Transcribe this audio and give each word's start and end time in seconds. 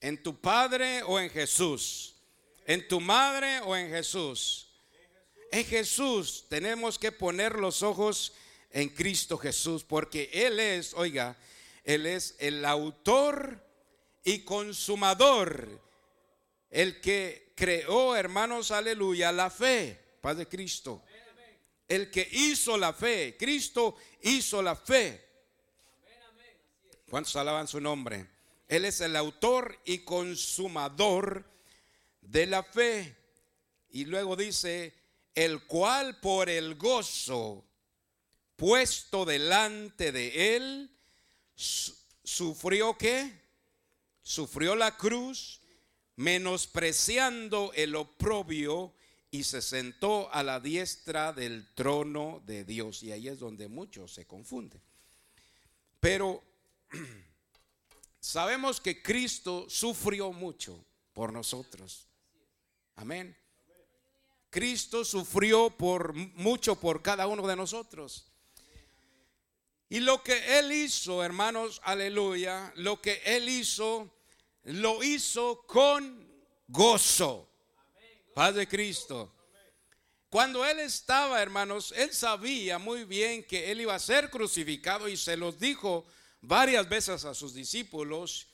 ¿En 0.00 0.22
tu 0.22 0.40
padre 0.40 1.02
o 1.02 1.20
en 1.20 1.28
Jesús? 1.30 2.14
¿En 2.66 2.86
tu 2.88 3.00
madre 3.00 3.60
o 3.60 3.76
en 3.76 3.90
Jesús? 3.90 4.68
En 5.52 5.64
Jesús 5.64 6.46
tenemos 6.48 6.98
que 6.98 7.12
poner 7.12 7.56
los 7.56 7.82
ojos 7.82 8.32
en 8.70 8.88
Cristo 8.88 9.36
Jesús, 9.36 9.84
porque 9.84 10.30
Él 10.32 10.60
es, 10.60 10.94
oiga, 10.94 11.36
Él 11.84 12.06
es 12.06 12.36
el 12.38 12.64
autor 12.64 13.60
y 14.24 14.40
consumador, 14.40 15.80
el 16.70 17.00
que 17.00 17.52
creó, 17.56 18.14
hermanos, 18.14 18.70
aleluya, 18.70 19.32
la 19.32 19.50
fe, 19.50 19.98
paz 20.20 20.36
de 20.36 20.46
Cristo. 20.46 21.02
El 21.88 22.10
que 22.10 22.28
hizo 22.30 22.78
la 22.78 22.92
fe, 22.92 23.36
Cristo 23.36 23.96
hizo 24.22 24.62
la 24.62 24.76
fe. 24.76 25.28
¿Cuántos 27.10 27.34
alaban 27.34 27.66
su 27.66 27.80
nombre? 27.80 28.39
Él 28.70 28.84
es 28.84 29.00
el 29.00 29.16
autor 29.16 29.80
y 29.84 29.98
consumador 29.98 31.44
de 32.20 32.46
la 32.46 32.62
fe. 32.62 33.16
Y 33.90 34.04
luego 34.04 34.36
dice, 34.36 34.94
el 35.34 35.66
cual 35.66 36.20
por 36.20 36.48
el 36.48 36.76
gozo 36.76 37.64
puesto 38.54 39.24
delante 39.24 40.12
de 40.12 40.54
él, 40.54 40.96
sufrió 41.56 42.96
qué? 42.96 43.32
Sufrió 44.22 44.76
la 44.76 44.96
cruz, 44.96 45.60
menospreciando 46.14 47.72
el 47.74 47.96
oprobio 47.96 48.94
y 49.32 49.42
se 49.42 49.62
sentó 49.62 50.32
a 50.32 50.44
la 50.44 50.60
diestra 50.60 51.32
del 51.32 51.74
trono 51.74 52.40
de 52.46 52.64
Dios. 52.64 53.02
Y 53.02 53.10
ahí 53.10 53.26
es 53.26 53.40
donde 53.40 53.66
muchos 53.66 54.14
se 54.14 54.28
confunden. 54.28 54.80
Pero 55.98 56.44
sabemos 58.20 58.80
que 58.80 59.02
Cristo 59.02 59.66
sufrió 59.68 60.32
mucho 60.32 60.84
por 61.12 61.32
nosotros. 61.32 62.08
Amén. 62.96 63.36
Cristo 64.50 65.04
sufrió 65.04 65.70
por 65.70 66.12
mucho 66.14 66.76
por 66.76 67.02
cada 67.02 67.26
uno 67.26 67.46
de 67.46 67.56
nosotros. 67.56 68.26
Y 69.88 70.00
lo 70.00 70.22
que 70.22 70.58
Él 70.58 70.70
hizo, 70.70 71.24
hermanos, 71.24 71.80
aleluya, 71.82 72.72
lo 72.76 73.00
que 73.00 73.22
Él 73.24 73.48
hizo, 73.48 74.08
lo 74.64 75.02
hizo 75.02 75.62
con 75.66 76.28
gozo. 76.68 77.48
Paz 78.34 78.54
de 78.54 78.68
Cristo. 78.68 79.34
Cuando 80.28 80.64
Él 80.64 80.78
estaba, 80.78 81.42
hermanos, 81.42 81.92
Él 81.96 82.12
sabía 82.12 82.78
muy 82.78 83.04
bien 83.04 83.42
que 83.42 83.72
Él 83.72 83.80
iba 83.80 83.94
a 83.94 83.98
ser 83.98 84.30
crucificado 84.30 85.08
y 85.08 85.16
se 85.16 85.36
los 85.36 85.58
dijo 85.58 86.06
varias 86.40 86.88
veces 86.88 87.24
a 87.24 87.34
sus 87.34 87.54
discípulos. 87.54 88.48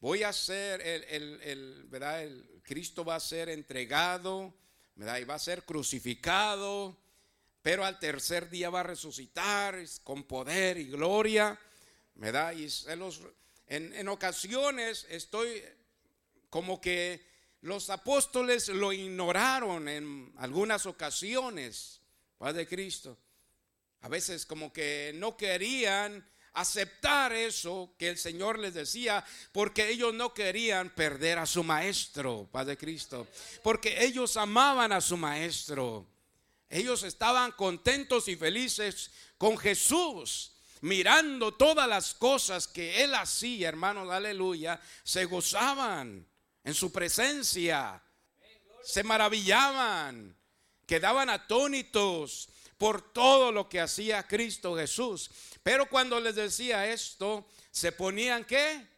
Voy 0.00 0.22
a 0.22 0.32
ser, 0.32 0.80
el, 0.80 1.04
el, 1.42 1.84
¿verdad? 1.88 2.22
El 2.22 2.62
Cristo 2.62 3.04
va 3.04 3.16
a 3.16 3.20
ser 3.20 3.48
entregado 3.48 4.54
y 4.96 5.24
va 5.24 5.34
a 5.34 5.38
ser 5.38 5.64
crucificado, 5.64 6.96
pero 7.62 7.84
al 7.84 7.98
tercer 7.98 8.48
día 8.50 8.70
va 8.70 8.80
a 8.80 8.84
resucitar 8.84 9.78
con 10.04 10.24
poder 10.24 10.78
y 10.78 10.84
gloria, 10.84 11.58
¿verdad? 12.14 12.54
Y 12.54 12.68
en, 13.66 13.92
en 13.94 14.08
ocasiones 14.08 15.06
estoy 15.08 15.62
como 16.48 16.80
que 16.80 17.24
los 17.62 17.90
apóstoles 17.90 18.68
lo 18.68 18.92
ignoraron 18.92 19.88
en 19.88 20.32
algunas 20.38 20.86
ocasiones, 20.86 22.00
Padre 22.38 22.66
Cristo. 22.66 23.18
A 24.02 24.08
veces 24.08 24.46
como 24.46 24.72
que 24.72 25.12
no 25.14 25.36
querían 25.36 26.26
aceptar 26.54 27.32
eso 27.32 27.94
que 27.98 28.08
el 28.08 28.18
Señor 28.18 28.58
les 28.58 28.74
decía, 28.74 29.24
porque 29.52 29.88
ellos 29.88 30.12
no 30.14 30.34
querían 30.34 30.90
perder 30.90 31.38
a 31.38 31.46
su 31.46 31.62
maestro, 31.62 32.48
Padre 32.50 32.76
Cristo, 32.76 33.26
porque 33.62 34.04
ellos 34.04 34.36
amaban 34.36 34.92
a 34.92 35.00
su 35.00 35.16
maestro. 35.16 36.06
Ellos 36.68 37.02
estaban 37.02 37.52
contentos 37.52 38.28
y 38.28 38.36
felices 38.36 39.10
con 39.38 39.58
Jesús, 39.58 40.52
mirando 40.82 41.52
todas 41.52 41.88
las 41.88 42.14
cosas 42.14 42.68
que 42.68 43.02
él 43.02 43.14
hacía, 43.14 43.68
hermanos, 43.68 44.10
aleluya, 44.10 44.80
se 45.02 45.24
gozaban 45.24 46.26
en 46.62 46.74
su 46.74 46.92
presencia, 46.92 48.02
se 48.84 49.02
maravillaban, 49.02 50.36
quedaban 50.86 51.28
atónitos 51.28 52.49
por 52.80 53.12
todo 53.12 53.52
lo 53.52 53.68
que 53.68 53.78
hacía 53.78 54.26
Cristo 54.26 54.74
Jesús. 54.74 55.30
Pero 55.62 55.86
cuando 55.86 56.18
les 56.18 56.34
decía 56.34 56.90
esto, 56.90 57.46
se 57.70 57.92
ponían 57.92 58.42
qué? 58.46 58.88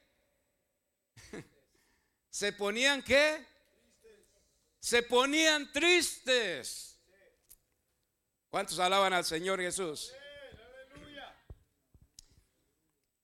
¿Se 2.30 2.52
ponían 2.52 3.02
qué? 3.02 3.44
Se 4.78 5.02
ponían 5.02 5.72
tristes. 5.72 6.96
¿Cuántos 8.50 8.78
alaban 8.78 9.14
al 9.14 9.24
Señor 9.24 9.60
Jesús? 9.60 10.12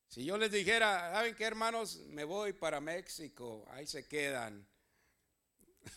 Si 0.08 0.24
yo 0.24 0.36
les 0.38 0.50
dijera, 0.50 1.12
¿saben 1.12 1.36
qué 1.36 1.44
hermanos? 1.44 1.98
Me 2.08 2.24
voy 2.24 2.52
para 2.52 2.80
México, 2.80 3.64
ahí 3.70 3.86
se 3.86 4.08
quedan. 4.08 4.66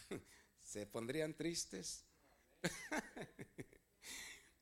¿Se 0.61 0.85
pondrían 0.85 1.33
tristes? 1.33 2.05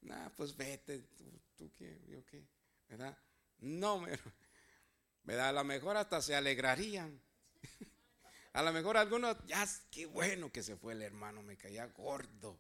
Nah, 0.09 0.30
pues 0.36 0.58
vete, 0.58 1.00
tú, 1.56 1.72
qué, 1.78 2.02
yo 2.08 2.25
qué. 2.25 2.44
¿verdad? 2.90 3.18
No, 3.59 4.02
¿verdad? 5.24 5.50
A 5.50 5.53
lo 5.53 5.64
mejor 5.64 5.96
hasta 5.97 6.22
se 6.22 6.36
alegrarían. 6.36 7.22
A 8.53 8.64
lo 8.64 8.74
mejor 8.74 8.98
algunos, 8.98 9.38
ya, 9.46 9.66
qué 9.92 10.08
bueno 10.08 10.52
que 10.52 10.64
se 10.64 10.75
fue 10.75 10.94
el 10.94 11.03
hermano, 11.03 11.44
me 11.44 11.56
caía 11.56 11.86
gordo. 11.86 12.59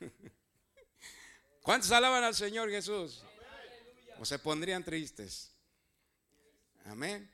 ¿Cuántos 1.62 1.92
alaban 1.92 2.24
al 2.24 2.34
Señor 2.34 2.68
Jesús? 2.70 3.22
¿O 4.18 4.24
se 4.24 4.40
pondrían 4.40 4.84
tristes? 4.84 5.52
Amén. 6.86 7.30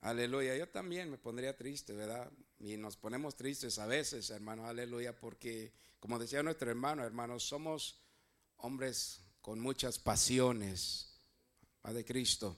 Aleluya. 0.00 0.56
Yo 0.56 0.68
también 0.70 1.10
me 1.10 1.18
pondría 1.18 1.54
triste, 1.54 1.92
¿verdad? 1.92 2.32
Y 2.58 2.78
nos 2.78 2.96
ponemos 2.96 3.36
tristes 3.36 3.78
a 3.78 3.86
veces, 3.86 4.30
hermano, 4.30 4.66
aleluya, 4.66 5.14
porque, 5.14 5.74
como 6.00 6.18
decía 6.18 6.42
nuestro 6.42 6.70
hermano, 6.70 7.04
hermanos, 7.04 7.44
somos 7.44 8.01
hombres 8.62 9.20
con 9.40 9.58
muchas 9.58 9.98
pasiones 9.98 11.20
de 11.82 12.04
Cristo, 12.04 12.56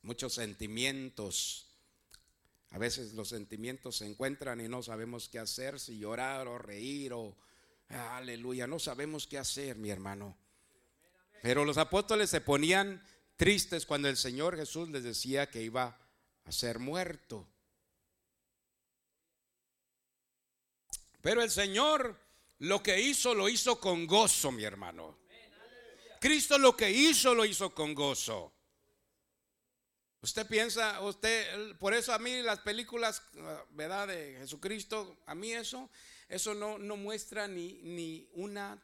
muchos 0.00 0.32
sentimientos. 0.32 1.66
A 2.70 2.78
veces 2.78 3.12
los 3.12 3.28
sentimientos 3.28 3.98
se 3.98 4.06
encuentran 4.06 4.62
y 4.62 4.68
no 4.68 4.82
sabemos 4.82 5.28
qué 5.28 5.38
hacer, 5.38 5.78
si 5.78 5.98
llorar 5.98 6.48
o 6.48 6.56
reír 6.56 7.12
o 7.12 7.36
aleluya, 7.88 8.66
no 8.66 8.78
sabemos 8.78 9.26
qué 9.26 9.36
hacer, 9.36 9.76
mi 9.76 9.90
hermano. 9.90 10.38
Pero 11.42 11.66
los 11.66 11.76
apóstoles 11.76 12.30
se 12.30 12.40
ponían 12.40 13.06
tristes 13.36 13.84
cuando 13.84 14.08
el 14.08 14.16
Señor 14.16 14.56
Jesús 14.56 14.88
les 14.88 15.04
decía 15.04 15.50
que 15.50 15.62
iba 15.62 15.98
a 16.44 16.52
ser 16.52 16.78
muerto. 16.78 17.46
Pero 21.20 21.42
el 21.42 21.50
Señor 21.50 22.23
lo 22.64 22.82
que 22.82 22.98
hizo, 22.98 23.34
lo 23.34 23.48
hizo 23.48 23.78
con 23.78 24.06
gozo, 24.06 24.50
mi 24.50 24.64
hermano. 24.64 25.18
Cristo 26.18 26.56
lo 26.56 26.74
que 26.74 26.90
hizo, 26.90 27.34
lo 27.34 27.44
hizo 27.44 27.74
con 27.74 27.94
gozo. 27.94 28.52
Usted 30.22 30.46
piensa, 30.46 31.02
usted, 31.02 31.76
por 31.76 31.92
eso 31.92 32.14
a 32.14 32.18
mí 32.18 32.40
las 32.40 32.60
películas, 32.60 33.22
¿verdad? 33.72 34.08
De 34.08 34.36
Jesucristo, 34.38 35.18
a 35.26 35.34
mí 35.34 35.52
eso, 35.52 35.90
eso 36.26 36.54
no, 36.54 36.78
no 36.78 36.96
muestra 36.96 37.46
ni, 37.46 37.82
ni 37.82 38.26
una 38.32 38.82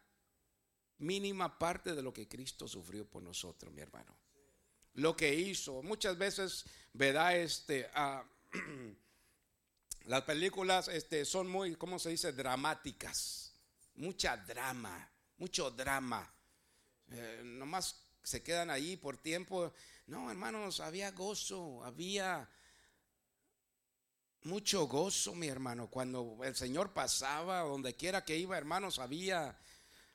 mínima 0.99 1.59
parte 1.59 1.95
de 1.95 2.03
lo 2.03 2.13
que 2.13 2.29
Cristo 2.29 2.69
sufrió 2.69 3.09
por 3.09 3.23
nosotros, 3.23 3.73
mi 3.73 3.81
hermano. 3.81 4.15
Lo 4.93 5.17
que 5.17 5.35
hizo. 5.35 5.83
Muchas 5.83 6.19
veces, 6.19 6.67
¿verdad? 6.93 7.39
Este, 7.39 7.89
ah, 7.95 8.23
las 10.05 10.23
películas 10.25 10.89
este, 10.89 11.25
son 11.25 11.49
muy, 11.49 11.77
¿cómo 11.77 11.99
se 11.99 12.11
dice? 12.11 12.35
Dramáticas. 12.35 13.50
Mucha 14.01 14.35
drama, 14.35 15.07
mucho 15.37 15.71
drama. 15.71 16.27
Eh, 17.13 17.43
nomás 17.45 18.01
se 18.23 18.43
quedan 18.43 18.71
ahí 18.71 18.97
por 18.97 19.19
tiempo. 19.19 19.75
No, 20.07 20.31
hermanos, 20.31 20.81
había 20.81 21.11
gozo, 21.11 21.85
había 21.85 22.49
mucho 24.45 24.87
gozo, 24.87 25.35
mi 25.35 25.49
hermano. 25.49 25.89
Cuando 25.91 26.39
el 26.43 26.57
Señor 26.57 26.95
pasaba, 26.95 27.61
donde 27.61 27.95
quiera 27.95 28.25
que 28.25 28.39
iba, 28.39 28.57
hermanos, 28.57 28.99
había, 28.99 29.59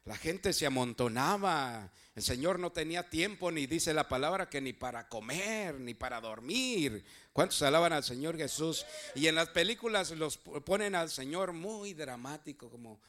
la 0.06 0.18
gente 0.18 0.52
se 0.52 0.66
amontonaba. 0.66 1.92
El 2.16 2.24
Señor 2.24 2.58
no 2.58 2.72
tenía 2.72 3.08
tiempo, 3.08 3.52
ni 3.52 3.68
dice 3.68 3.94
la 3.94 4.10
palabra, 4.10 4.50
que 4.50 4.62
ni 4.62 4.74
para 4.74 5.08
comer, 5.08 5.80
ni 5.80 5.94
para 5.94 6.20
dormir. 6.20 7.06
¿Cuántos 7.32 7.62
alaban 7.62 7.94
al 7.94 8.04
Señor 8.04 8.36
Jesús? 8.36 8.84
Y 9.14 9.28
en 9.28 9.36
las 9.36 9.50
películas 9.50 10.10
los 10.10 10.40
ponen 10.40 10.96
al 10.96 11.12
Señor 11.12 11.54
muy 11.54 11.94
dramático, 11.94 12.72
como 12.72 13.00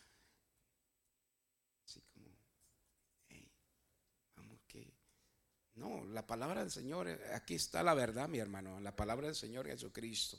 No, 5.76 6.04
la 6.06 6.26
palabra 6.26 6.60
del 6.60 6.70
Señor, 6.70 7.08
aquí 7.34 7.54
está 7.54 7.82
la 7.82 7.94
verdad, 7.94 8.28
mi 8.28 8.38
hermano, 8.38 8.80
la 8.80 8.96
palabra 8.96 9.26
del 9.26 9.36
Señor 9.36 9.66
Jesucristo. 9.66 10.38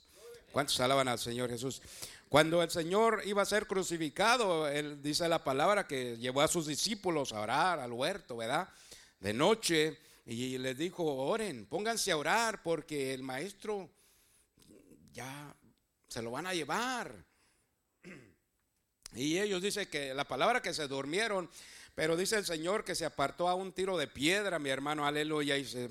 ¿Cuántos 0.51 0.79
alaban 0.79 1.07
al 1.07 1.19
Señor 1.19 1.49
Jesús? 1.49 1.81
Cuando 2.27 2.63
el 2.63 2.71
Señor 2.71 3.21
iba 3.25 3.43
a 3.43 3.45
ser 3.45 3.67
crucificado, 3.67 4.67
él 4.67 5.01
dice 5.01 5.27
la 5.29 5.43
palabra 5.43 5.85
que 5.85 6.17
llevó 6.17 6.41
a 6.41 6.47
sus 6.47 6.65
discípulos 6.65 7.33
a 7.33 7.41
orar 7.41 7.79
al 7.79 7.91
huerto, 7.91 8.37
¿verdad? 8.37 8.67
De 9.19 9.33
noche 9.33 9.99
y 10.25 10.57
les 10.57 10.77
dijo, 10.77 11.03
oren, 11.03 11.65
pónganse 11.67 12.11
a 12.11 12.17
orar 12.17 12.61
porque 12.63 13.13
el 13.13 13.23
maestro 13.23 13.89
ya 15.13 15.55
se 16.07 16.21
lo 16.21 16.31
van 16.31 16.47
a 16.47 16.53
llevar. 16.53 17.13
Y 19.15 19.39
ellos 19.39 19.61
dicen 19.61 19.87
que 19.89 20.13
la 20.13 20.25
palabra 20.25 20.61
que 20.61 20.73
se 20.73 20.85
durmieron, 20.85 21.49
pero 21.97 22.15
dice 22.15 22.35
el 22.35 22.45
Señor 22.45 22.83
que 22.83 22.93
se 22.93 23.05
apartó 23.05 23.49
a 23.49 23.55
un 23.55 23.73
tiro 23.73 23.97
de 23.97 24.05
piedra, 24.05 24.59
mi 24.59 24.69
hermano, 24.69 25.03
aleluya, 25.03 25.57
y 25.57 25.65
se 25.65 25.89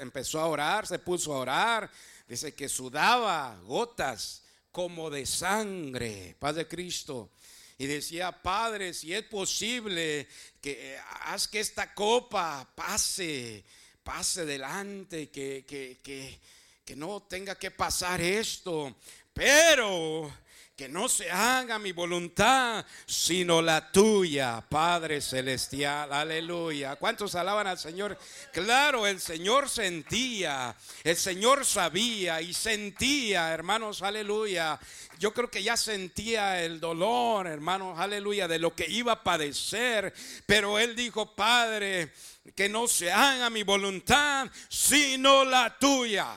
empezó 0.00 0.40
a 0.40 0.48
orar, 0.48 0.88
se 0.88 0.98
puso 0.98 1.32
a 1.32 1.38
orar. 1.38 1.90
Dice 2.26 2.52
que 2.52 2.68
sudaba 2.68 3.56
gotas 3.62 4.42
como 4.72 5.08
de 5.08 5.24
sangre, 5.24 6.34
paz 6.40 6.56
de 6.56 6.66
Cristo. 6.66 7.30
Y 7.78 7.86
decía, 7.86 8.42
Padre, 8.42 8.92
si 8.92 9.14
es 9.14 9.22
posible, 9.22 10.26
que 10.60 10.94
eh, 10.94 10.98
haz 11.26 11.46
que 11.46 11.60
esta 11.60 11.94
copa 11.94 12.68
pase, 12.74 13.64
pase 14.02 14.44
delante, 14.46 15.30
que, 15.30 15.64
que, 15.64 16.00
que, 16.02 16.40
que 16.84 16.96
no 16.96 17.22
tenga 17.22 17.56
que 17.56 17.70
pasar 17.70 18.20
esto. 18.20 18.96
Pero 19.32 20.28
que 20.76 20.90
no 20.90 21.08
se 21.08 21.30
haga 21.30 21.78
mi 21.78 21.92
voluntad, 21.92 22.84
sino 23.06 23.62
la 23.62 23.90
tuya, 23.90 24.62
Padre 24.68 25.22
Celestial. 25.22 26.12
Aleluya. 26.12 26.96
¿Cuántos 26.96 27.34
alaban 27.34 27.66
al 27.66 27.78
Señor? 27.78 28.18
Claro, 28.52 29.06
el 29.06 29.18
Señor 29.18 29.70
sentía, 29.70 30.76
el 31.02 31.16
Señor 31.16 31.64
sabía 31.64 32.42
y 32.42 32.52
sentía, 32.52 33.54
hermanos, 33.54 34.02
aleluya. 34.02 34.78
Yo 35.18 35.32
creo 35.32 35.50
que 35.50 35.62
ya 35.62 35.78
sentía 35.78 36.62
el 36.62 36.78
dolor, 36.78 37.46
hermanos, 37.46 37.98
aleluya, 37.98 38.46
de 38.46 38.58
lo 38.58 38.74
que 38.74 38.86
iba 38.86 39.12
a 39.12 39.24
padecer. 39.24 40.12
Pero 40.44 40.78
él 40.78 40.94
dijo, 40.94 41.34
Padre, 41.34 42.12
que 42.54 42.68
no 42.68 42.86
se 42.86 43.10
haga 43.10 43.48
mi 43.48 43.62
voluntad, 43.62 44.50
sino 44.68 45.42
la 45.42 45.78
tuya. 45.78 46.36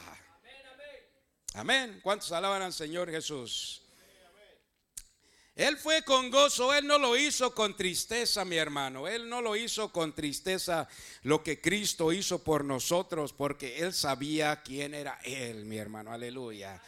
Amén. 1.56 2.00
¿Cuántos 2.02 2.32
alaban 2.32 2.62
al 2.62 2.72
Señor 2.72 3.12
Jesús? 3.12 3.79
Él 5.60 5.76
fue 5.76 6.04
con 6.04 6.32
gozo, 6.32 6.74
Él 6.74 6.88
no 6.88 6.98
lo 6.98 7.18
hizo 7.18 7.54
con 7.54 7.76
tristeza, 7.76 8.46
mi 8.46 8.56
hermano. 8.56 9.10
Él 9.10 9.28
no 9.28 9.42
lo 9.42 9.58
hizo 9.58 9.92
con 9.92 10.14
tristeza 10.14 10.88
lo 11.24 11.44
que 11.44 11.60
Cristo 11.60 12.14
hizo 12.14 12.42
por 12.42 12.64
nosotros, 12.64 13.34
porque 13.34 13.80
Él 13.80 13.94
sabía 13.94 14.62
quién 14.64 14.94
era 14.94 15.20
Él, 15.26 15.66
mi 15.66 15.78
hermano. 15.78 16.14
Aleluya. 16.14 16.82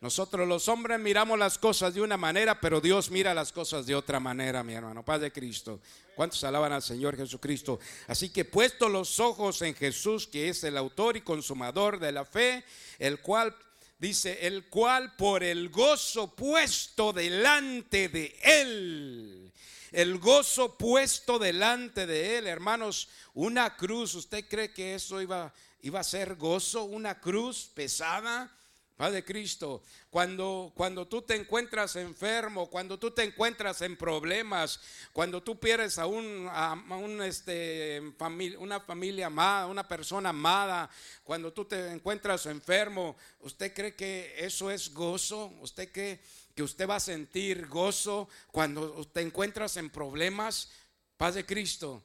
Nosotros 0.00 0.46
los 0.46 0.68
hombres 0.68 1.00
miramos 1.00 1.36
las 1.36 1.58
cosas 1.58 1.94
de 1.94 2.00
una 2.00 2.16
manera, 2.16 2.60
pero 2.60 2.80
Dios 2.80 3.10
mira 3.10 3.34
las 3.34 3.50
cosas 3.50 3.86
de 3.86 3.96
otra 3.96 4.20
manera, 4.20 4.62
mi 4.62 4.74
hermano. 4.74 5.04
Paz 5.04 5.20
de 5.20 5.32
Cristo. 5.32 5.80
¿Cuántos 6.14 6.44
alaban 6.44 6.72
al 6.72 6.82
Señor 6.82 7.16
Jesucristo? 7.16 7.80
Así 8.06 8.28
que 8.28 8.44
puesto 8.44 8.88
los 8.88 9.18
ojos 9.18 9.62
en 9.62 9.74
Jesús, 9.74 10.28
que 10.28 10.48
es 10.48 10.62
el 10.62 10.76
autor 10.76 11.16
y 11.16 11.22
consumador 11.22 11.98
de 11.98 12.12
la 12.12 12.24
fe, 12.24 12.62
el 13.00 13.18
cual 13.18 13.56
dice, 13.98 14.46
el 14.46 14.68
cual 14.68 15.14
por 15.16 15.42
el 15.42 15.68
gozo 15.70 16.34
puesto 16.34 17.12
delante 17.12 18.08
de 18.08 18.38
él, 18.42 19.52
el 19.92 20.18
gozo 20.18 20.76
puesto 20.76 21.38
delante 21.38 22.06
de 22.06 22.38
él, 22.38 22.46
hermanos, 22.46 23.08
una 23.34 23.76
cruz, 23.76 24.14
¿usted 24.14 24.46
cree 24.48 24.72
que 24.72 24.94
eso 24.94 25.20
iba, 25.22 25.52
iba 25.82 26.00
a 26.00 26.04
ser 26.04 26.36
gozo? 26.36 26.84
Una 26.84 27.20
cruz 27.20 27.70
pesada, 27.74 28.52
Padre 28.96 29.22
Cristo, 29.22 29.82
cuando, 30.08 30.72
cuando 30.74 31.06
tú 31.06 31.20
te 31.20 31.34
encuentras 31.34 31.96
enfermo, 31.96 32.70
cuando 32.70 32.98
tú 32.98 33.10
te 33.10 33.24
encuentras 33.24 33.82
en 33.82 33.94
problemas, 33.94 34.80
cuando 35.12 35.42
tú 35.42 35.60
pierdes 35.60 35.98
a, 35.98 36.06
un, 36.06 36.48
a, 36.50 36.72
un 36.72 37.22
este, 37.22 38.14
familia, 38.16 38.58
una 38.58 38.80
familia 38.80 39.26
amada, 39.26 39.66
una 39.66 39.86
persona 39.86 40.30
amada, 40.30 40.88
cuando 41.24 41.52
tú 41.52 41.66
te 41.66 41.92
encuentras 41.92 42.46
enfermo, 42.46 43.16
¿usted 43.40 43.74
cree 43.74 43.94
que 43.94 44.34
eso 44.38 44.70
es 44.70 44.94
gozo? 44.94 45.52
¿Usted 45.60 45.92
cree 45.92 46.18
que 46.54 46.62
usted 46.62 46.88
va 46.88 46.96
a 46.96 47.00
sentir 47.00 47.66
gozo 47.66 48.30
cuando 48.50 49.06
te 49.08 49.20
encuentras 49.20 49.76
en 49.76 49.90
problemas? 49.90 50.70
Paz 51.18 51.34
de 51.34 51.44
Cristo. 51.44 52.02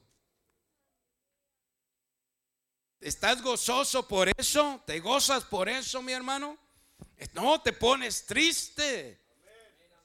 ¿Estás 3.00 3.40
gozoso 3.40 4.06
por 4.06 4.30
eso? 4.36 4.82
¿Te 4.84 5.00
gozas 5.00 5.42
por 5.44 5.70
eso, 5.70 6.02
mi 6.02 6.12
hermano? 6.12 6.58
No, 7.34 7.60
te 7.60 7.72
pones 7.72 8.26
triste. 8.26 9.18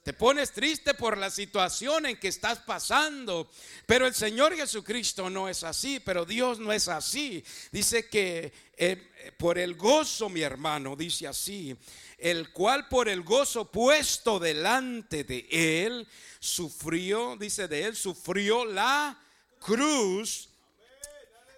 Te 0.07 0.13
pones 0.13 0.54
triste 0.54 0.94
por 0.94 1.18
la 1.18 1.30
situación 1.30 2.06
en 2.06 2.18
que 2.18 2.30
estás 2.30 2.59
pasando. 2.59 3.51
Pero 3.86 4.07
el 4.07 4.15
Señor 4.15 4.56
Jesucristo 4.56 5.30
no 5.30 5.50
es 5.50 5.65
así, 5.65 6.00
pero 6.00 6.24
Dios 6.24 6.59
no 6.59 6.71
es 6.71 6.88
así. 6.88 7.44
Dice 7.74 8.07
que 8.07 8.54
eh, 8.77 9.33
por 9.38 9.57
el 9.57 9.75
gozo, 9.75 10.30
mi 10.30 10.39
hermano, 10.42 10.95
dice 10.95 11.27
así, 11.27 11.75
el 12.18 12.54
cual 12.54 12.88
por 12.88 13.10
el 13.10 13.21
gozo 13.21 13.69
puesto 13.69 14.39
delante 14.39 15.25
de 15.25 15.45
él, 15.86 16.07
sufrió, 16.39 17.36
dice 17.36 17.68
de 17.68 17.83
él, 17.83 17.95
sufrió 17.98 18.63
la 18.63 19.21
cruz, 19.60 20.48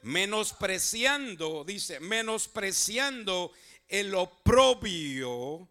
menospreciando, 0.02 1.63
dice, 1.63 2.00
menospreciando 2.00 3.52
el 3.89 4.13
oprobio, 4.15 5.68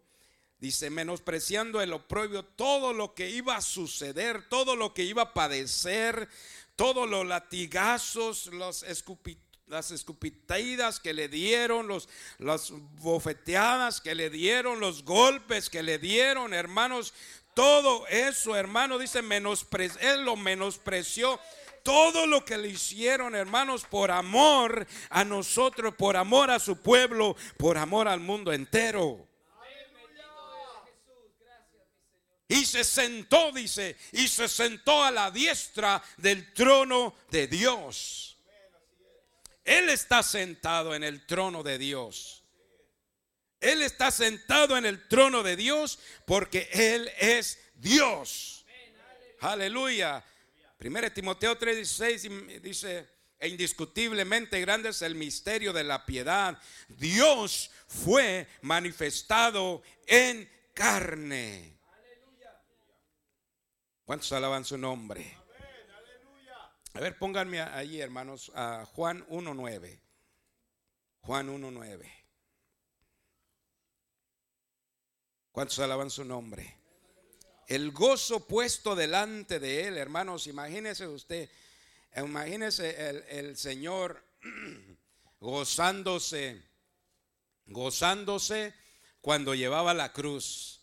dice, 0.59 0.89
menospreciando 0.89 1.81
el 1.81 1.93
oprobio, 1.93 2.43
todo 2.43 2.93
lo 2.93 3.15
que 3.15 3.29
iba 3.29 3.55
a 3.55 3.61
suceder, 3.61 4.47
todo 4.49 4.75
lo 4.75 4.93
que 4.93 5.03
iba 5.03 5.23
a 5.23 5.33
padecer, 5.33 6.29
todos 6.75 7.09
los 7.09 7.25
latigazos, 7.25 8.47
los 8.47 8.85
las 9.67 9.91
escupitadas 9.91 10.99
que 10.99 11.13
le 11.13 11.27
dieron, 11.29 11.87
los, 11.87 12.09
las 12.39 12.71
bofeteadas 12.71 14.01
que 14.01 14.15
le 14.15 14.29
dieron, 14.29 14.79
los 14.79 15.03
golpes 15.03 15.69
que 15.69 15.83
le 15.83 15.99
dieron, 15.99 16.53
hermanos, 16.53 17.13
todo 17.53 18.07
eso, 18.07 18.55
hermano, 18.55 18.97
dice, 18.97 19.21
menospre 19.21 19.91
él 20.01 20.23
lo 20.23 20.35
menospreció 20.35 21.39
todo 21.83 22.27
lo 22.27 22.45
que 22.45 22.57
le 22.57 22.69
hicieron, 22.69 23.35
hermanos, 23.35 23.85
por 23.85 24.11
amor 24.11 24.87
a 25.09 25.23
nosotros, 25.23 25.93
por 25.95 26.17
amor 26.17 26.51
a 26.51 26.59
su 26.59 26.81
pueblo, 26.81 27.35
por 27.57 27.77
amor 27.77 28.07
al 28.07 28.19
mundo 28.19 28.53
entero. 28.53 29.27
Y 32.47 32.65
se 32.65 32.83
sentó, 32.83 33.51
dice, 33.51 33.95
y 34.11 34.27
se 34.27 34.49
sentó 34.49 35.03
a 35.03 35.11
la 35.11 35.29
diestra 35.29 36.03
del 36.17 36.51
trono 36.53 37.13
de 37.29 37.47
Dios. 37.47 38.37
Él 39.63 39.89
está 39.89 40.23
sentado 40.23 40.95
en 40.95 41.03
el 41.03 41.27
trono 41.27 41.61
de 41.61 41.77
Dios. 41.77 42.43
Él 43.59 43.83
está 43.83 44.09
sentado 44.09 44.77
en 44.77 44.85
el 44.85 45.07
trono 45.07 45.43
de 45.43 45.55
Dios 45.55 45.99
porque 46.25 46.69
Él 46.71 47.11
es 47.19 47.59
Dios. 47.75 48.65
Aleluya. 49.41 50.25
Primero 50.79 51.11
Timoteo 51.11 51.59
3:16 51.59 52.61
dice, 52.61 53.09
e 53.37 53.49
indiscutiblemente 53.49 54.61
grande 54.61 54.89
es 54.89 55.01
el 55.01 55.13
misterio 55.13 55.73
de 55.73 55.83
la 55.83 56.05
piedad. 56.05 56.57
Dios 56.87 57.69
fue 57.85 58.47
manifestado 58.61 59.83
en 60.07 60.49
carne. 60.73 61.77
¿Cuántos 64.05 64.31
alaban 64.31 64.63
su 64.63 64.77
nombre? 64.77 65.37
A 66.93 67.01
ver, 67.01 67.19
pónganme 67.19 67.59
ahí, 67.59 67.99
hermanos, 67.99 68.49
a 68.55 68.85
Juan 68.85 69.27
1.9. 69.27 69.99
Juan 71.19 71.49
1.9. 71.49 72.11
¿Cuántos 75.51 75.77
alaban 75.79 76.09
su 76.09 76.23
nombre? 76.23 76.78
El 77.69 77.91
gozo 77.91 78.47
puesto 78.47 78.95
delante 78.95 79.59
de 79.59 79.87
él, 79.87 79.97
hermanos, 79.99 80.47
imagínese 80.47 81.07
usted, 81.07 81.47
imagínese 82.17 83.27
el, 83.29 83.57
Señor 83.57 84.25
gozándose, 85.39 86.59
gozándose 87.67 88.73
cuando 89.21 89.53
llevaba 89.53 89.93
la 89.93 90.11
cruz. 90.11 90.81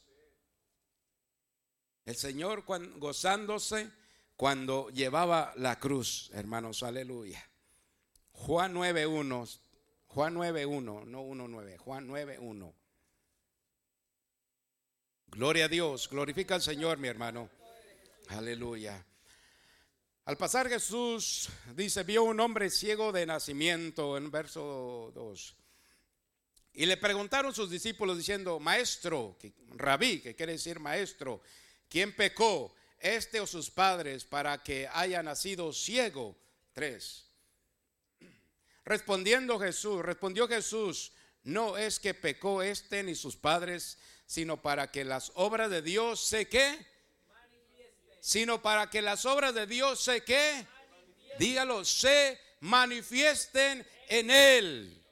El 2.05 2.15
Señor 2.15 2.63
gozándose 2.99 3.91
cuando 4.37 4.89
llevaba 4.91 5.55
la 5.57 5.81
cruz, 5.81 6.31
hermanos, 6.35 6.85
aleluya. 6.85 7.45
Juan 8.31 8.75
9.1, 8.75 9.59
Juan 10.07 10.37
9.1, 10.37 11.05
no 11.05 11.23
1.9, 11.25 11.79
Juan 11.79 12.09
9.1. 12.09 12.73
Gloria 15.29 15.67
a 15.67 15.69
Dios, 15.69 16.09
glorifica 16.09 16.55
al 16.55 16.63
Señor, 16.63 16.99
mi 16.99 17.09
hermano. 17.09 17.51
Aleluya. 18.29 19.05
Al 20.25 20.37
pasar 20.37 20.69
Jesús 20.69 21.49
dice, 21.75 22.03
vio 22.03 22.25
un 22.25 22.41
hombre 22.41 22.71
ciego 22.71 23.13
de 23.13 23.27
nacimiento 23.27 24.17
en 24.17 24.31
verso 24.31 25.13
2. 25.15 25.57
Y 26.75 26.87
le 26.87 26.97
preguntaron 26.97 27.55
sus 27.55 27.71
discípulos 27.71 28.19
diciendo, 28.19 28.59
maestro, 28.59 29.37
rabí, 29.77 30.21
que 30.21 30.35
quiere 30.35 30.53
decir 30.53 30.81
maestro, 30.81 31.43
¿quién 31.89 32.15
pecó, 32.15 32.75
este 32.99 33.41
o 33.41 33.47
sus 33.47 33.71
padres, 33.71 34.25
para 34.25 34.63
que 34.63 34.89
haya 34.93 35.23
nacido 35.23 35.73
ciego? 35.73 36.37
Tres. 36.73 37.27
Respondiendo 38.85 39.59
Jesús, 39.59 40.03
respondió 40.03 40.49
Jesús, 40.49 41.13
no 41.45 41.77
es 41.77 42.01
que 42.01 42.15
pecó 42.15 42.63
este 42.63 43.03
ni 43.03 43.15
sus 43.15 43.37
padres, 43.37 43.99
sino 44.27 44.61
para 44.61 44.91
que 44.91 45.05
las 45.05 45.33
obras 45.35 45.71
de 45.71 45.83
Dios 45.83 46.21
se 46.21 46.49
qué? 46.49 46.85
Sino 48.21 48.61
para 48.61 48.91
que 48.91 49.01
las 49.01 49.25
obras 49.25 49.55
de 49.55 49.67
Dios 49.67 50.01
se 50.03 50.25
qué? 50.25 50.67
Dígalo, 51.39 51.85
se 51.85 52.39
manifiesten 52.61 53.87
en 54.09 54.31
él. 54.31 55.03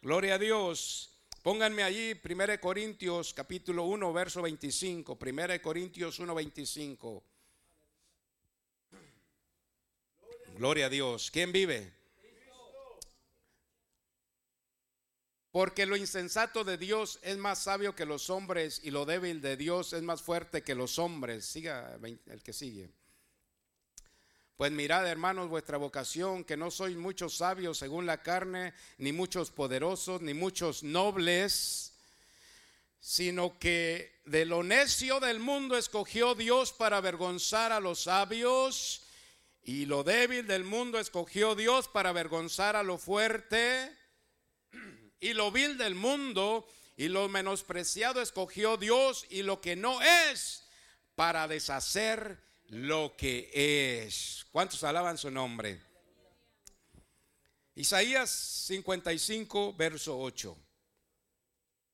Gloria 0.00 0.34
a 0.34 0.38
Dios. 0.38 1.10
Pónganme 1.42 1.82
allí 1.82 2.18
1 2.22 2.60
Corintios 2.60 3.34
capítulo 3.34 3.84
1 3.84 4.12
verso 4.12 4.42
25. 4.42 5.18
1 5.20 5.62
Corintios 5.62 6.18
1 6.18 6.34
25. 6.34 7.24
Gloria 10.56 10.86
a 10.86 10.88
Dios. 10.88 11.30
¿Quién 11.30 11.52
vive? 11.52 11.97
Porque 15.50 15.86
lo 15.86 15.96
insensato 15.96 16.62
de 16.62 16.76
Dios 16.76 17.18
es 17.22 17.38
más 17.38 17.62
sabio 17.62 17.94
que 17.94 18.04
los 18.04 18.28
hombres 18.28 18.80
y 18.84 18.90
lo 18.90 19.06
débil 19.06 19.40
de 19.40 19.56
Dios 19.56 19.94
es 19.94 20.02
más 20.02 20.20
fuerte 20.20 20.62
que 20.62 20.74
los 20.74 20.98
hombres. 20.98 21.46
Siga 21.46 21.98
el 22.26 22.42
que 22.42 22.52
sigue. 22.52 22.90
Pues 24.58 24.72
mirad, 24.72 25.06
hermanos, 25.06 25.48
vuestra 25.48 25.78
vocación, 25.78 26.42
que 26.42 26.56
no 26.56 26.72
sois 26.72 26.96
muchos 26.96 27.36
sabios 27.36 27.78
según 27.78 28.06
la 28.06 28.24
carne, 28.24 28.74
ni 28.98 29.12
muchos 29.12 29.52
poderosos, 29.52 30.20
ni 30.20 30.34
muchos 30.34 30.82
nobles, 30.82 31.92
sino 32.98 33.56
que 33.60 34.20
de 34.24 34.44
lo 34.44 34.64
necio 34.64 35.20
del 35.20 35.38
mundo 35.38 35.78
escogió 35.78 36.34
Dios 36.34 36.72
para 36.72 36.96
avergonzar 36.96 37.70
a 37.70 37.78
los 37.78 38.02
sabios, 38.02 39.04
y 39.62 39.86
lo 39.86 40.02
débil 40.02 40.46
del 40.48 40.64
mundo 40.64 40.98
escogió 40.98 41.54
Dios 41.54 41.86
para 41.86 42.10
avergonzar 42.10 42.74
a 42.74 42.82
lo 42.82 42.98
fuerte 42.98 43.96
y 45.20 45.32
lo 45.34 45.50
vil 45.50 45.78
del 45.78 45.94
mundo 45.94 46.66
y 46.96 47.08
lo 47.08 47.28
menospreciado 47.28 48.20
escogió 48.20 48.76
Dios 48.76 49.26
y 49.30 49.42
lo 49.42 49.60
que 49.60 49.76
no 49.76 50.02
es 50.02 50.64
para 51.14 51.48
deshacer 51.48 52.38
lo 52.68 53.14
que 53.16 53.50
es. 53.54 54.46
¿Cuántos 54.50 54.82
alaban 54.84 55.18
su 55.18 55.30
nombre? 55.30 55.80
Isaías 57.74 58.30
55, 58.30 59.74
verso 59.74 60.18
8. 60.18 60.56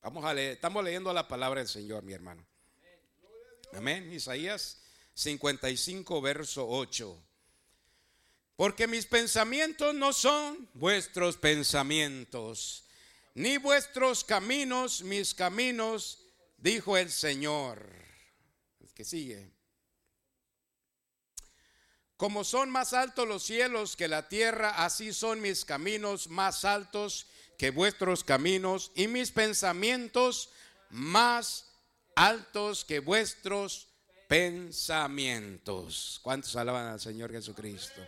Vamos 0.02 0.24
a 0.24 0.34
leer, 0.34 0.52
estamos 0.52 0.82
leyendo 0.82 1.12
la 1.12 1.28
palabra 1.28 1.60
del 1.60 1.68
Señor, 1.68 2.02
mi 2.02 2.12
hermano. 2.12 2.44
Amén. 3.74 4.10
Isaías 4.12 4.80
55, 5.14 6.20
verso 6.20 6.66
8. 6.68 7.22
Porque 8.56 8.86
mis 8.86 9.06
pensamientos 9.06 9.94
no 9.94 10.12
son 10.12 10.68
vuestros 10.74 11.36
pensamientos 11.36 12.83
ni 13.34 13.58
vuestros 13.58 14.24
caminos 14.24 15.02
mis 15.02 15.34
caminos, 15.34 16.20
dijo 16.56 16.96
el 16.96 17.10
Señor. 17.10 17.90
El 18.80 18.92
que 18.94 19.04
sigue. 19.04 19.52
Como 22.16 22.44
son 22.44 22.70
más 22.70 22.92
altos 22.92 23.26
los 23.26 23.42
cielos 23.42 23.96
que 23.96 24.06
la 24.06 24.28
tierra, 24.28 24.84
así 24.84 25.12
son 25.12 25.40
mis 25.40 25.64
caminos 25.64 26.28
más 26.28 26.64
altos 26.64 27.26
que 27.58 27.70
vuestros 27.70 28.22
caminos 28.22 28.92
y 28.94 29.08
mis 29.08 29.32
pensamientos 29.32 30.50
más 30.90 31.72
altos 32.14 32.84
que 32.84 33.00
vuestros 33.00 33.88
pensamientos. 34.28 36.20
¿Cuántos 36.22 36.54
alaban 36.54 36.86
al 36.86 37.00
Señor 37.00 37.32
Jesucristo? 37.32 38.00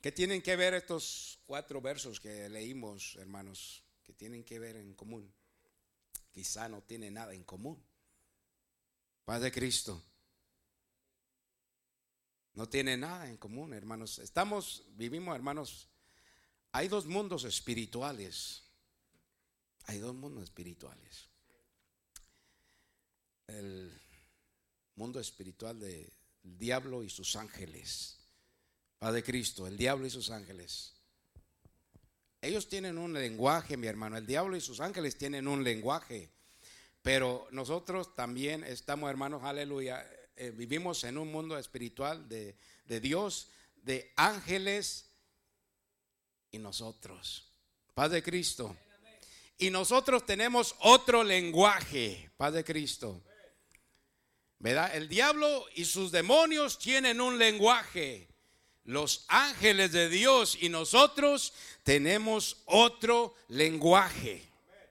¿Qué 0.00 0.12
tienen 0.12 0.42
que 0.42 0.54
ver 0.54 0.74
estos 0.74 1.40
cuatro 1.44 1.80
versos 1.80 2.20
que 2.20 2.48
leímos, 2.48 3.16
hermanos? 3.16 3.82
¿Qué 4.04 4.12
tienen 4.12 4.44
que 4.44 4.60
ver 4.60 4.76
en 4.76 4.94
común? 4.94 5.32
Quizá 6.30 6.68
no 6.68 6.82
tiene 6.82 7.10
nada 7.10 7.34
en 7.34 7.42
común. 7.42 7.82
Paz 9.24 9.42
de 9.42 9.50
Cristo. 9.50 10.00
No 12.54 12.68
tiene 12.68 12.96
nada 12.96 13.28
en 13.28 13.36
común, 13.38 13.72
hermanos. 13.72 14.20
Estamos, 14.20 14.84
vivimos, 14.90 15.34
hermanos. 15.34 15.88
Hay 16.70 16.86
dos 16.86 17.06
mundos 17.06 17.42
espirituales. 17.42 18.62
Hay 19.86 19.98
dos 19.98 20.14
mundos 20.14 20.44
espirituales. 20.44 21.28
El 23.48 24.00
mundo 24.94 25.18
espiritual 25.18 25.80
del 25.80 26.12
diablo 26.42 27.02
y 27.02 27.10
sus 27.10 27.34
ángeles 27.34 28.17
Padre 28.98 29.22
Cristo, 29.22 29.66
el 29.66 29.76
diablo 29.76 30.06
y 30.06 30.10
sus 30.10 30.30
ángeles. 30.30 30.94
Ellos 32.40 32.68
tienen 32.68 32.98
un 32.98 33.12
lenguaje, 33.12 33.76
mi 33.76 33.86
hermano. 33.86 34.16
El 34.16 34.26
diablo 34.26 34.56
y 34.56 34.60
sus 34.60 34.80
ángeles 34.80 35.16
tienen 35.16 35.48
un 35.48 35.64
lenguaje. 35.64 36.30
Pero 37.02 37.46
nosotros 37.50 38.14
también 38.14 38.64
estamos, 38.64 39.08
hermanos, 39.10 39.42
aleluya. 39.44 40.08
Eh, 40.36 40.50
vivimos 40.50 41.04
en 41.04 41.18
un 41.18 41.32
mundo 41.32 41.58
espiritual 41.58 42.28
de, 42.28 42.56
de 42.86 43.00
Dios, 43.00 43.50
de 43.82 44.12
ángeles 44.16 45.10
y 46.50 46.58
nosotros. 46.58 47.52
Padre 47.94 48.22
Cristo. 48.22 48.76
Y 49.58 49.70
nosotros 49.70 50.24
tenemos 50.24 50.76
otro 50.80 51.24
lenguaje, 51.24 52.30
Padre 52.36 52.62
Cristo. 52.62 53.22
¿Verdad? 54.60 54.94
El 54.94 55.08
diablo 55.08 55.66
y 55.74 55.84
sus 55.84 56.12
demonios 56.12 56.78
tienen 56.78 57.20
un 57.20 57.38
lenguaje 57.38 58.27
los 58.88 59.26
ángeles 59.28 59.92
de 59.92 60.08
Dios 60.08 60.56
y 60.58 60.70
nosotros 60.70 61.52
tenemos 61.82 62.62
otro 62.64 63.34
lenguaje. 63.48 64.48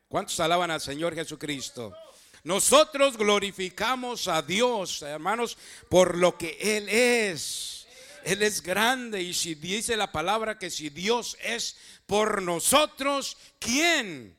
¿Cuántos 0.07 0.39
alaban 0.39 0.69
al 0.69 0.81
Señor 0.81 1.15
Jesucristo? 1.15 1.95
Nosotros 2.43 3.17
glorificamos 3.17 4.27
a 4.27 4.43
Dios, 4.43 5.01
hermanos, 5.01 5.57
por 5.89 6.15
lo 6.15 6.37
que 6.37 6.59
Él 6.61 6.87
es. 6.89 7.87
Él 8.23 8.43
es 8.43 8.61
grande 8.61 9.23
y 9.23 9.33
si 9.33 9.55
dice 9.55 9.97
la 9.97 10.11
palabra 10.11 10.59
que 10.59 10.69
si 10.69 10.91
Dios 10.91 11.35
es 11.41 11.75
por 12.05 12.43
nosotros, 12.43 13.35
¿quién? 13.57 14.37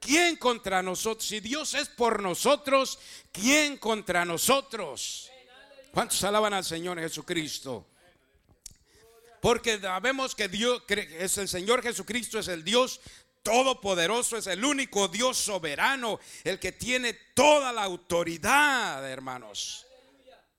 ¿Quién 0.00 0.34
contra 0.34 0.82
nosotros? 0.82 1.28
Si 1.28 1.38
Dios 1.38 1.74
es 1.74 1.88
por 1.88 2.20
nosotros, 2.20 2.98
¿quién 3.30 3.76
contra 3.76 4.24
nosotros? 4.24 5.30
¿Cuántos 5.92 6.24
alaban 6.24 6.54
al 6.54 6.64
Señor 6.64 6.98
Jesucristo? 6.98 7.86
Porque 9.46 9.78
sabemos 9.78 10.34
que 10.34 10.48
Dios 10.48 10.82
es 10.88 11.38
el 11.38 11.46
Señor 11.46 11.80
Jesucristo, 11.80 12.40
es 12.40 12.48
el 12.48 12.64
Dios 12.64 13.00
todopoderoso, 13.44 14.36
es 14.36 14.48
el 14.48 14.64
único 14.64 15.06
Dios 15.06 15.36
soberano, 15.36 16.18
el 16.42 16.58
que 16.58 16.72
tiene 16.72 17.12
toda 17.32 17.72
la 17.72 17.84
autoridad, 17.84 19.08
hermanos. 19.08 19.86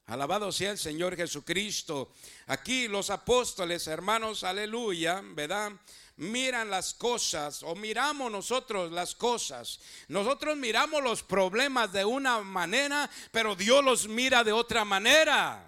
Alabado 0.05 0.53
sea 0.53 0.71
el 0.71 0.77
Señor 0.77 1.17
Jesucristo. 1.17 2.13
Aquí 2.45 2.87
los 2.87 3.09
apóstoles, 3.09 3.87
hermanos, 3.87 4.45
aleluya, 4.45 5.21
¿verdad? 5.21 5.73
Miran 6.15 6.69
las 6.69 6.93
cosas 6.93 7.63
o 7.63 7.75
miramos 7.75 8.31
nosotros 8.31 8.89
las 8.89 9.15
cosas. 9.15 9.81
Nosotros 10.07 10.55
miramos 10.55 11.03
los 11.03 11.23
problemas 11.23 11.91
de 11.91 12.05
una 12.05 12.39
manera, 12.39 13.09
pero 13.33 13.53
Dios 13.53 13.83
los 13.83 14.07
mira 14.07 14.45
de 14.45 14.53
otra 14.53 14.85
manera. 14.85 15.66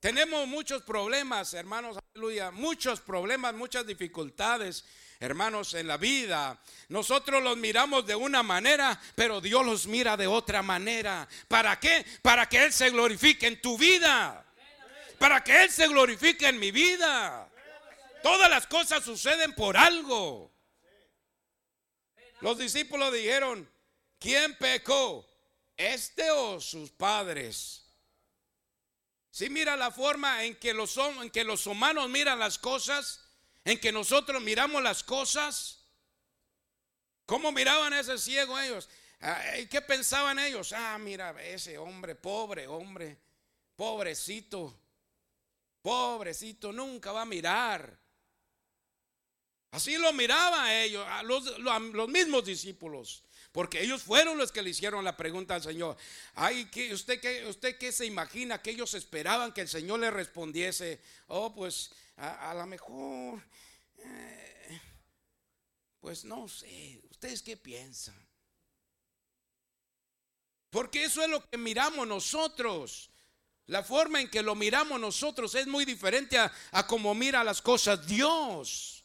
Tenemos 0.00 0.46
muchos 0.46 0.82
problemas, 0.82 1.54
hermanos, 1.54 1.98
aleluya, 2.14 2.52
muchos 2.52 3.00
problemas, 3.00 3.52
muchas 3.54 3.84
dificultades, 3.84 4.84
hermanos, 5.18 5.74
en 5.74 5.88
la 5.88 5.96
vida. 5.96 6.60
Nosotros 6.88 7.42
los 7.42 7.56
miramos 7.56 8.06
de 8.06 8.14
una 8.14 8.44
manera, 8.44 9.00
pero 9.16 9.40
Dios 9.40 9.66
los 9.66 9.88
mira 9.88 10.16
de 10.16 10.28
otra 10.28 10.62
manera. 10.62 11.28
¿Para 11.48 11.80
qué? 11.80 12.06
Para 12.22 12.48
que 12.48 12.62
Él 12.64 12.72
se 12.72 12.90
glorifique 12.90 13.48
en 13.48 13.60
tu 13.60 13.76
vida. 13.76 14.44
Para 15.18 15.42
que 15.42 15.64
Él 15.64 15.70
se 15.70 15.88
glorifique 15.88 16.46
en 16.46 16.60
mi 16.60 16.70
vida. 16.70 17.48
Todas 18.22 18.48
las 18.48 18.68
cosas 18.68 19.02
suceden 19.02 19.52
por 19.54 19.76
algo. 19.76 20.52
Los 22.40 22.56
discípulos 22.56 23.12
dijeron, 23.12 23.68
¿quién 24.20 24.56
pecó? 24.58 25.28
¿Este 25.76 26.30
o 26.30 26.60
sus 26.60 26.92
padres? 26.92 27.87
Si 29.38 29.48
mira 29.48 29.76
la 29.76 29.92
forma 29.92 30.42
en 30.42 30.56
que, 30.56 30.74
los, 30.74 30.96
en 30.96 31.30
que 31.30 31.44
los 31.44 31.68
humanos 31.68 32.08
miran 32.08 32.40
las 32.40 32.58
cosas, 32.58 33.20
en 33.64 33.78
que 33.78 33.92
nosotros 33.92 34.42
miramos 34.42 34.82
las 34.82 35.04
cosas. 35.04 35.84
¿Cómo 37.24 37.52
miraban 37.52 37.92
a 37.92 38.00
ese 38.00 38.18
ciego 38.18 38.58
ellos? 38.58 38.88
¿Qué 39.70 39.80
pensaban 39.80 40.40
ellos? 40.40 40.72
Ah, 40.72 40.98
mira, 40.98 41.40
ese 41.40 41.78
hombre, 41.78 42.16
pobre 42.16 42.66
hombre. 42.66 43.16
pobrecito, 43.76 44.76
pobrecito, 45.82 46.72
nunca 46.72 47.12
va 47.12 47.22
a 47.22 47.24
mirar. 47.24 47.96
Así 49.70 49.96
lo 49.98 50.12
miraban 50.14 50.68
ellos, 50.68 51.06
los 51.92 52.08
mismos 52.08 52.44
discípulos. 52.44 53.22
Porque 53.52 53.82
ellos 53.82 54.02
fueron 54.02 54.36
los 54.36 54.52
que 54.52 54.62
le 54.62 54.70
hicieron 54.70 55.04
la 55.04 55.16
pregunta 55.16 55.54
al 55.54 55.62
Señor. 55.62 55.96
Ay, 56.34 56.66
¿qué, 56.66 56.92
usted, 56.92 57.20
qué, 57.20 57.46
¿usted 57.46 57.78
qué 57.78 57.92
se 57.92 58.04
imagina 58.04 58.60
que 58.60 58.70
ellos 58.70 58.92
esperaban 58.94 59.52
que 59.52 59.62
el 59.62 59.68
Señor 59.68 60.00
le 60.00 60.10
respondiese? 60.10 61.00
Oh, 61.28 61.54
pues 61.54 61.90
a, 62.16 62.52
lo 62.54 62.66
mejor, 62.66 63.42
eh, 63.98 64.80
pues 66.00 66.24
no 66.24 66.46
sé, 66.48 67.00
¿ustedes 67.10 67.42
qué 67.42 67.56
piensan? 67.56 68.14
Porque 70.70 71.04
eso 71.04 71.22
es 71.22 71.30
lo 71.30 71.48
que 71.48 71.56
miramos 71.56 72.06
nosotros. 72.06 73.10
La 73.66 73.82
forma 73.82 74.20
en 74.20 74.30
que 74.30 74.42
lo 74.42 74.54
miramos 74.54 75.00
nosotros 75.00 75.54
es 75.54 75.66
muy 75.66 75.84
diferente 75.84 76.38
a, 76.38 76.52
a 76.72 76.86
como 76.86 77.14
mira 77.14 77.42
las 77.44 77.62
cosas 77.62 78.06
Dios. 78.06 79.04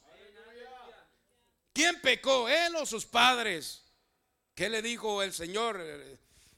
¿Quién 1.72 2.00
pecó? 2.02 2.48
¿Él 2.48 2.76
o 2.76 2.86
sus 2.86 3.06
padres? 3.06 3.83
¿Qué 4.56 4.70
le 4.70 4.82
dijo 4.82 5.24
el 5.24 5.34
Señor? 5.34 5.84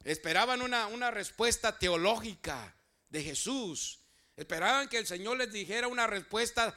Esperaban 0.04 0.62
una, 0.62 0.88
una 0.88 1.12
respuesta 1.12 1.80
teológica 1.80 2.76
de 3.10 3.24
Jesús. 3.24 4.00
Esperaban 4.36 4.90
que 4.90 4.98
el 4.98 5.08
Señor 5.08 5.38
les 5.38 5.52
dijera 5.52 5.88
una 5.88 6.08
respuesta, 6.08 6.76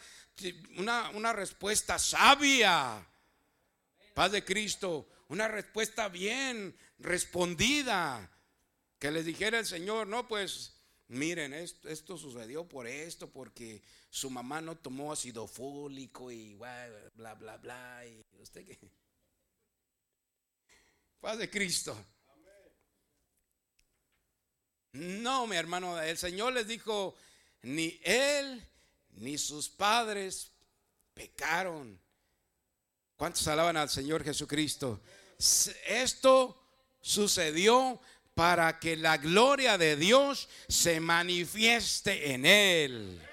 una, 0.76 1.10
una 1.10 1.32
respuesta 1.32 1.98
sabia. 1.98 3.04
Paz 4.14 4.32
de 4.32 4.44
Cristo, 4.44 5.08
una 5.28 5.48
respuesta 5.48 6.08
bien 6.08 6.76
respondida. 6.98 8.30
Que 8.98 9.10
les 9.10 9.24
dijera 9.24 9.58
el 9.58 9.66
Señor, 9.66 10.06
no, 10.06 10.26
pues 10.26 10.74
miren, 11.08 11.52
esto, 11.52 12.16
sucedió 12.16 12.68
por 12.68 12.86
esto, 12.86 13.30
porque 13.30 13.82
su 14.10 14.30
mamá 14.30 14.60
no 14.60 14.76
tomó 14.76 15.12
ácido 15.12 15.46
fólico 15.46 16.30
y 16.30 16.54
bla, 16.54 17.34
bla, 17.34 17.56
bla. 17.56 18.06
Y 18.06 18.24
usted 18.40 18.64
qué. 18.64 18.78
Paz 21.20 21.38
de 21.38 21.50
Cristo. 21.50 21.96
No, 24.92 25.46
mi 25.46 25.56
hermano, 25.56 26.00
el 26.00 26.16
Señor 26.16 26.52
les 26.52 26.66
dijo, 26.66 27.14
ni 27.62 28.00
él 28.02 28.66
ni 29.16 29.36
sus 29.38 29.68
padres 29.68 30.52
pecaron. 31.14 32.00
¿Cuántos 33.16 33.46
alaban 33.48 33.76
al 33.76 33.90
Señor 33.90 34.24
Jesucristo? 34.24 35.00
Esto 35.86 36.60
sucedió 37.00 38.00
para 38.34 38.78
que 38.78 38.96
la 38.96 39.16
gloria 39.18 39.76
de 39.76 39.96
Dios 39.96 40.48
se 40.68 41.00
manifieste 41.00 42.32
en 42.32 42.46
él. 42.46 43.27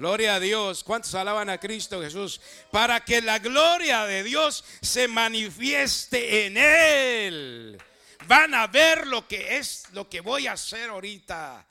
Gloria 0.00 0.36
a 0.36 0.40
Dios. 0.40 0.82
¿Cuántos 0.82 1.14
alaban 1.14 1.50
a 1.50 1.60
Cristo 1.60 2.00
Jesús? 2.00 2.40
Para 2.70 3.04
que 3.04 3.20
la 3.20 3.38
gloria 3.38 4.06
de 4.06 4.22
Dios 4.22 4.64
se 4.80 5.06
manifieste 5.06 6.46
en 6.46 6.56
Él. 6.56 7.82
Van 8.26 8.54
a 8.54 8.66
ver 8.66 9.06
lo 9.06 9.28
que 9.28 9.58
es, 9.58 9.84
lo 9.92 10.08
que 10.08 10.22
voy 10.22 10.46
a 10.46 10.52
hacer 10.52 10.88
ahorita. 10.88 11.66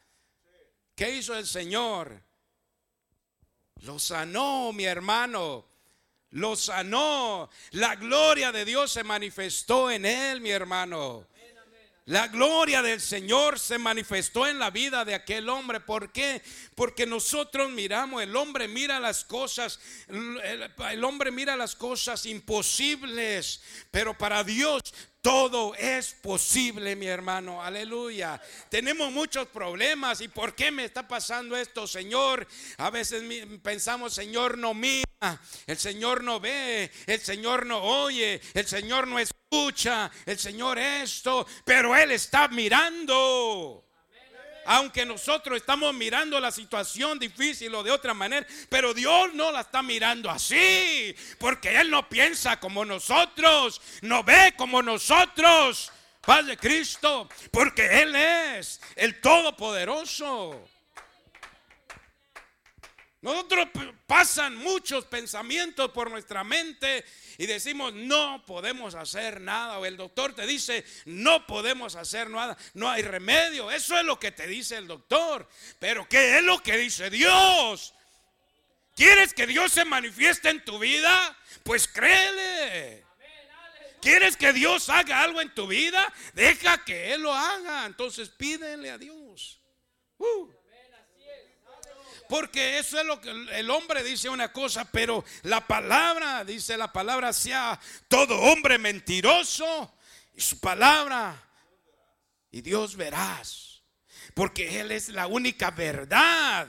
¿Qué 0.94 1.10
hizo 1.10 1.36
el 1.36 1.48
Señor? 1.48 2.22
Lo 3.82 3.98
sanó, 3.98 4.74
mi 4.74 4.84
hermano. 4.84 5.66
Lo 6.30 6.56
sanó. 6.56 7.50
La 7.72 7.96
gloria 7.96 8.52
de 8.52 8.64
Dios 8.64 8.92
se 8.92 9.04
manifestó 9.04 9.90
en 9.90 10.06
Él, 10.06 10.40
mi 10.40 10.52
hermano. 10.52 11.26
La 12.10 12.28
gloria 12.28 12.82
del 12.82 13.00
Señor 13.00 13.60
se 13.60 13.78
manifestó 13.78 14.48
en 14.48 14.58
la 14.58 14.72
vida 14.72 15.06
de 15.06 15.14
aquel 15.14 15.48
hombre. 15.48 15.80
¿Por 15.80 16.12
qué? 16.12 16.42
Porque 16.74 17.06
nosotros 17.06 17.70
miramos, 17.70 18.24
el 18.24 18.36
hombre 18.36 18.68
mira 18.68 19.00
las 19.00 19.24
cosas, 19.24 19.80
el, 20.08 21.04
hombre 21.04 21.30
mira 21.30 21.56
las 21.56 21.76
cosas 21.76 22.26
imposibles, 22.26 23.62
pero 23.92 24.18
para 24.18 24.44
Dios 24.44 24.82
todo 25.22 25.76
es 25.76 26.16
posible, 26.16 26.96
mi 26.96 27.06
hermano. 27.06 27.62
Aleluya. 27.62 28.42
Tenemos 28.70 29.12
muchos 29.12 29.48
problemas. 29.50 30.20
¿Y 30.22 30.30
por 30.30 30.56
qué 30.56 30.72
me 30.72 30.86
está 30.86 31.08
pasando 31.08 31.56
esto, 31.56 31.86
Señor? 31.86 32.48
A 32.78 32.90
veces 32.90 33.22
pensamos, 33.62 34.16
Señor 34.16 34.58
no 34.58 34.74
mira, 34.74 35.40
el 35.68 35.78
Señor 35.78 36.24
no 36.24 36.40
ve, 36.40 36.90
el 37.06 37.20
Señor 37.22 37.68
no 37.68 37.84
oye, 37.84 38.42
el 38.56 38.66
Señor 38.66 39.08
no 39.08 39.20
el 40.26 40.38
Señor 40.38 40.78
esto, 40.78 41.48
pero 41.66 41.96
Él 41.96 42.12
está 42.12 42.48
mirando. 42.48 43.84
Aunque 44.66 45.04
nosotros 45.04 45.58
estamos 45.58 45.92
mirando 45.96 46.40
la 46.40 46.52
situación 46.52 47.18
difícil 47.18 47.74
o 47.74 47.82
de 47.82 47.90
otra 47.90 48.14
manera, 48.14 48.46
pero 48.70 48.94
Dios 48.94 49.34
no 49.34 49.52
la 49.52 49.62
está 49.62 49.82
mirando 49.82 50.30
así, 50.30 51.16
porque 51.40 51.76
Él 51.80 51.90
no 51.90 52.08
piensa 52.08 52.60
como 52.60 52.86
nosotros, 52.86 53.82
no 54.02 54.24
ve 54.24 54.54
como 54.56 54.84
nosotros. 54.84 55.92
Padre 56.22 56.58
Cristo, 56.58 57.28
porque 57.50 58.02
Él 58.04 58.16
es 58.16 58.80
el 58.96 59.20
Todopoderoso. 59.20 60.70
Nosotros 63.22 63.68
pasan 64.08 64.56
muchos 64.56 65.04
pensamientos 65.06 65.92
por 65.92 66.10
nuestra 66.10 66.46
mente 66.46 67.04
y 67.38 67.46
decimos 67.48 67.94
no 67.94 68.46
podemos 68.46 68.96
hacer 68.96 69.42
nada. 69.42 69.78
O 69.80 69.86
el 69.86 69.98
doctor 69.98 70.34
te 70.34 70.46
dice 70.46 70.86
no 71.06 71.46
podemos 71.46 71.96
hacer 71.96 72.30
nada, 72.30 72.58
no 72.76 72.90
hay 72.90 73.02
remedio. 73.02 73.72
Eso 73.72 73.98
es 73.98 74.06
lo 74.06 74.18
que 74.18 74.32
te 74.32 74.48
dice 74.48 74.78
el 74.78 74.88
doctor. 74.88 75.50
Pero 75.80 76.08
¿qué 76.08 76.38
es 76.38 76.44
lo 76.44 76.64
que 76.64 76.78
dice 76.78 77.10
Dios? 77.10 77.94
¿Quieres 78.96 79.34
que 79.34 79.48
Dios 79.48 79.74
se 79.74 79.84
manifieste 79.84 80.50
en 80.50 80.64
tu 80.64 80.80
vida? 80.80 81.38
Pues 81.64 81.90
créele. 81.90 83.06
¿Quieres 84.02 84.38
que 84.38 84.54
Dios 84.54 84.88
haga 84.90 85.24
algo 85.24 85.42
en 85.42 85.54
tu 85.54 85.68
vida? 85.68 86.14
Deja 86.34 86.86
que 86.86 87.14
Él 87.14 87.24
lo 87.24 87.34
haga. 87.34 87.86
Entonces 87.86 88.30
pídele 88.30 88.90
a 88.92 88.98
Dios. 88.98 89.60
Uh. 90.18 90.59
Porque 92.30 92.78
eso 92.78 93.00
es 93.00 93.06
lo 93.08 93.20
que 93.20 93.32
el 93.32 93.72
hombre 93.72 94.04
dice 94.04 94.30
una 94.30 94.54
cosa, 94.54 94.86
pero 94.86 95.26
la 95.42 95.66
palabra, 95.66 96.46
dice 96.46 96.78
la 96.78 96.94
palabra, 96.94 97.34
sea 97.34 97.80
todo 98.08 98.40
hombre 98.40 98.78
mentiroso 98.78 99.96
y 100.36 100.42
su 100.42 100.60
palabra. 100.60 101.44
Y 102.52 102.62
Dios 102.62 102.96
verás. 102.96 103.82
Porque 104.36 104.80
Él 104.80 104.92
es 104.92 105.10
la 105.10 105.26
única 105.26 105.72
verdad. 105.72 106.68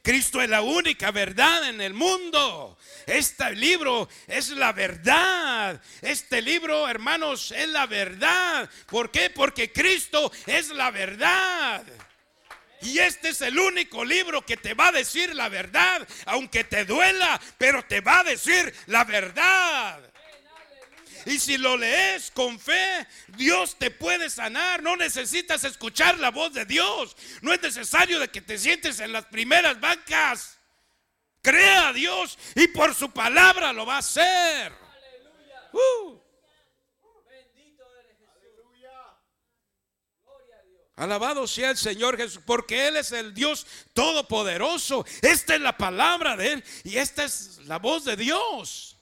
Cristo 0.00 0.40
es 0.40 0.48
la 0.48 0.62
única 0.62 1.10
verdad 1.10 1.68
en 1.68 1.82
el 1.82 1.92
mundo. 1.92 2.78
Este 3.06 3.54
libro 3.54 4.08
es 4.26 4.48
la 4.48 4.72
verdad. 4.72 5.78
Este 6.00 6.40
libro, 6.40 6.88
hermanos, 6.88 7.52
es 7.52 7.68
la 7.68 7.86
verdad. 7.86 8.70
¿Por 8.86 9.10
qué? 9.10 9.28
Porque 9.28 9.70
Cristo 9.70 10.32
es 10.46 10.70
la 10.70 10.90
verdad. 10.90 11.84
Y 12.82 12.98
este 12.98 13.30
es 13.30 13.40
el 13.42 13.58
único 13.58 14.04
libro 14.04 14.44
que 14.44 14.56
te 14.56 14.74
va 14.74 14.88
a 14.88 14.92
decir 14.92 15.34
la 15.34 15.48
verdad, 15.48 16.06
aunque 16.26 16.64
te 16.64 16.84
duela, 16.84 17.40
pero 17.58 17.84
te 17.84 18.00
va 18.00 18.20
a 18.20 18.24
decir 18.24 18.74
la 18.86 19.04
verdad. 19.04 20.00
Y 21.26 21.38
si 21.38 21.58
lo 21.58 21.76
lees 21.76 22.30
con 22.30 22.58
fe, 22.58 23.06
Dios 23.28 23.76
te 23.78 23.90
puede 23.90 24.30
sanar. 24.30 24.82
No 24.82 24.96
necesitas 24.96 25.64
escuchar 25.64 26.18
la 26.18 26.30
voz 26.30 26.52
de 26.54 26.64
Dios. 26.64 27.16
No 27.42 27.52
es 27.52 27.60
necesario 27.60 28.18
de 28.18 28.28
que 28.28 28.40
te 28.40 28.58
sientes 28.58 29.00
en 29.00 29.12
las 29.12 29.26
primeras 29.26 29.78
bancas. 29.80 30.58
Crea 31.42 31.88
a 31.88 31.92
Dios 31.92 32.38
y 32.54 32.68
por 32.68 32.94
su 32.94 33.10
palabra 33.10 33.72
lo 33.72 33.86
va 33.86 33.96
a 33.96 33.98
hacer. 33.98 34.72
Uh. 35.72 36.19
Alabado 41.00 41.46
sea 41.46 41.70
el 41.70 41.78
Señor 41.78 42.18
Jesús, 42.18 42.42
porque 42.44 42.86
Él 42.86 42.98
es 42.98 43.10
el 43.12 43.32
Dios 43.32 43.66
todopoderoso. 43.94 45.06
Esta 45.22 45.54
es 45.54 45.60
la 45.62 45.74
palabra 45.74 46.36
de 46.36 46.52
Él 46.52 46.64
y 46.84 46.98
esta 46.98 47.24
es 47.24 47.56
la 47.64 47.78
voz 47.78 48.04
de 48.04 48.16
Dios. 48.16 48.98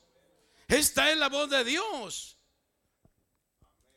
Esta 0.68 1.10
es 1.10 1.18
la 1.18 1.28
voz 1.28 1.50
de 1.50 1.64
Dios. 1.64 2.36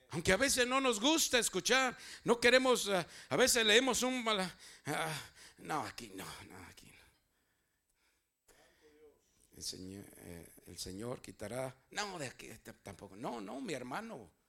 Aunque 0.09 0.33
a 0.33 0.37
veces 0.37 0.65
no 0.65 0.81
nos 0.81 0.99
gusta 0.99 1.37
escuchar, 1.37 1.95
no 2.23 2.39
queremos, 2.39 2.87
eh, 2.87 3.05
a 3.29 3.35
veces 3.35 3.63
leemos 3.63 4.01
un... 4.01 4.25
Ah, 4.27 5.13
no, 5.59 5.85
aquí 5.85 6.11
no, 6.15 6.25
no, 6.49 6.57
aquí 6.69 6.87
no. 6.87 7.05
El 9.57 9.63
Señor, 9.63 10.05
eh, 10.17 10.49
el 10.65 10.79
Señor 10.79 11.21
quitará... 11.21 11.75
No, 11.91 12.17
de 12.17 12.25
aquí 12.25 12.49
tampoco. 12.81 13.15
No, 13.15 13.39
no, 13.39 13.61
mi 13.61 13.73
hermano. 13.73 14.40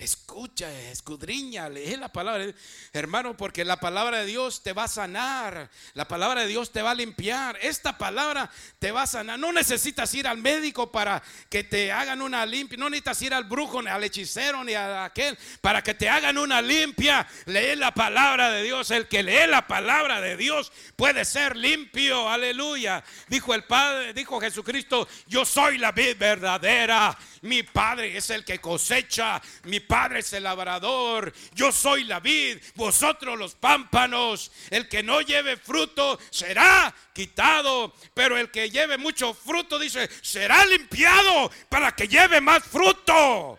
Escucha, 0.00 0.72
escudriña, 0.92 1.68
lee 1.68 1.96
la 1.96 2.12
palabra. 2.12 2.46
Hermano, 2.92 3.36
porque 3.36 3.64
la 3.64 3.80
palabra 3.80 4.20
de 4.20 4.26
Dios 4.26 4.62
te 4.62 4.72
va 4.72 4.84
a 4.84 4.88
sanar. 4.88 5.68
La 5.94 6.06
palabra 6.06 6.42
de 6.42 6.46
Dios 6.46 6.70
te 6.70 6.82
va 6.82 6.92
a 6.92 6.94
limpiar. 6.94 7.58
Esta 7.60 7.98
palabra 7.98 8.48
te 8.78 8.92
va 8.92 9.02
a 9.02 9.06
sanar. 9.08 9.40
No 9.40 9.50
necesitas 9.50 10.14
ir 10.14 10.28
al 10.28 10.38
médico 10.38 10.92
para 10.92 11.20
que 11.50 11.64
te 11.64 11.90
hagan 11.90 12.22
una 12.22 12.46
limpia. 12.46 12.78
No 12.78 12.88
necesitas 12.88 13.22
ir 13.22 13.34
al 13.34 13.42
brujo, 13.42 13.82
ni 13.82 13.88
al 13.88 14.04
hechicero, 14.04 14.62
ni 14.62 14.74
a 14.74 15.02
aquel 15.02 15.36
para 15.60 15.82
que 15.82 15.94
te 15.94 16.08
hagan 16.08 16.38
una 16.38 16.62
limpia. 16.62 17.26
Lee 17.46 17.74
la 17.74 17.92
palabra 17.92 18.52
de 18.52 18.62
Dios. 18.62 18.92
El 18.92 19.08
que 19.08 19.24
lee 19.24 19.48
la 19.48 19.66
palabra 19.66 20.20
de 20.20 20.36
Dios 20.36 20.70
puede 20.94 21.24
ser 21.24 21.56
limpio. 21.56 22.28
Aleluya. 22.28 23.02
Dijo 23.26 23.52
el 23.52 23.64
Padre, 23.64 24.14
dijo 24.14 24.40
Jesucristo, 24.40 25.08
yo 25.26 25.44
soy 25.44 25.76
la 25.76 25.90
vida 25.90 26.14
verdadera. 26.16 27.18
Mi 27.42 27.62
Padre 27.62 28.16
es 28.16 28.30
el 28.30 28.44
que 28.44 28.60
cosecha. 28.60 29.40
Mi 29.64 29.80
Padre 29.80 30.20
es 30.20 30.32
el 30.32 30.44
labrador, 30.44 31.32
yo 31.54 31.72
soy 31.72 32.04
la 32.04 32.20
vid, 32.20 32.58
vosotros 32.74 33.38
los 33.38 33.54
pámpanos. 33.54 34.50
El 34.70 34.88
que 34.88 35.02
no 35.02 35.20
lleve 35.20 35.56
fruto 35.56 36.18
será 36.30 36.94
quitado, 37.12 37.94
pero 38.14 38.36
el 38.36 38.50
que 38.50 38.70
lleve 38.70 38.98
mucho 38.98 39.34
fruto, 39.34 39.78
dice, 39.78 40.08
será 40.22 40.64
limpiado 40.66 41.50
para 41.68 41.94
que 41.94 42.08
lleve 42.08 42.40
más 42.40 42.62
fruto. 42.64 43.58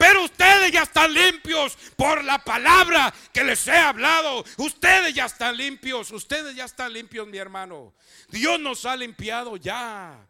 Pero 0.00 0.24
ustedes 0.24 0.72
ya 0.72 0.84
están 0.84 1.12
limpios 1.12 1.76
por 1.94 2.24
la 2.24 2.38
palabra 2.38 3.12
que 3.34 3.44
les 3.44 3.68
he 3.68 3.76
hablado. 3.76 4.42
Ustedes 4.56 5.12
ya 5.12 5.26
están 5.26 5.58
limpios. 5.58 6.10
Ustedes 6.10 6.56
ya 6.56 6.64
están 6.64 6.94
limpios, 6.94 7.28
mi 7.28 7.36
hermano. 7.36 7.92
Dios 8.30 8.58
nos 8.58 8.86
ha 8.86 8.96
limpiado 8.96 9.58
ya. 9.58 10.26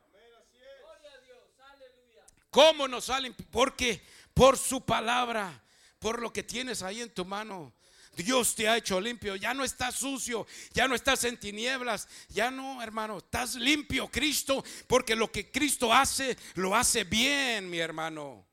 ¿Cómo 2.50 2.88
nos 2.88 3.08
limpiado? 3.20 3.50
Porque 3.50 4.02
por 4.34 4.58
su 4.58 4.84
palabra, 4.84 5.62
por 5.98 6.20
lo 6.20 6.32
que 6.32 6.42
tienes 6.42 6.82
ahí 6.82 7.00
en 7.00 7.10
tu 7.10 7.24
mano. 7.24 7.72
Dios 8.16 8.54
te 8.54 8.68
ha 8.68 8.76
hecho 8.76 9.00
limpio, 9.00 9.36
ya 9.36 9.54
no 9.54 9.64
estás 9.64 9.94
sucio, 9.94 10.46
ya 10.72 10.88
no 10.88 10.94
estás 10.94 11.24
en 11.24 11.38
tinieblas, 11.38 12.08
ya 12.28 12.50
no, 12.50 12.82
hermano, 12.82 13.18
estás 13.18 13.54
limpio, 13.54 14.08
Cristo, 14.08 14.64
porque 14.88 15.14
lo 15.14 15.30
que 15.30 15.50
Cristo 15.50 15.92
hace, 15.92 16.36
lo 16.54 16.74
hace 16.74 17.04
bien, 17.04 17.70
mi 17.70 17.78
hermano. 17.78 18.46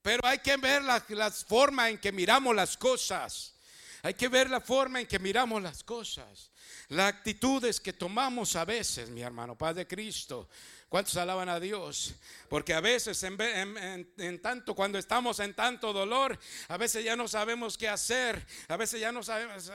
Pero 0.00 0.26
hay 0.26 0.38
que 0.38 0.56
ver 0.56 0.82
la, 0.82 1.04
la 1.08 1.30
forma 1.30 1.90
en 1.90 1.98
que 1.98 2.12
miramos 2.12 2.56
las 2.56 2.76
cosas. 2.76 3.54
Hay 4.02 4.14
que 4.14 4.28
ver 4.28 4.48
la 4.48 4.60
forma 4.60 5.00
en 5.00 5.06
que 5.06 5.18
miramos 5.18 5.62
las 5.62 5.84
cosas. 5.84 6.50
Las 6.88 7.12
actitudes 7.12 7.80
que 7.80 7.92
tomamos 7.92 8.56
a 8.56 8.64
veces, 8.64 9.10
mi 9.10 9.20
hermano, 9.20 9.56
Padre 9.58 9.86
Cristo. 9.86 10.48
¿Cuántos 10.88 11.18
alaban 11.18 11.50
a 11.50 11.60
Dios? 11.60 12.14
Porque 12.48 12.72
a 12.72 12.80
veces, 12.80 13.22
en, 13.22 14.40
tanto, 14.40 14.74
cuando 14.74 14.98
estamos 14.98 15.38
en 15.38 15.52
tanto 15.52 15.92
dolor, 15.92 16.38
a 16.68 16.78
veces 16.78 17.04
ya 17.04 17.14
no 17.14 17.28
sabemos 17.28 17.76
qué 17.76 17.88
hacer. 17.88 18.46
A 18.68 18.76
veces 18.78 18.98
ya 18.98 19.12
no 19.12 19.22
sabemos, 19.22 19.70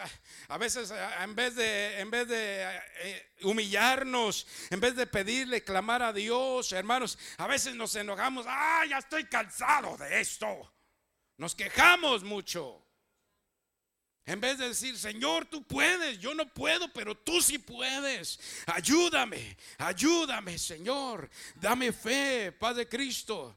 a 0.48 0.58
veces 0.58 0.92
en 1.22 1.36
vez 1.36 1.56
de, 1.56 2.00
en 2.00 2.10
vez 2.10 2.28
de 2.28 2.64
eh, 3.02 3.32
humillarnos, 3.44 4.48
en 4.72 4.80
vez 4.80 4.96
de 4.96 5.06
pedirle, 5.06 5.64
clamar 5.64 6.02
a 6.02 6.14
Dios, 6.14 6.72
hermanos, 6.72 7.20
a 7.38 7.46
veces 7.46 7.76
nos 7.76 7.96
enojamos. 7.96 8.48
Ah, 8.50 8.84
ya 8.90 8.98
estoy 8.98 9.26
cansado 9.26 9.96
de 9.98 10.20
esto. 10.20 10.74
Nos 11.38 11.54
quejamos 11.54 12.24
mucho. 12.24 12.84
En 14.26 14.40
vez 14.40 14.58
de 14.58 14.70
decir, 14.70 14.98
Señor, 14.98 15.46
tú 15.46 15.64
puedes, 15.64 16.18
yo 16.20 16.34
no 16.34 16.48
puedo, 16.48 16.88
pero 16.94 17.16
tú 17.16 17.42
sí 17.42 17.58
puedes. 17.58 18.40
Ayúdame, 18.68 19.58
ayúdame, 19.78 20.58
Señor. 20.58 21.30
Dame 21.56 21.92
fe, 21.92 22.54
Padre 22.54 22.88
Cristo. 22.88 23.54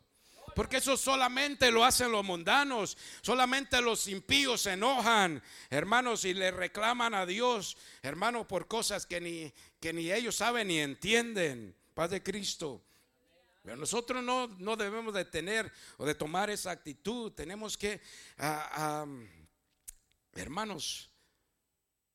Porque 0.56 0.78
eso 0.78 0.96
solamente 0.96 1.70
lo 1.70 1.84
hacen 1.84 2.10
los 2.10 2.24
mundanos. 2.24 2.96
Solamente 3.20 3.80
los 3.80 4.08
impíos 4.08 4.62
se 4.62 4.72
enojan, 4.72 5.40
hermanos, 5.70 6.24
y 6.24 6.34
le 6.34 6.50
reclaman 6.50 7.14
a 7.14 7.26
Dios, 7.26 7.76
hermanos, 8.02 8.46
por 8.46 8.66
cosas 8.66 9.06
que 9.06 9.20
ni, 9.20 9.52
que 9.78 9.92
ni 9.92 10.10
ellos 10.10 10.34
saben 10.34 10.68
ni 10.68 10.80
entienden. 10.80 11.76
Padre 11.94 12.22
Cristo. 12.22 12.82
Pero 13.62 13.76
nosotros 13.76 14.22
no, 14.22 14.48
no 14.58 14.76
debemos 14.76 15.14
de 15.14 15.24
tener 15.24 15.72
o 15.96 16.06
de 16.06 16.14
tomar 16.14 16.50
esa 16.50 16.72
actitud. 16.72 17.32
Tenemos 17.32 17.76
que... 17.76 18.00
Ah, 18.38 18.70
ah, 18.72 19.06
hermanos, 20.36 21.10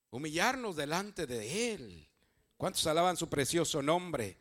humillarnos 0.09 0.75
delante 0.75 1.25
de 1.27 1.73
Él. 1.73 2.07
¿Cuántos 2.57 2.85
alaban 2.87 3.17
su 3.17 3.27
precioso 3.27 3.81
nombre? 3.81 4.37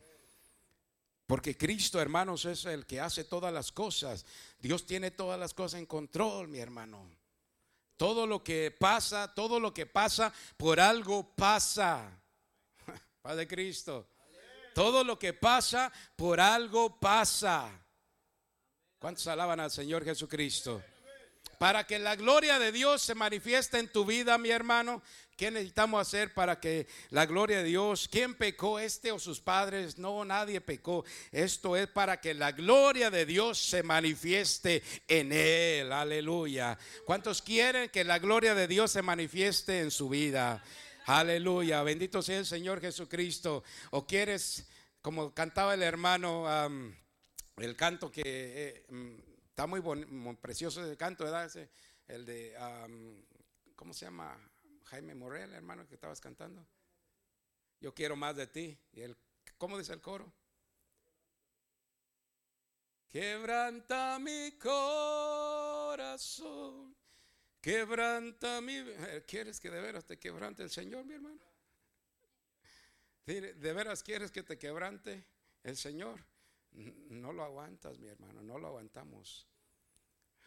Porque 1.27 1.57
Cristo, 1.57 2.01
hermanos, 2.01 2.45
es 2.45 2.65
el 2.65 2.87
que 2.87 3.01
hace 3.01 3.25
todas 3.25 3.53
las 3.53 3.71
cosas. 3.71 4.27
Dios 4.59 4.85
tiene 4.85 5.13
todas 5.13 5.39
las 5.39 5.55
cosas 5.55 5.79
en 5.79 5.87
control, 5.87 6.49
mi 6.49 6.59
hermano. 6.59 7.09
Todo 7.97 8.27
lo 8.27 8.43
que 8.43 8.75
pasa, 8.77 9.33
todo 9.33 9.61
lo 9.61 9.73
que 9.73 9.87
pasa, 9.87 10.33
por 10.57 10.81
algo 10.81 11.35
pasa. 11.35 12.11
Padre 13.23 13.47
Cristo. 13.47 14.09
Todo 14.75 15.05
lo 15.05 15.19
que 15.19 15.33
pasa, 15.33 15.93
por 16.17 16.41
algo 16.41 16.99
pasa. 16.99 17.71
¿Cuántos 18.99 19.27
alaban 19.29 19.61
al 19.61 19.71
Señor 19.71 20.05
Jesucristo? 20.05 20.83
Para 21.61 21.87
que 21.87 21.99
la 21.99 22.17
gloria 22.17 22.59
de 22.59 22.73
Dios 22.73 23.03
se 23.03 23.15
manifieste 23.15 23.79
en 23.79 23.93
tu 23.93 24.07
vida, 24.07 24.39
mi 24.39 24.49
hermano. 24.49 25.03
¿Qué 25.37 25.51
necesitamos 25.51 26.01
hacer 26.01 26.33
para 26.33 26.59
que 26.59 26.87
la 27.11 27.27
gloria 27.27 27.59
de 27.59 27.65
Dios, 27.65 28.09
quién 28.11 28.35
pecó 28.35 28.79
este 28.79 29.13
o 29.13 29.19
sus 29.19 29.43
padres? 29.43 29.99
No, 29.99 30.25
nadie 30.25 30.63
pecó. 30.63 31.05
Esto 31.31 31.77
es 31.77 31.87
para 31.87 32.19
que 32.19 32.33
la 32.33 32.53
gloria 32.53 33.11
de 33.11 33.27
Dios 33.27 33.59
se 33.59 33.83
manifieste 33.83 34.83
en 35.07 35.33
él. 35.33 35.93
Aleluya. 35.93 36.79
¿Cuántos 37.05 37.43
quieren 37.43 37.91
que 37.91 38.05
la 38.05 38.19
gloria 38.19 38.55
de 38.55 38.67
Dios 38.67 38.93
se 38.93 39.03
manifieste 39.03 39.81
en 39.81 39.91
su 39.91 40.09
vida? 40.09 40.65
Aleluya. 41.05 41.83
Bendito 41.83 42.23
sea 42.23 42.39
el 42.39 42.47
Señor 42.47 42.81
Jesucristo. 42.81 43.65
¿O 43.91 44.07
quieres, 44.07 44.67
como 45.03 45.35
cantaba 45.35 45.75
el 45.75 45.83
hermano, 45.83 46.47
el 47.59 47.77
canto 47.77 48.11
que... 48.11 48.23
Eh, 48.25 48.87
mm, 48.89 49.30
Está 49.61 49.67
muy, 49.67 49.83
precioso 50.37 50.83
ese 50.83 50.97
canto, 50.97 51.25
¿verdad? 51.25 51.51
el 52.09 52.25
de, 52.25 52.57
¿cómo 53.77 53.93
se 53.93 54.07
llama? 54.07 54.41
Jaime 54.85 55.15
Morel, 55.15 55.53
hermano, 55.53 55.87
que 55.87 55.97
estabas 55.97 56.19
cantando. 56.19 56.67
Yo 57.79 57.93
quiero 57.93 58.17
más 58.17 58.35
de 58.37 58.47
ti. 58.47 58.79
Y 58.95 59.03
el, 59.03 59.15
¿Cómo 59.59 59.77
dice 59.77 59.93
el 59.93 60.01
coro? 60.01 60.33
Quebranta 63.11 64.19
mi 64.19 64.53
corazón. 64.53 66.17
Quebranta 67.61 68.63
mi... 68.63 68.83
¿Quieres 69.27 69.61
que 69.61 69.71
de 69.71 69.83
veras 69.83 70.07
te 70.07 70.19
quebrante 70.19 70.63
el 70.63 70.71
Señor, 70.71 71.05
mi 71.05 71.13
hermano? 71.13 71.43
¿De 73.27 73.73
veras 73.75 74.03
quieres 74.03 74.31
que 74.31 74.43
te 74.43 74.57
quebrante 74.57 75.23
el 75.65 75.77
Señor? 75.77 76.30
No 76.73 77.33
lo 77.33 77.45
aguantas, 77.45 77.99
mi 77.99 78.09
hermano, 78.09 78.43
no 78.43 78.59
lo 78.59 78.69
aguantamos. 78.69 79.47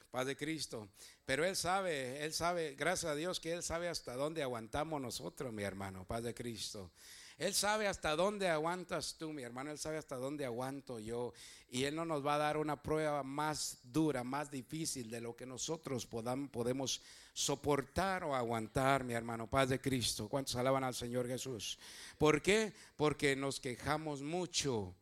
Padre 0.10 0.36
Cristo. 0.36 0.90
Pero 1.26 1.44
Él 1.44 1.56
sabe, 1.56 2.24
Él 2.24 2.34
sabe, 2.34 2.76
gracias 2.76 3.12
a 3.12 3.16
Dios 3.16 3.40
que 3.40 3.52
Él 3.52 3.64
sabe 3.64 3.90
hasta 3.90 4.16
dónde 4.16 4.44
aguantamos 4.44 5.02
nosotros, 5.02 5.52
mi 5.52 5.64
hermano, 5.64 6.06
Padre 6.06 6.34
Cristo. 6.34 6.92
Él 7.38 7.54
sabe 7.54 7.88
hasta 7.88 8.16
dónde 8.16 8.48
aguantas 8.48 9.16
tú, 9.18 9.34
mi 9.34 9.42
hermano. 9.42 9.72
Él 9.72 9.80
sabe 9.80 9.98
hasta 9.98 10.16
dónde 10.16 10.46
aguanto 10.46 11.00
yo. 11.00 11.34
Y 11.70 11.86
Él 11.86 11.96
no 11.96 12.06
nos 12.06 12.26
va 12.26 12.36
a 12.36 12.38
dar 12.38 12.58
una 12.58 12.82
prueba 12.82 13.24
más 13.24 13.80
dura, 13.84 14.24
más 14.24 14.52
difícil 14.52 15.10
de 15.10 15.20
lo 15.20 15.36
que 15.36 15.46
nosotros 15.46 16.06
podemos 16.06 17.02
soportar 17.34 18.24
o 18.24 18.36
aguantar, 18.36 19.04
mi 19.04 19.14
hermano. 19.14 19.50
Padre 19.50 19.82
Cristo. 19.82 20.30
¿Cuántos 20.30 20.56
alaban 20.56 20.84
al 20.84 20.94
Señor 20.94 21.28
Jesús? 21.28 21.80
¿Por 22.18 22.42
qué? 22.42 22.74
Porque 22.96 23.36
nos 23.36 23.60
quejamos 23.60 24.22
mucho. 24.22 24.96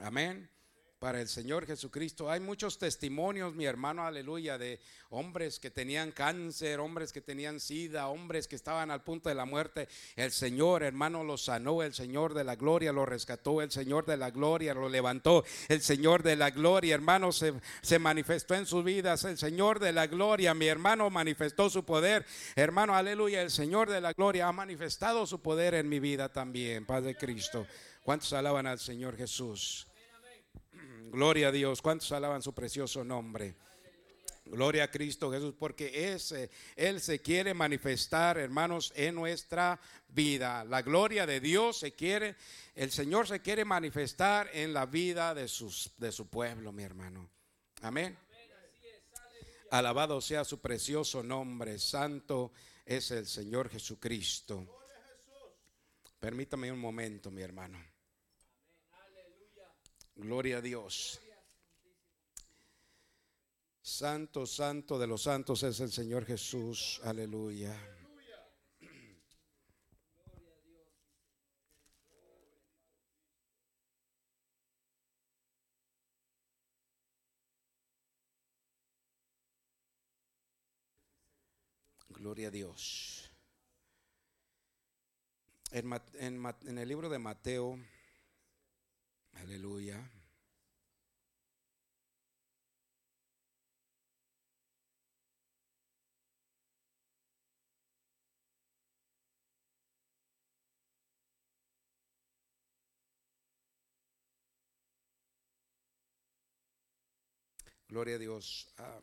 Amén 0.00 0.48
para 1.02 1.20
el 1.20 1.26
Señor 1.26 1.66
Jesucristo. 1.66 2.30
Hay 2.30 2.38
muchos 2.38 2.78
testimonios, 2.78 3.56
mi 3.56 3.64
hermano, 3.64 4.06
aleluya, 4.06 4.56
de 4.56 4.78
hombres 5.10 5.58
que 5.58 5.68
tenían 5.68 6.12
cáncer, 6.12 6.78
hombres 6.78 7.12
que 7.12 7.20
tenían 7.20 7.58
sida, 7.58 8.06
hombres 8.06 8.46
que 8.46 8.54
estaban 8.54 8.92
al 8.92 9.02
punto 9.02 9.28
de 9.28 9.34
la 9.34 9.44
muerte. 9.44 9.88
El 10.14 10.30
Señor, 10.30 10.84
hermano, 10.84 11.24
los 11.24 11.46
sanó, 11.46 11.82
el 11.82 11.92
Señor 11.92 12.34
de 12.34 12.44
la 12.44 12.54
gloria 12.54 12.92
lo 12.92 13.04
rescató, 13.04 13.62
el 13.62 13.72
Señor 13.72 14.06
de 14.06 14.16
la 14.16 14.30
gloria 14.30 14.74
lo 14.74 14.88
levantó, 14.88 15.44
el 15.68 15.82
Señor 15.82 16.22
de 16.22 16.36
la 16.36 16.50
gloria, 16.50 16.94
hermano, 16.94 17.32
se, 17.32 17.52
se 17.80 17.98
manifestó 17.98 18.54
en 18.54 18.66
sus 18.66 18.84
vidas, 18.84 19.24
el 19.24 19.38
Señor 19.38 19.80
de 19.80 19.90
la 19.90 20.06
gloria, 20.06 20.54
mi 20.54 20.68
hermano, 20.68 21.10
manifestó 21.10 21.68
su 21.68 21.84
poder. 21.84 22.24
Hermano, 22.54 22.94
aleluya, 22.94 23.42
el 23.42 23.50
Señor 23.50 23.90
de 23.90 24.00
la 24.00 24.12
gloria 24.12 24.46
ha 24.46 24.52
manifestado 24.52 25.26
su 25.26 25.40
poder 25.40 25.74
en 25.74 25.88
mi 25.88 25.98
vida 25.98 26.28
también, 26.28 26.86
Padre 26.86 27.16
Cristo. 27.16 27.66
¿Cuántos 28.02 28.32
alaban 28.32 28.66
al 28.66 28.78
Señor 28.78 29.16
Jesús? 29.16 29.86
Gloria 31.10 31.48
a 31.48 31.52
Dios. 31.52 31.80
¿Cuántos 31.80 32.10
alaban 32.12 32.42
su 32.42 32.52
precioso 32.52 33.04
nombre? 33.04 33.54
Gloria 34.44 34.84
a 34.84 34.90
Cristo 34.90 35.30
Jesús, 35.30 35.54
porque 35.56 36.12
ese, 36.12 36.50
Él 36.74 37.00
se 37.00 37.20
quiere 37.20 37.54
manifestar, 37.54 38.38
hermanos, 38.38 38.92
en 38.96 39.14
nuestra 39.14 39.80
vida. 40.08 40.64
La 40.64 40.82
gloria 40.82 41.26
de 41.26 41.40
Dios 41.40 41.78
se 41.78 41.92
quiere, 41.92 42.36
el 42.74 42.90
Señor 42.90 43.28
se 43.28 43.40
quiere 43.40 43.64
manifestar 43.64 44.50
en 44.52 44.74
la 44.74 44.84
vida 44.84 45.32
de, 45.32 45.46
sus, 45.46 45.92
de 45.96 46.10
su 46.10 46.28
pueblo, 46.28 46.72
mi 46.72 46.82
hermano. 46.82 47.30
Amén. 47.82 48.18
Alabado 49.70 50.20
sea 50.20 50.44
su 50.44 50.60
precioso 50.60 51.22
nombre. 51.22 51.78
Santo 51.78 52.52
es 52.84 53.10
el 53.12 53.26
Señor 53.26 53.70
Jesucristo. 53.70 54.66
Permítame 56.18 56.70
un 56.70 56.78
momento, 56.78 57.30
mi 57.30 57.42
hermano. 57.42 57.91
Gloria 60.22 60.58
a 60.58 60.60
Dios. 60.60 61.20
Santo, 63.80 64.46
santo 64.46 64.96
de 64.96 65.08
los 65.08 65.22
santos 65.22 65.64
es 65.64 65.80
el 65.80 65.90
Señor 65.90 66.24
Jesús. 66.24 67.00
Aleluya. 67.02 67.76
Gloria 82.10 82.46
a 82.46 82.50
Dios. 82.52 83.28
En, 85.72 85.92
en, 86.20 86.78
el 86.78 86.88
libro 86.88 87.08
de 87.08 87.18
Mateo, 87.18 87.76
aleluya. 89.32 90.10
Gloria 107.88 108.14
a 108.14 108.18
Dios. 108.18 108.72
Ah, 108.78 109.00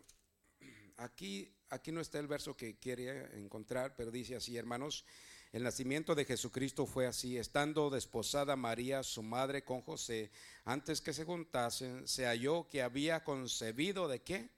aquí 0.98 1.54
aquí 1.70 1.92
no 1.92 2.02
está 2.02 2.20
el 2.20 2.28
verso 2.28 2.56
que 2.56 2.78
quiere 2.78 3.38
encontrar, 3.38 3.96
pero 3.96 4.12
dice 4.12 4.36
así, 4.36 4.58
hermanos, 4.58 5.06
el 5.52 5.64
nacimiento 5.64 6.14
de 6.14 6.26
Jesucristo 6.26 6.86
fue 6.86 7.08
así, 7.08 7.38
estando 7.38 7.90
desposada 7.90 8.56
María, 8.56 9.02
su 9.02 9.24
madre, 9.24 9.64
con 9.64 9.82
José, 9.82 10.32
antes 10.64 11.02
que 11.02 11.12
se 11.12 11.26
juntasen, 11.26 12.08
se 12.08 12.26
halló 12.26 12.68
que 12.68 12.84
había 12.84 13.24
concebido 13.24 14.08
de 14.08 14.22
qué? 14.22 14.50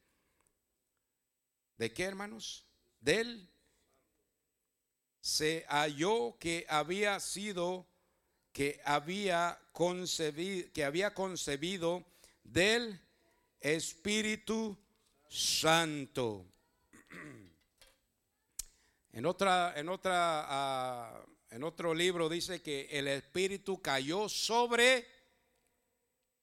¿De 1.77 1.93
qué, 1.93 2.03
hermanos? 2.03 2.65
De 2.99 3.21
él. 3.21 3.49
Se 5.21 5.65
halló 5.69 6.37
que 6.39 6.65
había 6.67 7.19
sido, 7.21 7.87
que 8.51 8.81
había 8.83 9.61
concebido, 9.71 10.73
que 10.73 10.83
había 10.83 11.13
concebido 11.13 12.03
del 12.43 12.99
Espíritu 13.61 14.77
Santo. 15.29 16.45
En 19.13 19.25
otra, 19.25 19.73
en 19.75 19.89
otra, 19.89 20.45
ah, 20.47 21.25
en 21.49 21.63
otro 21.63 21.93
libro 21.93 22.29
dice 22.29 22.61
que 22.61 22.87
el 22.91 23.09
Espíritu 23.09 23.81
cayó 23.81 24.29
sobre, 24.29 25.05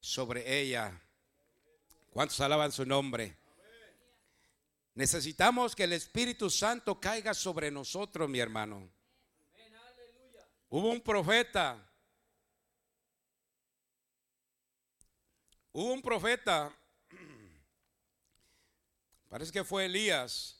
sobre 0.00 0.60
ella. 0.60 1.00
¿Cuántos 2.10 2.38
alaban 2.40 2.70
su 2.70 2.84
nombre? 2.84 3.36
Necesitamos 4.94 5.74
que 5.74 5.84
el 5.84 5.94
Espíritu 5.94 6.50
Santo 6.50 7.00
caiga 7.00 7.32
sobre 7.32 7.70
nosotros, 7.70 8.28
mi 8.28 8.38
hermano. 8.38 8.90
Hubo 10.68 10.90
un 10.90 11.00
profeta. 11.00 11.82
Hubo 15.72 15.92
un 15.92 16.02
profeta. 16.02 16.76
Parece 19.30 19.52
que 19.52 19.64
fue 19.64 19.86
Elías 19.86 20.57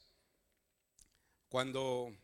cuando 1.49 2.15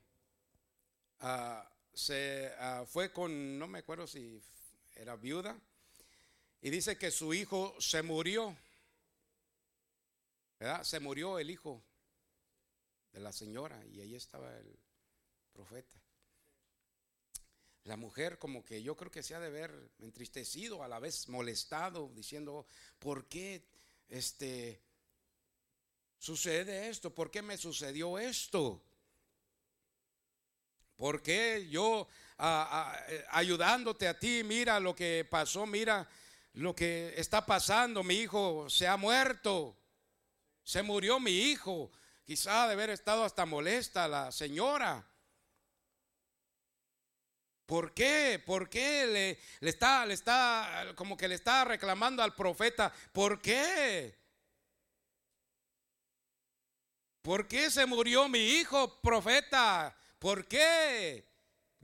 ah, 1.21 1.71
se 1.93 2.53
ah, 2.59 2.85
fue 2.87 3.13
con, 3.13 3.59
no 3.59 3.67
me 3.67 3.79
acuerdo 3.81 4.07
si 4.07 4.43
era 4.97 5.17
viuda, 5.17 5.59
y 6.61 6.71
dice 6.71 6.97
que 6.97 7.11
su 7.11 7.35
hijo 7.35 7.75
se 7.79 8.03
murió. 8.03 8.57
¿verdad? 10.59 10.83
Se 10.83 11.01
murió 11.01 11.39
el 11.39 11.51
hijo 11.51 11.83
de 13.13 13.21
la 13.21 13.33
señora 13.33 13.85
y 13.87 14.01
ahí 14.01 14.15
estaba 14.15 14.57
el 14.57 14.79
profeta. 15.53 16.01
La 17.85 17.97
mujer 17.97 18.39
como 18.39 18.65
que 18.65 18.83
yo 18.83 18.97
creo 18.97 19.11
que 19.11 19.23
se 19.23 19.35
ha 19.35 19.41
de 19.41 19.51
ver 19.51 19.91
entristecido, 19.99 20.83
a 20.83 20.89
la 20.89 20.99
vez 20.99 21.29
molestado, 21.29 22.11
diciendo, 22.15 22.67
¿por 22.99 23.27
qué 23.29 23.63
este 24.09 24.81
sucede 26.19 26.89
esto? 26.89 27.15
¿Por 27.15 27.31
qué 27.31 27.43
me 27.43 27.59
sucedió 27.59 28.19
esto? 28.19 28.83
¿Por 30.97 31.23
qué 31.23 31.69
yo 31.69 32.09
eh, 32.39 33.25
ayudándote 33.31 34.09
a 34.09 34.19
ti, 34.19 34.43
mira 34.45 34.81
lo 34.81 34.95
que 34.95 35.27
pasó, 35.29 35.67
mira 35.67 36.09
lo 36.55 36.75
que 36.75 37.15
está 37.17 37.45
pasando, 37.45 38.03
mi 38.03 38.15
hijo 38.15 38.69
se 38.71 38.87
ha 38.87 38.97
muerto, 38.97 39.77
se 40.63 40.83
murió 40.83 41.19
mi 41.19 41.33
hijo, 41.51 41.91
quizá 42.25 42.67
de 42.67 42.75
haber 42.75 42.91
estado 42.91 43.25
hasta 43.25 43.45
molesta 43.45 44.07
la 44.07 44.31
señora. 44.31 45.05
¿Por 47.67 47.95
qué? 47.95 48.43
¿Por 48.45 48.69
qué 48.69 49.07
le, 49.07 49.39
le, 49.61 49.71
está, 49.71 50.05
le 50.05 50.15
está, 50.15 50.93
como 50.97 51.17
que 51.17 51.29
le 51.29 51.35
está 51.35 51.65
reclamando 51.65 52.23
al 52.23 52.35
profeta? 52.35 52.93
¿Por 53.13 53.41
qué? 53.41 54.15
¿Por 57.23 57.49
qué 57.49 57.71
se 57.71 57.87
murió 57.87 58.29
mi 58.29 58.39
hijo, 58.39 59.01
profeta? 59.01 59.97
¿Por 60.19 60.47
qué? 60.47 61.27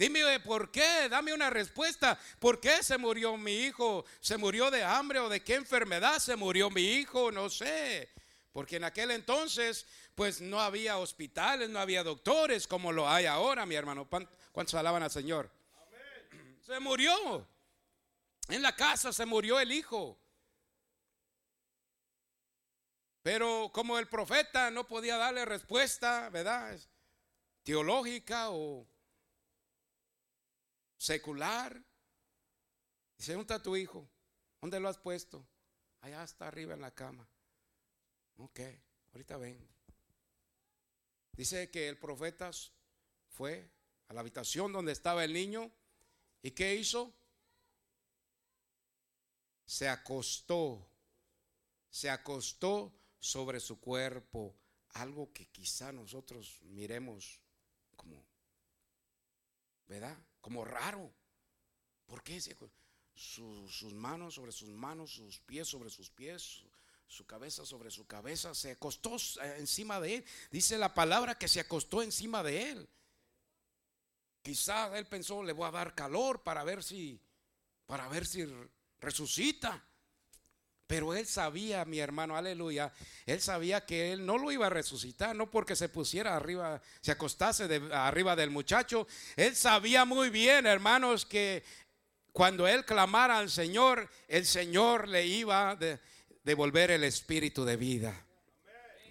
Dime 0.00 0.40
por 0.40 0.70
qué, 0.70 1.10
dame 1.10 1.34
una 1.34 1.50
respuesta. 1.50 2.18
¿Por 2.38 2.58
qué 2.58 2.82
se 2.82 2.96
murió 2.96 3.36
mi 3.36 3.64
hijo? 3.64 4.06
¿Se 4.20 4.38
murió 4.38 4.70
de 4.70 4.82
hambre 4.82 5.18
o 5.18 5.28
de 5.28 5.44
qué 5.44 5.56
enfermedad 5.56 6.18
se 6.18 6.36
murió 6.36 6.70
mi 6.70 6.80
hijo? 6.94 7.30
No 7.30 7.50
sé. 7.50 8.08
Porque 8.50 8.76
en 8.76 8.84
aquel 8.84 9.10
entonces, 9.10 9.86
pues 10.14 10.40
no 10.40 10.58
había 10.58 10.96
hospitales, 10.96 11.68
no 11.68 11.78
había 11.78 12.02
doctores 12.02 12.66
como 12.66 12.92
lo 12.92 13.08
hay 13.08 13.26
ahora, 13.26 13.66
mi 13.66 13.74
hermano. 13.74 14.08
¿Cuántos 14.52 14.74
alaban 14.74 15.02
al 15.02 15.10
Señor? 15.10 15.50
Se 16.66 16.80
murió. 16.80 17.46
En 18.48 18.62
la 18.62 18.74
casa 18.74 19.12
se 19.12 19.26
murió 19.26 19.60
el 19.60 19.70
hijo. 19.70 20.18
Pero 23.22 23.70
como 23.72 23.98
el 23.98 24.08
profeta 24.08 24.70
no 24.70 24.88
podía 24.88 25.18
darle 25.18 25.44
respuesta, 25.44 26.30
¿verdad? 26.30 26.78
Teológica 27.62 28.50
o 28.50 28.86
secular. 30.96 31.82
Dice, 33.16 33.32
¿dónde 33.32 33.54
está 33.54 33.62
tu 33.62 33.76
hijo? 33.76 34.08
¿Dónde 34.60 34.80
lo 34.80 34.88
has 34.88 34.98
puesto? 34.98 35.46
Allá 36.00 36.22
está 36.22 36.48
arriba 36.48 36.74
en 36.74 36.80
la 36.80 36.94
cama. 36.94 37.28
Ok, 38.36 38.60
ahorita 39.12 39.36
ven. 39.36 39.68
Dice 41.32 41.70
que 41.70 41.88
el 41.88 41.98
profeta 41.98 42.50
fue 43.28 43.70
a 44.08 44.14
la 44.14 44.20
habitación 44.20 44.72
donde 44.72 44.92
estaba 44.92 45.24
el 45.24 45.32
niño 45.32 45.70
y 46.42 46.50
¿qué 46.50 46.74
hizo? 46.74 47.14
Se 49.64 49.88
acostó, 49.88 50.86
se 51.90 52.10
acostó 52.10 52.92
sobre 53.18 53.60
su 53.60 53.78
cuerpo, 53.78 54.56
algo 54.90 55.32
que 55.32 55.46
quizá 55.46 55.92
nosotros 55.92 56.58
miremos 56.62 57.40
como, 58.00 58.24
¿verdad? 59.86 60.16
Como 60.40 60.64
raro. 60.64 61.12
¿Por 62.06 62.22
qué? 62.22 62.40
sus 63.14 63.92
manos 63.92 64.34
sobre 64.34 64.52
sus 64.52 64.70
manos, 64.70 65.12
sus 65.12 65.38
pies 65.40 65.68
sobre 65.68 65.90
sus 65.90 66.08
pies, 66.08 66.62
su, 67.06 67.26
cabeza 67.26 67.66
sobre 67.66 67.90
su 67.90 68.06
cabeza, 68.06 68.54
se 68.54 68.70
acostó 68.70 69.16
eh, 69.42 69.56
encima 69.58 70.00
de 70.00 70.16
él. 70.16 70.24
Dice 70.50 70.78
la 70.78 70.94
palabra 70.94 71.36
que 71.36 71.46
se 71.46 71.60
acostó 71.60 72.02
encima 72.02 72.42
de 72.42 72.70
él. 72.70 72.88
Quizás 74.42 74.94
él 74.94 75.06
pensó, 75.06 75.42
le 75.42 75.52
voy 75.52 75.68
a 75.68 75.72
dar 75.72 75.94
calor 75.94 76.42
para 76.42 76.64
ver 76.64 76.82
si, 76.82 77.20
para 77.84 78.08
ver 78.08 78.26
si 78.26 78.46
resucita. 78.98 79.84
Pero 80.90 81.14
él 81.14 81.24
sabía, 81.24 81.84
mi 81.84 82.00
hermano, 82.00 82.36
aleluya, 82.36 82.92
él 83.24 83.40
sabía 83.40 83.86
que 83.86 84.12
él 84.12 84.26
no 84.26 84.36
lo 84.38 84.50
iba 84.50 84.66
a 84.66 84.70
resucitar, 84.70 85.36
no 85.36 85.48
porque 85.48 85.76
se 85.76 85.88
pusiera 85.88 86.34
arriba, 86.34 86.82
se 87.00 87.12
acostase 87.12 87.68
de, 87.68 87.94
arriba 87.94 88.34
del 88.34 88.50
muchacho. 88.50 89.06
Él 89.36 89.54
sabía 89.54 90.04
muy 90.04 90.30
bien, 90.30 90.66
hermanos, 90.66 91.24
que 91.24 91.62
cuando 92.32 92.66
él 92.66 92.84
clamara 92.84 93.38
al 93.38 93.50
Señor, 93.50 94.10
el 94.26 94.44
Señor 94.44 95.06
le 95.06 95.24
iba 95.26 95.70
a 95.70 95.78
devolver 96.42 96.90
el 96.90 97.04
espíritu 97.04 97.64
de 97.64 97.76
vida. 97.76 98.26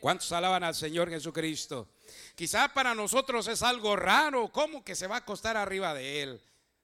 ¿Cuántos 0.01 0.29
alaban 0.33 0.65
al 0.65 0.75
Señor 0.75 1.09
Jesucristo? 1.09 1.87
Quizá 2.35 2.73
para 2.73 2.93
nosotros 2.93 3.47
es 3.47 3.63
algo 3.63 3.95
raro, 3.95 4.51
¿cómo 4.51 4.83
que 4.83 4.95
se 4.95 5.07
va 5.07 5.15
a 5.15 5.19
acostar 5.19 5.55
arriba 5.55 5.93
de 5.93 6.23
él? 6.23 6.41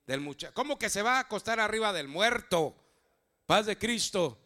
Del 0.07 0.37
¿cómo 0.53 0.79
que 0.79 0.89
se 0.89 1.01
va 1.01 1.17
a 1.17 1.19
acostar 1.19 1.59
arriba 1.59 1.91
del 1.91 2.07
muerto? 2.07 2.77
Paz 3.45 3.65
de 3.65 3.77
Cristo. 3.77 4.39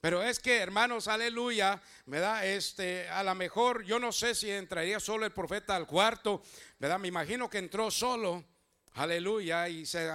Pero 0.00 0.22
es 0.22 0.40
que, 0.40 0.56
hermanos, 0.56 1.08
aleluya, 1.08 1.80
¿verdad? 2.06 2.46
Este, 2.46 3.08
a 3.10 3.22
lo 3.22 3.34
mejor 3.34 3.84
yo 3.84 3.98
no 3.98 4.12
sé 4.12 4.34
si 4.34 4.50
entraría 4.50 4.98
solo 4.98 5.26
el 5.26 5.32
profeta 5.32 5.76
al 5.76 5.86
cuarto, 5.86 6.42
¿verdad? 6.78 6.98
Me 6.98 7.08
imagino 7.08 7.50
que 7.50 7.58
entró 7.58 7.90
solo. 7.90 8.44
Aleluya, 8.94 9.68
y 9.68 9.86
se, 9.86 10.10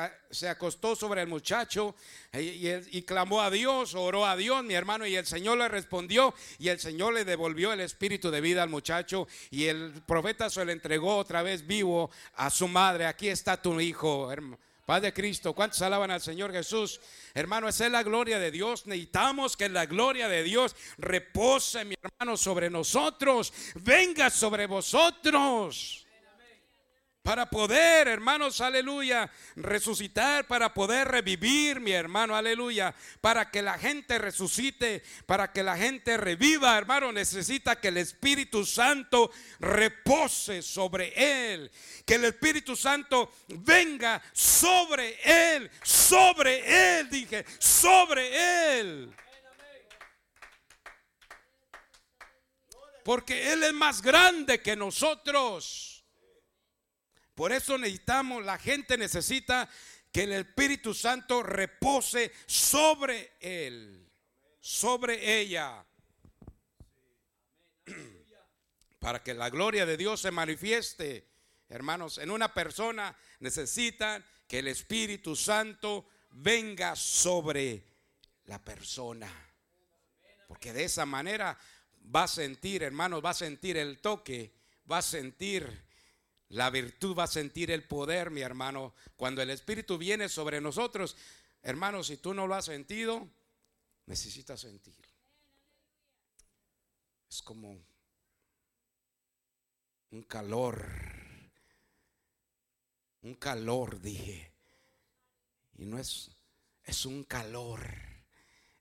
acostó 0.49 0.97
sobre 0.97 1.21
el 1.21 1.27
muchacho 1.27 1.95
y, 2.33 2.67
y, 2.67 3.01
clamó 3.03 3.41
a 3.41 3.49
Dios, 3.49 3.95
oró 3.95 4.25
a 4.25 4.35
Dios, 4.35 4.65
mi 4.65 4.73
hermano, 4.73 5.07
y 5.07 5.15
el 5.15 5.25
Señor 5.25 5.57
le 5.57 5.69
respondió 5.69 6.35
y 6.59 6.67
el 6.67 6.79
Señor 6.79 7.13
le 7.13 7.23
devolvió 7.23 7.71
el 7.71 7.79
espíritu 7.79 8.31
de 8.31 8.41
vida 8.41 8.63
al 8.63 8.69
muchacho 8.69 9.29
y 9.49 9.67
el 9.67 10.03
profeta 10.05 10.49
se 10.49 10.65
lo 10.65 10.73
entregó 10.73 11.15
otra 11.15 11.41
vez 11.41 11.65
vivo 11.65 12.11
a 12.33 12.49
su 12.49 12.67
madre. 12.67 13.05
Aquí 13.05 13.29
está 13.29 13.61
tu 13.61 13.79
hijo, 13.79 14.29
hermano. 14.29 14.59
Padre 14.85 15.13
Cristo, 15.13 15.53
¿cuántos 15.53 15.81
alaban 15.81 16.11
al 16.11 16.21
Señor 16.21 16.51
Jesús? 16.51 17.01
Hermano, 17.33 17.67
esa 17.67 17.87
es 17.87 17.91
la 17.91 18.03
gloria 18.03 18.37
de 18.37 18.51
Dios. 18.51 18.85
Necesitamos 18.85 19.57
que 19.57 19.67
la 19.67 19.87
gloria 19.87 20.27
de 20.27 20.43
Dios 20.43 20.75
repose, 20.97 21.83
mi 21.85 21.95
hermano, 22.01 22.37
sobre 22.37 22.69
nosotros. 22.69 23.51
Venga 23.75 24.29
sobre 24.29 24.67
vosotros 24.67 26.04
para 27.25 27.49
poder, 27.49 28.07
hermanos, 28.07 28.61
aleluya, 28.61 29.27
resucitar, 29.55 30.45
para 30.45 30.75
poder 30.75 31.07
revivir, 31.07 31.79
mi 31.79 31.91
hermano, 31.91 32.35
aleluya, 32.35 32.93
para 33.19 33.49
que 33.49 33.63
la 33.63 33.79
gente 33.79 34.19
resucite, 34.19 35.01
para 35.25 35.51
que 35.51 35.63
la 35.63 35.75
gente 35.75 36.17
reviva, 36.17 36.77
hermano, 36.77 37.11
necesita 37.11 37.77
que 37.77 37.87
el 37.87 37.97
Espíritu 37.97 38.63
Santo 38.63 39.31
repose 39.59 40.61
sobre 40.61 41.13
él, 41.15 41.71
que 42.05 42.13
el 42.13 42.25
Espíritu 42.25 42.75
Santo 42.75 43.33
venga 43.47 44.21
sobre 44.31 45.17
él, 45.23 45.71
sobre 45.81 46.99
él, 46.99 47.09
dije, 47.09 47.43
sobre 47.57 48.77
él. 48.79 49.11
Porque 53.03 53.51
Él 53.51 53.63
es 53.63 53.73
más 53.73 54.01
grande 54.01 54.61
que 54.61 54.75
nosotros. 54.75 55.94
Por 57.35 57.51
eso 57.51 57.77
necesitamos, 57.77 58.43
la 58.45 58.57
gente 58.57 58.97
necesita 58.97 59.69
que 60.11 60.23
el 60.23 60.31
Espíritu 60.31 60.93
Santo 60.93 61.43
repose 61.43 62.31
sobre 62.45 63.33
él, 63.41 64.09
sobre 64.61 65.39
ella. 65.41 65.85
Para 68.99 69.21
que 69.21 69.33
la 69.33 69.49
gloria 69.49 69.85
de 69.85 69.97
Dios 69.97 70.21
se 70.21 70.31
manifieste, 70.31 71.27
hermanos, 71.67 72.17
en 72.17 72.31
una 72.31 72.53
persona 72.53 73.13
necesitan 73.41 74.23
que 74.47 74.59
el 74.59 74.69
Espíritu 74.69 75.35
Santo 75.35 76.07
venga 76.31 76.95
sobre 76.95 77.83
la 78.45 78.63
persona. 78.63 79.29
Porque 80.47 80.71
de 80.71 80.85
esa 80.85 81.05
manera 81.05 81.57
va 82.15 82.23
a 82.23 82.27
sentir, 82.29 82.83
hermanos, 82.83 83.23
va 83.23 83.31
a 83.31 83.33
sentir 83.33 83.75
el 83.75 83.99
toque, 83.99 84.53
va 84.89 84.99
a 84.99 85.01
sentir 85.01 85.84
la 86.55 86.69
virtud 86.69 87.17
va 87.17 87.25
a 87.25 87.27
sentir 87.27 87.69
el 87.69 87.83
poder, 87.83 88.31
mi 88.31 88.39
hermano. 88.39 88.93
Cuando 89.17 89.41
el 89.41 89.49
Espíritu 89.49 89.97
viene 89.97 90.29
sobre 90.29 90.61
nosotros, 90.61 91.17
hermano, 91.61 92.01
si 92.01 92.15
tú 92.15 92.33
no 92.33 92.47
lo 92.47 92.55
has 92.55 92.63
sentido, 92.63 93.27
necesitas 94.05 94.61
sentir. 94.61 94.95
Es 97.29 97.41
como 97.41 97.77
un 100.11 100.23
calor. 100.23 100.87
Un 103.23 103.33
calor, 103.33 103.99
dije. 103.99 104.53
Y 105.77 105.83
no 105.83 105.99
es, 105.99 106.31
es 106.85 107.05
un 107.05 107.25
calor. 107.25 107.81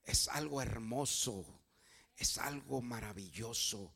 Es 0.05 0.29
algo 0.29 0.61
hermoso. 0.61 1.45
Es 2.15 2.37
algo 2.37 2.81
maravilloso. 2.81 3.91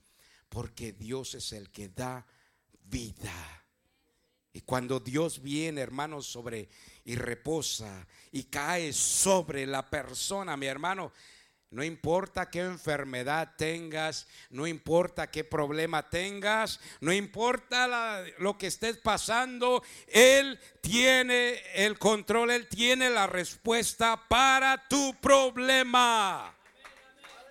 Porque 0.49 0.91
Dios 0.91 1.33
es 1.35 1.53
el 1.53 1.71
que 1.71 1.87
da 1.87 2.25
vida. 2.83 3.58
Y 4.53 4.61
cuando 4.61 4.99
Dios 4.99 5.41
viene, 5.41 5.81
hermano, 5.81 6.21
sobre 6.21 6.69
y 7.05 7.15
reposa 7.15 8.07
y 8.31 8.43
cae 8.43 8.93
sobre 8.93 9.65
la 9.65 9.89
persona, 9.89 10.57
mi 10.57 10.65
hermano, 10.65 11.11
no 11.71 11.83
importa 11.83 12.49
qué 12.49 12.61
enfermedad 12.61 13.53
tengas, 13.55 14.27
no 14.49 14.65
importa 14.65 15.29
qué 15.29 15.43
problema 15.43 16.09
tengas, 16.09 16.79
no 16.99 17.13
importa 17.13 18.23
lo 18.39 18.57
que 18.57 18.67
estés 18.67 18.97
pasando, 18.97 19.83
Él 20.07 20.59
tiene 20.81 21.61
el 21.75 21.99
control, 21.99 22.49
Él 22.49 22.67
tiene 22.67 23.11
la 23.11 23.27
respuesta 23.27 24.19
para 24.27 24.87
tu 24.87 25.13
problema. 25.21 26.55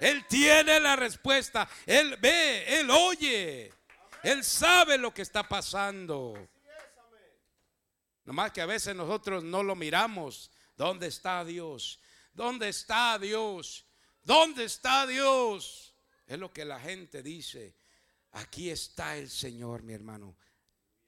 Él 0.01 0.25
tiene 0.29 0.81
la 0.81 0.97
respuesta, 0.97 1.69
Él 1.87 2.17
ve, 2.21 2.81
Él 2.81 2.91
oye. 2.91 3.73
Él 4.25 4.43
sabe 4.43 4.99
lo 4.99 5.15
que 5.15 5.23
está 5.23 5.45
pasando. 5.49 6.49
Nomás 8.29 8.53
que 8.53 8.61
a 8.61 8.67
veces 8.67 8.95
nosotros 8.95 9.43
no 9.43 9.63
lo 9.63 9.75
miramos. 9.75 10.51
¿Dónde 10.77 11.07
está 11.07 11.47
Dios? 11.47 11.99
¿Dónde 12.35 12.69
está 12.69 13.19
Dios? 13.19 13.87
¿Dónde 14.23 14.65
está 14.65 15.07
Dios? 15.07 15.95
Es 16.27 16.39
lo 16.39 16.53
que 16.53 16.67
la 16.67 16.79
gente 16.79 17.23
dice. 17.23 17.75
Aquí 18.33 18.69
está 18.69 19.17
el 19.17 19.31
Señor, 19.31 19.83
mi 19.83 19.95
hermano. 19.95 20.37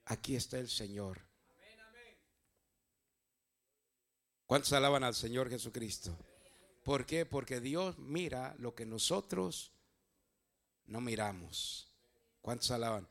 Aquí 0.05 0.35
está 0.35 0.57
el 0.57 0.67
Señor. 0.67 1.21
¿Cuántos 4.47 4.73
alaban 4.73 5.03
al 5.03 5.13
Señor 5.13 5.47
Jesucristo? 5.47 6.17
¿Por 6.83 7.05
qué? 7.05 7.27
Porque 7.27 7.59
Dios 7.59 7.99
mira 7.99 8.55
lo 8.57 8.73
que 8.73 8.87
nosotros 8.87 9.73
no 10.87 11.01
miramos. 11.01 11.87
¿Cuántos 12.41 12.71
alaban? 12.71 13.07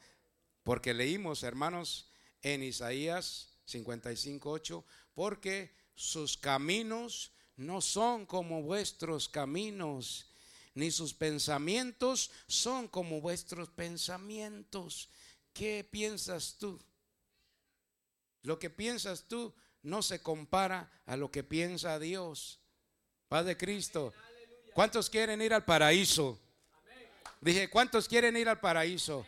Porque 0.65 0.95
leímos, 0.95 1.45
hermanos, 1.45 2.11
en 2.43 2.65
Isaías 2.65 3.50
55, 3.71 4.51
8, 4.51 4.85
porque 5.15 5.75
sus 5.95 6.37
caminos 6.37 7.33
no 7.57 7.81
son 7.81 8.27
como 8.27 8.63
vuestros 8.63 9.29
caminos, 9.29 10.27
ni 10.75 10.91
sus 10.91 11.13
pensamientos 11.13 12.31
son 12.47 12.89
como 12.89 13.21
vuestros 13.21 13.69
pensamientos. 13.69 15.09
¿Qué 15.53 15.87
piensas 15.89 16.57
tú? 16.59 16.81
Lo 18.43 18.59
que 18.59 18.71
piensas 18.71 19.25
tú 19.29 19.53
no 19.83 20.03
se 20.03 20.23
compara 20.23 20.91
a 21.07 21.17
lo 21.17 21.31
que 21.31 21.45
piensa 21.45 21.99
Dios. 21.99 22.59
Padre 23.29 23.57
Cristo, 23.57 24.13
¿cuántos 24.75 25.11
quieren 25.11 25.43
ir 25.43 25.53
al 25.53 25.65
paraíso? 25.65 26.39
Dije, 27.41 27.69
¿cuántos 27.69 28.09
quieren 28.09 28.37
ir 28.37 28.49
al 28.49 28.61
paraíso? 28.61 29.27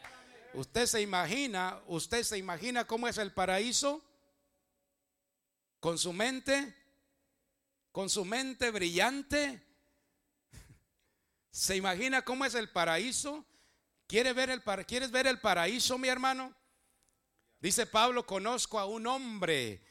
Usted 0.54 0.86
se 0.86 1.00
imagina, 1.00 1.80
usted 1.86 2.22
se 2.22 2.38
imagina 2.38 2.86
cómo 2.86 3.08
es 3.08 3.18
el 3.18 3.32
paraíso 3.32 4.02
con 5.82 5.98
su 5.98 6.12
mente, 6.12 6.76
con 7.90 8.08
su 8.08 8.24
mente 8.24 8.70
brillante. 8.70 9.60
¿Se 11.50 11.74
imagina 11.74 12.22
cómo 12.22 12.44
es 12.44 12.54
el 12.54 12.70
paraíso? 12.70 13.44
¿Quiere 14.06 14.32
ver 14.32 14.50
el, 14.50 14.62
¿Quieres 14.86 15.10
ver 15.10 15.26
el 15.26 15.40
paraíso, 15.40 15.98
mi 15.98 16.06
hermano? 16.06 16.54
Dice 17.58 17.84
Pablo, 17.86 18.24
conozco 18.24 18.78
a 18.78 18.86
un 18.86 19.08
hombre 19.08 19.84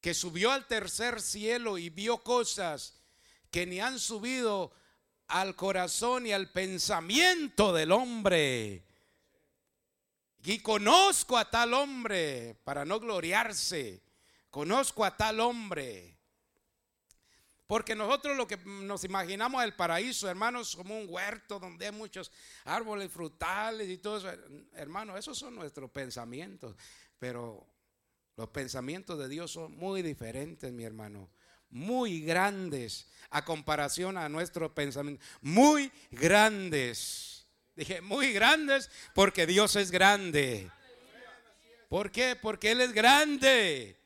que 0.00 0.14
subió 0.14 0.50
al 0.50 0.66
tercer 0.66 1.20
cielo 1.20 1.76
y 1.76 1.90
vio 1.90 2.22
cosas 2.22 3.02
que 3.50 3.66
ni 3.66 3.80
han 3.80 3.98
subido 3.98 4.72
al 5.26 5.54
corazón 5.56 6.26
y 6.26 6.32
al 6.32 6.50
pensamiento 6.52 7.74
del 7.74 7.92
hombre. 7.92 8.87
Y 10.44 10.60
conozco 10.60 11.36
a 11.36 11.50
tal 11.50 11.74
hombre, 11.74 12.56
para 12.64 12.84
no 12.84 13.00
gloriarse, 13.00 14.02
conozco 14.50 15.04
a 15.04 15.16
tal 15.16 15.40
hombre. 15.40 16.16
Porque 17.66 17.94
nosotros 17.94 18.36
lo 18.36 18.46
que 18.46 18.56
nos 18.56 19.04
imaginamos 19.04 19.62
el 19.62 19.74
paraíso, 19.74 20.28
hermanos, 20.28 20.74
como 20.74 20.98
un 20.98 21.06
huerto 21.08 21.58
donde 21.58 21.86
hay 21.86 21.92
muchos 21.92 22.32
árboles 22.64 23.12
frutales 23.12 23.90
y 23.90 23.98
todo 23.98 24.18
eso. 24.18 24.30
Hermanos, 24.72 25.18
esos 25.18 25.36
son 25.36 25.54
nuestros 25.54 25.90
pensamientos. 25.90 26.74
Pero 27.18 27.66
los 28.36 28.48
pensamientos 28.48 29.18
de 29.18 29.28
Dios 29.28 29.50
son 29.50 29.76
muy 29.76 30.00
diferentes, 30.00 30.72
mi 30.72 30.84
hermano 30.84 31.28
muy 31.70 32.20
grandes 32.20 33.08
a 33.30 33.44
comparación 33.44 34.16
a 34.16 34.28
nuestro 34.28 34.74
pensamiento. 34.74 35.24
Muy 35.40 35.92
grandes. 36.10 37.37
Dije, 37.78 38.00
muy 38.00 38.32
grandes 38.32 38.90
porque 39.14 39.46
Dios 39.46 39.76
es 39.76 39.92
grande. 39.92 40.68
¿Por 41.88 42.10
qué? 42.10 42.34
Porque 42.34 42.72
Él 42.72 42.80
es 42.80 42.92
grande. 42.92 43.96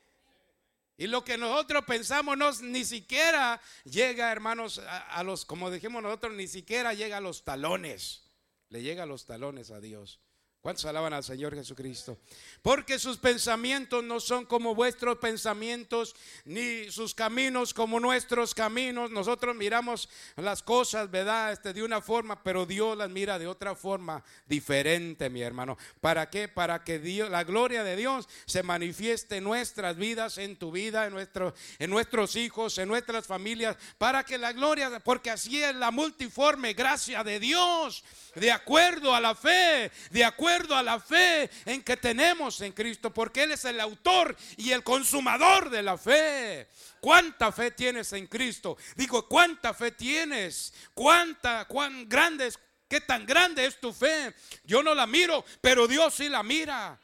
Y 0.99 1.07
lo 1.07 1.25
que 1.25 1.39
nosotros 1.39 1.83
pensamos 1.87 2.37
no, 2.37 2.53
ni 2.61 2.85
siquiera 2.85 3.59
llega, 3.85 4.31
hermanos, 4.31 4.79
a, 4.87 5.23
los, 5.23 5.47
como 5.47 5.71
dijimos 5.71 6.03
nosotros, 6.03 6.35
ni 6.35 6.49
siquiera 6.49 6.93
llega 6.93 7.17
a 7.17 7.21
los 7.23 7.45
talones. 7.45 8.31
Le 8.69 8.83
llega 8.83 9.05
a 9.05 9.07
los 9.07 9.25
talones 9.25 9.71
a 9.71 9.81
Dios. 9.81 10.21
¿Cuántos 10.63 10.85
alaban 10.85 11.13
al 11.13 11.25
Señor 11.25 11.57
Jesucristo? 11.57 12.19
Porque 12.63 13.01
sus 13.01 13.19
pensamientos 13.19 14.05
no 14.05 14.21
son 14.21 14.47
como 14.47 14.77
vuestros 14.77 15.19
pensamientos, 15.19 16.15
ni 16.45 16.89
sus 16.89 17.17
caminos 17.17 17.75
como 17.75 17.99
nuestros 17.99 18.55
caminos. 18.55 19.11
Nosotros 19.11 19.57
miramos 19.57 20.09
las 20.37 20.63
cosas, 20.63 21.11
¿verdad? 21.11 21.51
Este, 21.51 21.73
de 21.73 21.83
una 21.83 22.01
forma, 22.01 22.45
pero 22.45 22.65
Dios 22.65 22.97
las 22.97 23.11
mira 23.11 23.41
de 23.41 23.49
otra 23.49 23.75
forma 23.75 24.23
diferente, 24.47 25.29
mi 25.31 25.43
hermano. 25.43 25.77
¿Para 26.01 26.31
qué? 26.31 26.47
Para 26.47 26.85
que 26.85 27.01
Dios, 27.01 27.29
la 27.29 27.43
gloria 27.43 27.83
de 27.83 27.97
Dios 27.97 28.29
se 28.47 28.63
manifieste 28.63 29.39
en 29.39 29.45
nuestras 29.45 29.97
vidas, 29.97 30.39
en 30.39 30.55
tu 30.55 30.71
vida, 30.71 31.07
en, 31.07 31.13
nuestro, 31.13 31.55
en 31.81 31.91
nuestros 31.91 32.37
hijos, 32.37 32.79
en 32.79 32.87
nuestras 32.87 33.27
familias. 33.27 33.77
Para 33.99 34.23
que 34.23 34.39
la 34.39 34.53
gloria, 34.53 35.01
porque 35.01 35.31
así 35.31 35.61
es 35.61 35.75
la 35.75 35.91
multiforme 35.91 36.73
gracia 36.73 37.25
de 37.25 37.41
Dios, 37.41 38.05
de 38.37 38.53
acuerdo 38.53 39.13
a 39.13 39.21
la 39.21 39.35
fe, 39.35 39.91
de 40.13 40.25
acuerdo 40.25 40.52
a 40.53 40.83
la 40.83 41.01
fe 41.01 41.51
en 41.65 41.83
que 41.83 41.97
tenemos 41.97 42.61
en 42.61 42.73
Cristo, 42.73 43.13
porque 43.13 43.45
Él 43.45 43.53
es 43.53 43.65
el 43.65 43.81
autor 43.81 44.37
y 44.57 44.73
el 44.73 44.83
consumador 44.83 45.71
de 45.71 45.83
la 45.83 45.97
fe. 45.97 46.69
¿Cuánta 47.01 47.51
fe 47.51 47.71
tienes 47.71 48.13
en 48.13 48.27
Cristo? 48.27 48.77
Digo, 48.95 49.27
¿cuánta 49.29 49.73
fe 49.73 49.93
tienes? 49.93 50.73
¿Cuánta, 50.95 51.65
cuán 51.67 52.09
grande 52.09 52.49
es, 52.49 52.59
qué 52.87 53.01
tan 53.01 53.25
grande 53.25 53.65
es 53.65 53.81
tu 53.81 53.93
fe? 53.93 54.35
Yo 54.65 54.83
no 54.83 54.95
la 54.95 55.07
miro, 55.07 55.45
pero 55.61 55.89
Dios 55.89 56.15
sí 56.15 56.29
la 56.29 56.43
mira. 56.43 57.01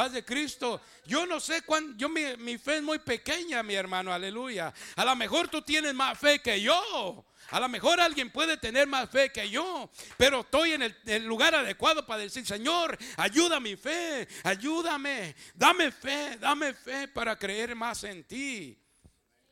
Paz 0.00 0.12
de 0.12 0.24
Cristo. 0.24 0.80
Yo 1.04 1.26
no 1.26 1.38
sé 1.40 1.60
cuán, 1.60 1.94
yo 1.98 2.08
mi, 2.08 2.56
fe 2.56 2.78
es 2.78 2.82
muy 2.82 2.98
pequeña, 3.00 3.62
mi 3.62 3.74
hermano, 3.74 4.10
aleluya. 4.10 4.72
A 4.96 5.04
lo 5.04 5.14
mejor 5.14 5.48
tú 5.48 5.60
tienes 5.60 5.92
más 5.92 6.18
fe 6.18 6.38
que 6.38 6.58
yo. 6.62 7.26
A 7.50 7.60
lo 7.60 7.68
mejor 7.68 8.00
alguien 8.00 8.30
puede 8.30 8.56
tener 8.56 8.86
más 8.86 9.10
fe 9.10 9.30
que 9.30 9.50
yo, 9.50 9.90
pero 10.16 10.40
estoy 10.40 10.72
en 10.72 10.94
el, 11.04 11.26
lugar 11.26 11.54
adecuado 11.54 12.06
para 12.06 12.22
decir, 12.22 12.46
Señor, 12.46 12.96
ayuda 13.18 13.60
mi 13.60 13.76
fe, 13.76 14.26
ayúdame, 14.42 15.36
dame 15.52 15.92
fe, 15.92 16.38
dame 16.38 16.72
fe 16.72 17.06
para 17.06 17.38
creer 17.38 17.76
más 17.76 18.02
en 18.04 18.24
ti. 18.24 18.82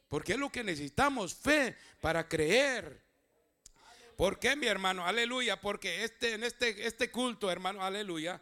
Porque 0.08 0.32
es 0.32 0.38
lo 0.38 0.50
que 0.50 0.64
necesitamos, 0.64 1.34
fe 1.34 1.76
para 2.00 2.26
creer. 2.26 3.02
¿Por 4.16 4.38
qué, 4.38 4.56
mi 4.56 4.66
hermano? 4.66 5.06
Aleluya. 5.06 5.60
Porque 5.60 6.04
este, 6.04 6.32
en 6.32 6.44
este, 6.44 6.86
este 6.86 7.10
culto, 7.10 7.50
hermano, 7.50 7.84
aleluya 7.84 8.40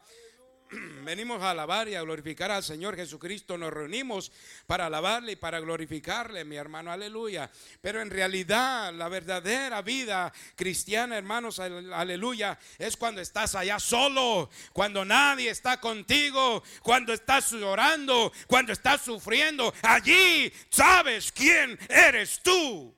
venimos 1.04 1.42
a 1.42 1.50
alabar 1.50 1.88
y 1.88 1.94
a 1.94 2.02
glorificar 2.02 2.50
al 2.50 2.62
Señor 2.62 2.96
Jesucristo. 2.96 3.56
Nos 3.58 3.72
reunimos 3.72 4.32
para 4.66 4.86
alabarle 4.86 5.32
y 5.32 5.36
para 5.36 5.60
glorificarle, 5.60 6.44
mi 6.44 6.56
hermano, 6.56 6.90
aleluya. 6.90 7.50
Pero 7.80 8.00
en 8.00 8.10
realidad 8.10 8.92
la 8.92 9.08
verdadera 9.08 9.82
vida 9.82 10.32
cristiana, 10.54 11.16
hermanos, 11.16 11.58
aleluya, 11.58 12.58
es 12.78 12.96
cuando 12.96 13.20
estás 13.20 13.54
allá 13.54 13.78
solo, 13.78 14.50
cuando 14.72 15.04
nadie 15.04 15.50
está 15.50 15.80
contigo, 15.80 16.62
cuando 16.82 17.12
estás 17.12 17.52
llorando, 17.52 18.32
cuando 18.46 18.72
estás 18.72 19.02
sufriendo. 19.02 19.72
Allí 19.82 20.52
sabes 20.70 21.32
quién 21.32 21.78
eres 21.88 22.40
tú. 22.42 22.94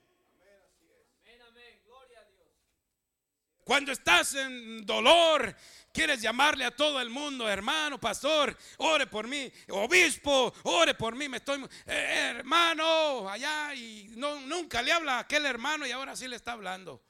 Cuando 3.69 3.93
estás 3.93 4.35
en 4.35 4.87
dolor 4.87 5.55
Quieres 5.93 6.21
llamarle 6.21 6.65
a 6.65 6.77
todo 6.77 7.01
el 7.01 7.11
mundo, 7.11 7.49
hermano, 7.49 7.99
pastor, 7.99 8.57
ore 8.77 9.07
por 9.07 9.27
mí, 9.27 9.51
obispo, 9.71 10.53
ore 10.65 10.95
por 10.95 11.17
mí, 11.17 11.29
me 11.29 11.39
estoy, 11.39 11.65
eh, 11.87 12.35
hermano, 12.37 13.29
allá 13.29 13.75
y 13.75 14.13
no, 14.17 14.41
nunca 14.41 14.83
le 14.83 14.93
habla 14.93 15.17
a 15.17 15.21
aquel 15.21 15.47
hermano 15.47 15.87
y 15.87 15.91
ahora 15.91 16.15
sí 16.15 16.29
le 16.29 16.37
está 16.37 16.53
hablando. 16.53 17.03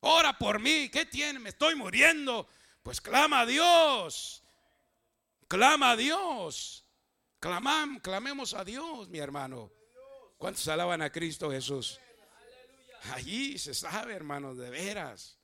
Ora 0.00 0.36
por 0.36 0.58
mí, 0.58 0.90
¿qué 0.90 1.06
tiene? 1.06 1.38
Me 1.38 1.48
estoy 1.50 1.74
muriendo. 1.76 2.48
Pues 2.82 3.00
clama 3.00 3.40
a 3.40 3.46
Dios, 3.46 4.42
clama 5.48 5.92
a 5.92 5.96
Dios, 5.96 6.84
Clamam, 7.44 8.00
clamemos 8.00 8.54
a 8.54 8.64
Dios, 8.64 9.10
mi 9.10 9.18
hermano. 9.18 9.70
¿Cuántos 10.38 10.66
alaban 10.66 11.02
a 11.02 11.12
Cristo 11.12 11.50
Jesús? 11.50 12.00
Allí 13.12 13.58
se 13.58 13.74
sabe, 13.74 14.14
hermano, 14.14 14.54
de 14.54 14.70
veras. 14.70 15.38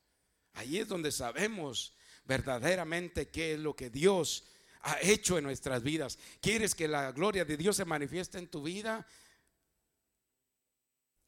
Allí 0.54 0.78
es 0.78 0.88
donde 0.88 1.12
sabemos 1.12 1.92
verdaderamente 2.30 3.28
qué 3.28 3.54
es 3.54 3.58
lo 3.58 3.74
que 3.74 3.90
Dios 3.90 4.44
ha 4.82 5.00
hecho 5.00 5.36
en 5.36 5.42
nuestras 5.42 5.82
vidas. 5.82 6.16
¿Quieres 6.40 6.76
que 6.76 6.86
la 6.86 7.10
gloria 7.10 7.44
de 7.44 7.56
Dios 7.56 7.74
se 7.74 7.84
manifieste 7.84 8.38
en 8.38 8.46
tu 8.46 8.62
vida? 8.62 9.04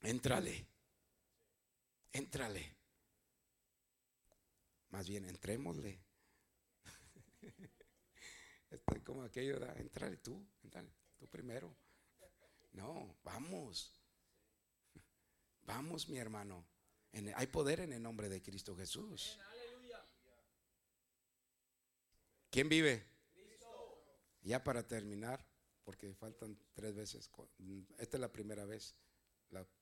Éntrale. 0.00 0.64
Éntrale. 2.12 2.76
Más 4.90 5.08
bien, 5.08 5.24
entrémosle. 5.24 5.98
Como 9.04 9.24
aquello, 9.24 9.56
entrale 9.74 10.18
tú, 10.18 10.40
entrale, 10.62 10.92
tú 11.18 11.26
primero. 11.26 11.74
No, 12.74 13.16
vamos. 13.24 13.92
Vamos, 15.62 16.08
mi 16.08 16.18
hermano. 16.18 16.64
hay 17.34 17.46
poder 17.48 17.80
en 17.80 17.92
el 17.92 18.00
nombre 18.00 18.28
de 18.28 18.40
Cristo 18.40 18.76
Jesús. 18.76 19.36
¿Quién 22.52 22.68
vive? 22.68 23.02
Ya 24.42 24.62
para 24.62 24.86
terminar, 24.86 25.42
porque 25.84 26.12
faltan 26.12 26.58
tres 26.74 26.94
veces. 26.94 27.30
Esta 27.96 28.16
es 28.18 28.20
la 28.20 28.30
primera 28.30 28.66
vez. 28.66 28.94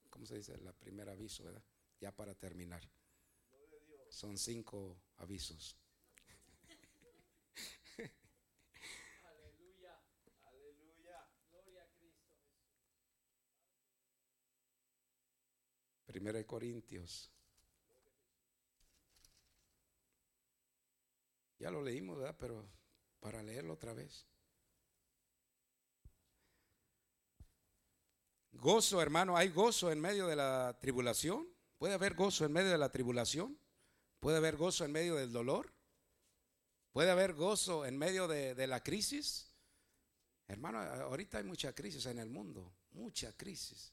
¿Cómo 0.08 0.24
se 0.24 0.36
dice? 0.36 0.56
La 0.58 0.72
primera 0.72 1.10
aviso, 1.10 1.42
¿verdad? 1.42 1.64
Ya 1.98 2.14
para 2.14 2.32
terminar. 2.32 2.88
Son 4.08 4.38
cinco 4.38 5.02
avisos. 5.16 5.76
Aleluya. 9.24 10.00
Aleluya. 10.44 11.28
Gloria 11.50 11.82
a 11.82 11.88
Cristo. 11.98 12.36
Primera 16.06 16.38
de 16.38 16.46
Corintios 16.46 17.32
Ya 21.60 21.70
lo 21.70 21.82
leímos, 21.82 22.16
¿verdad? 22.16 22.36
Pero 22.38 22.66
para 23.20 23.42
leerlo 23.42 23.74
otra 23.74 23.92
vez. 23.92 24.26
Gozo, 28.52 29.00
hermano, 29.00 29.36
hay 29.36 29.50
gozo 29.50 29.92
en 29.92 30.00
medio 30.00 30.26
de 30.26 30.36
la 30.36 30.76
tribulación. 30.80 31.46
Puede 31.78 31.94
haber 31.94 32.14
gozo 32.14 32.46
en 32.46 32.52
medio 32.52 32.70
de 32.70 32.78
la 32.78 32.90
tribulación. 32.90 33.58
Puede 34.20 34.38
haber 34.38 34.56
gozo 34.56 34.84
en 34.84 34.92
medio 34.92 35.14
del 35.16 35.32
dolor. 35.32 35.72
Puede 36.92 37.10
haber 37.10 37.34
gozo 37.34 37.86
en 37.86 37.96
medio 37.96 38.26
de, 38.26 38.66
la 38.66 38.82
crisis. 38.82 39.54
Hermano, 40.48 40.78
ahorita 40.78 41.38
hay 41.38 41.44
mucha 41.44 41.74
crisis 41.74 42.06
en 42.06 42.18
el 42.18 42.30
mundo. 42.30 42.74
Mucha 42.92 43.36
crisis. 43.36 43.92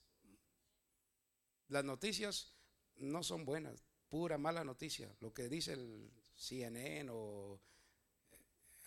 Las 1.67 1.83
noticias 1.83 2.53
no 2.95 3.23
son 3.23 3.45
buenas. 3.45 3.83
Pura 4.09 4.37
mala 4.37 4.63
noticia. 4.63 5.13
Lo 5.19 5.33
que 5.33 5.49
dice 5.49 5.73
el 5.73 6.11
CNN 6.37 7.09
o 7.11 7.59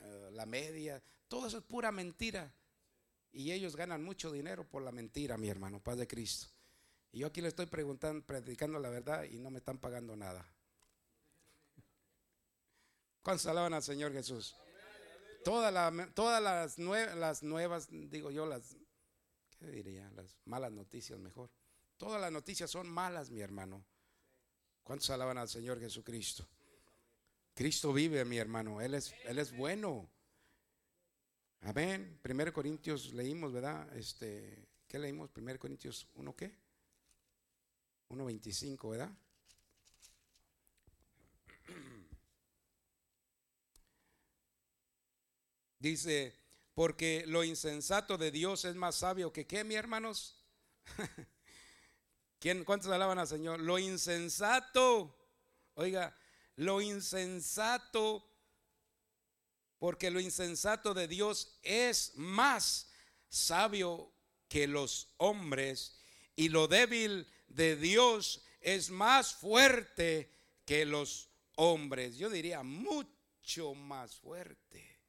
eh, 0.00 0.30
la 0.32 0.46
media, 0.46 1.02
todo 1.28 1.46
eso 1.46 1.58
es 1.58 1.64
pura 1.64 1.92
mentira. 1.92 2.52
Y 3.32 3.52
ellos 3.52 3.76
ganan 3.76 4.02
mucho 4.02 4.32
dinero 4.32 4.66
por 4.68 4.82
la 4.82 4.90
mentira, 4.90 5.36
mi 5.36 5.48
hermano, 5.48 5.80
paz 5.80 5.98
de 5.98 6.06
Cristo. 6.06 6.48
Y 7.12 7.20
yo 7.20 7.26
aquí 7.26 7.40
le 7.40 7.48
estoy 7.48 7.66
preguntando, 7.66 8.24
predicando 8.24 8.78
la 8.78 8.88
verdad 8.88 9.24
y 9.24 9.38
no 9.38 9.50
me 9.50 9.58
están 9.58 9.78
pagando 9.78 10.16
nada. 10.16 10.46
¿Cuántos 13.22 13.46
alaban 13.46 13.74
al 13.74 13.82
Señor 13.82 14.12
Jesús? 14.12 14.56
Todas, 15.44 15.72
las 15.72 16.78
nuevas, 17.42 17.88
digo 17.90 18.30
yo, 18.30 18.46
las, 18.46 18.76
¿qué 19.58 19.66
diría? 19.66 20.10
Las 20.14 20.36
malas 20.44 20.72
noticias 20.72 21.18
mejor. 21.18 21.50
Todas 21.96 22.20
las 22.20 22.32
noticias 22.32 22.70
son 22.70 22.88
malas, 22.88 23.30
mi 23.30 23.40
hermano. 23.40 23.84
¿Cuántos 24.82 25.10
alaban 25.10 25.38
al 25.38 25.48
Señor 25.48 25.80
Jesucristo? 25.80 26.46
Cristo 27.60 27.92
vive, 27.92 28.24
mi 28.24 28.38
hermano. 28.38 28.80
Él 28.80 28.94
es, 28.94 29.14
él 29.26 29.38
es 29.38 29.54
bueno. 29.54 30.08
Amén. 31.60 32.18
Primero 32.22 32.54
Corintios 32.54 33.12
leímos, 33.12 33.52
¿verdad? 33.52 33.94
Este, 33.98 34.66
¿qué 34.88 34.98
leímos? 34.98 35.28
Primero 35.28 35.58
Corintios 35.58 36.08
1 36.14 36.34
qué? 36.34 36.56
1.25, 38.08 38.90
¿verdad? 38.92 39.10
Dice, 45.78 46.34
porque 46.72 47.24
lo 47.26 47.44
insensato 47.44 48.16
de 48.16 48.30
Dios 48.30 48.64
es 48.64 48.74
más 48.74 48.94
sabio 48.94 49.34
que 49.34 49.46
qué, 49.46 49.64
mi 49.64 49.74
hermanos. 49.74 50.42
¿Quién, 52.38 52.64
¿Cuántos 52.64 52.90
alaban 52.90 53.18
al 53.18 53.28
Señor? 53.28 53.60
Lo 53.60 53.78
insensato, 53.78 55.14
oiga, 55.74 56.16
lo 56.60 56.82
insensato, 56.82 58.22
porque 59.78 60.10
lo 60.10 60.20
insensato 60.20 60.92
de 60.92 61.08
Dios 61.08 61.58
es 61.62 62.12
más 62.16 62.90
sabio 63.30 64.12
que 64.46 64.66
los 64.66 65.14
hombres 65.16 65.98
y 66.36 66.50
lo 66.50 66.68
débil 66.68 67.26
de 67.48 67.76
Dios 67.76 68.44
es 68.60 68.90
más 68.90 69.34
fuerte 69.34 70.30
que 70.66 70.84
los 70.84 71.30
hombres. 71.56 72.18
Yo 72.18 72.28
diría 72.28 72.62
mucho 72.62 73.74
más 73.74 74.16
fuerte. 74.16 75.00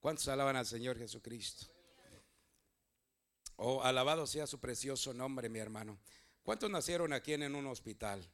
¿Cuántos 0.00 0.26
alaban 0.26 0.56
al 0.56 0.66
Señor 0.66 0.98
Jesucristo? 0.98 1.66
Oh, 3.54 3.80
alabado 3.84 4.26
sea 4.26 4.48
su 4.48 4.58
precioso 4.58 5.14
nombre, 5.14 5.48
mi 5.48 5.60
hermano. 5.60 6.00
¿Cuántos 6.42 6.68
nacieron 6.68 7.12
aquí 7.12 7.34
en 7.34 7.54
un 7.54 7.68
hospital? 7.68 8.28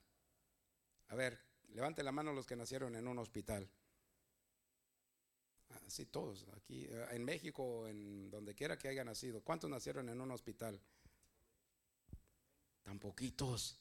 A 1.08 1.14
ver, 1.16 1.45
levante 1.76 2.02
la 2.02 2.10
mano 2.10 2.32
los 2.32 2.46
que 2.46 2.56
nacieron 2.56 2.96
en 2.96 3.06
un 3.06 3.18
hospital. 3.18 3.68
Así 5.86 6.04
ah, 6.04 6.08
todos, 6.10 6.46
aquí 6.56 6.86
eh, 6.86 7.06
en 7.10 7.22
México, 7.22 7.86
en 7.86 8.30
donde 8.30 8.54
quiera 8.54 8.78
que 8.78 8.88
haya 8.88 9.04
nacido. 9.04 9.42
¿Cuántos 9.42 9.68
nacieron 9.68 10.08
en 10.08 10.18
un 10.18 10.30
hospital? 10.30 10.80
Tan 12.82 12.98
poquitos. 12.98 13.78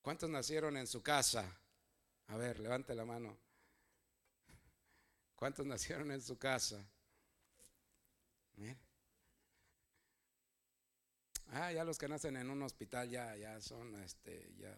¿Cuántos 0.00 0.30
nacieron 0.30 0.78
en 0.78 0.86
su 0.86 1.02
casa? 1.02 1.44
A 2.28 2.36
ver, 2.38 2.60
levante 2.60 2.94
la 2.94 3.04
mano. 3.04 3.36
¿Cuántos 5.36 5.66
nacieron 5.66 6.10
en 6.10 6.22
su 6.22 6.38
casa? 6.38 6.82
Ah, 11.50 11.72
ya 11.72 11.84
los 11.84 11.98
que 11.98 12.08
nacen 12.08 12.36
en 12.36 12.50
un 12.50 12.62
hospital 12.62 13.08
ya, 13.08 13.34
ya 13.36 13.60
son, 13.60 13.94
este, 14.02 14.52
ya 14.58 14.76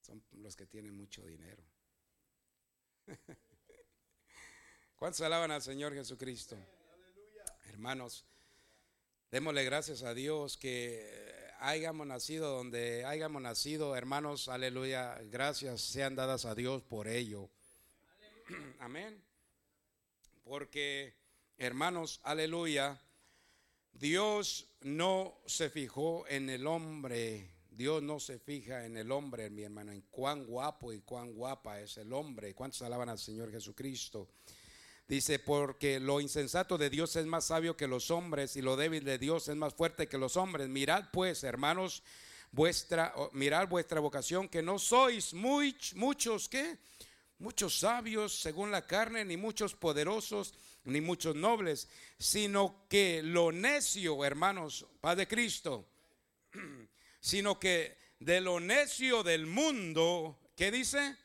son 0.00 0.22
los 0.32 0.56
que 0.56 0.66
tienen 0.66 0.96
mucho 0.96 1.24
dinero. 1.24 1.62
¿Cuántos 4.96 5.20
alaban 5.20 5.52
al 5.52 5.62
Señor 5.62 5.94
Jesucristo? 5.94 6.56
Hermanos, 7.66 8.24
démosle 9.30 9.64
gracias 9.64 10.02
a 10.02 10.14
Dios 10.14 10.56
que 10.56 11.28
hayamos 11.60 12.06
nacido 12.06 12.50
donde 12.56 13.04
hayamos 13.04 13.40
nacido, 13.40 13.94
hermanos, 13.94 14.48
aleluya. 14.48 15.16
Gracias 15.30 15.80
sean 15.80 16.16
dadas 16.16 16.44
a 16.44 16.54
Dios 16.56 16.82
por 16.82 17.06
ello. 17.06 17.50
Amén. 18.80 19.22
Porque, 20.42 21.14
hermanos, 21.58 22.20
aleluya, 22.24 23.00
Dios 23.92 24.68
no 24.82 25.40
se 25.46 25.70
fijó 25.70 26.26
en 26.28 26.50
el 26.50 26.66
hombre. 26.66 27.50
Dios 27.70 28.02
no 28.02 28.18
se 28.18 28.38
fija 28.38 28.84
en 28.84 28.96
el 28.96 29.12
hombre, 29.12 29.50
mi 29.50 29.62
hermano, 29.62 29.92
en 29.92 30.00
cuán 30.10 30.44
guapo 30.44 30.92
y 30.92 31.00
cuán 31.00 31.32
guapa 31.32 31.80
es 31.80 31.96
el 31.98 32.12
hombre. 32.12 32.54
¿Cuántos 32.54 32.82
alaban 32.82 33.08
al 33.08 33.18
Señor 33.18 33.52
Jesucristo? 33.52 34.28
Dice, 35.06 35.38
porque 35.38 36.00
lo 36.00 36.20
insensato 36.20 36.76
de 36.76 36.90
Dios 36.90 37.16
es 37.16 37.24
más 37.24 37.46
sabio 37.46 37.76
que 37.76 37.86
los 37.86 38.10
hombres 38.10 38.56
y 38.56 38.62
lo 38.62 38.76
débil 38.76 39.04
de 39.04 39.16
Dios 39.16 39.48
es 39.48 39.56
más 39.56 39.74
fuerte 39.74 40.08
que 40.08 40.18
los 40.18 40.36
hombres. 40.36 40.68
Mirad 40.68 41.04
pues, 41.12 41.44
hermanos, 41.44 42.02
vuestra, 42.52 43.14
mirad 43.32 43.68
vuestra 43.68 44.00
vocación, 44.00 44.48
que 44.48 44.60
no 44.60 44.78
sois 44.78 45.32
muy, 45.32 45.76
muchos, 45.94 46.48
¿qué? 46.48 46.78
Muchos 47.38 47.78
sabios 47.78 48.38
según 48.38 48.70
la 48.70 48.86
carne, 48.86 49.24
ni 49.24 49.36
muchos 49.36 49.74
poderosos, 49.74 50.52
ni 50.88 51.00
muchos 51.00 51.36
nobles, 51.36 51.88
sino 52.18 52.84
que 52.88 53.22
lo 53.22 53.52
necio, 53.52 54.24
hermanos, 54.24 54.86
paz 55.00 55.16
de 55.16 55.28
Cristo, 55.28 55.86
sino 57.20 57.58
que 57.58 57.96
de 58.18 58.40
lo 58.40 58.60
necio 58.60 59.22
del 59.22 59.46
mundo, 59.46 60.38
¿qué 60.56 60.70
dice? 60.70 61.16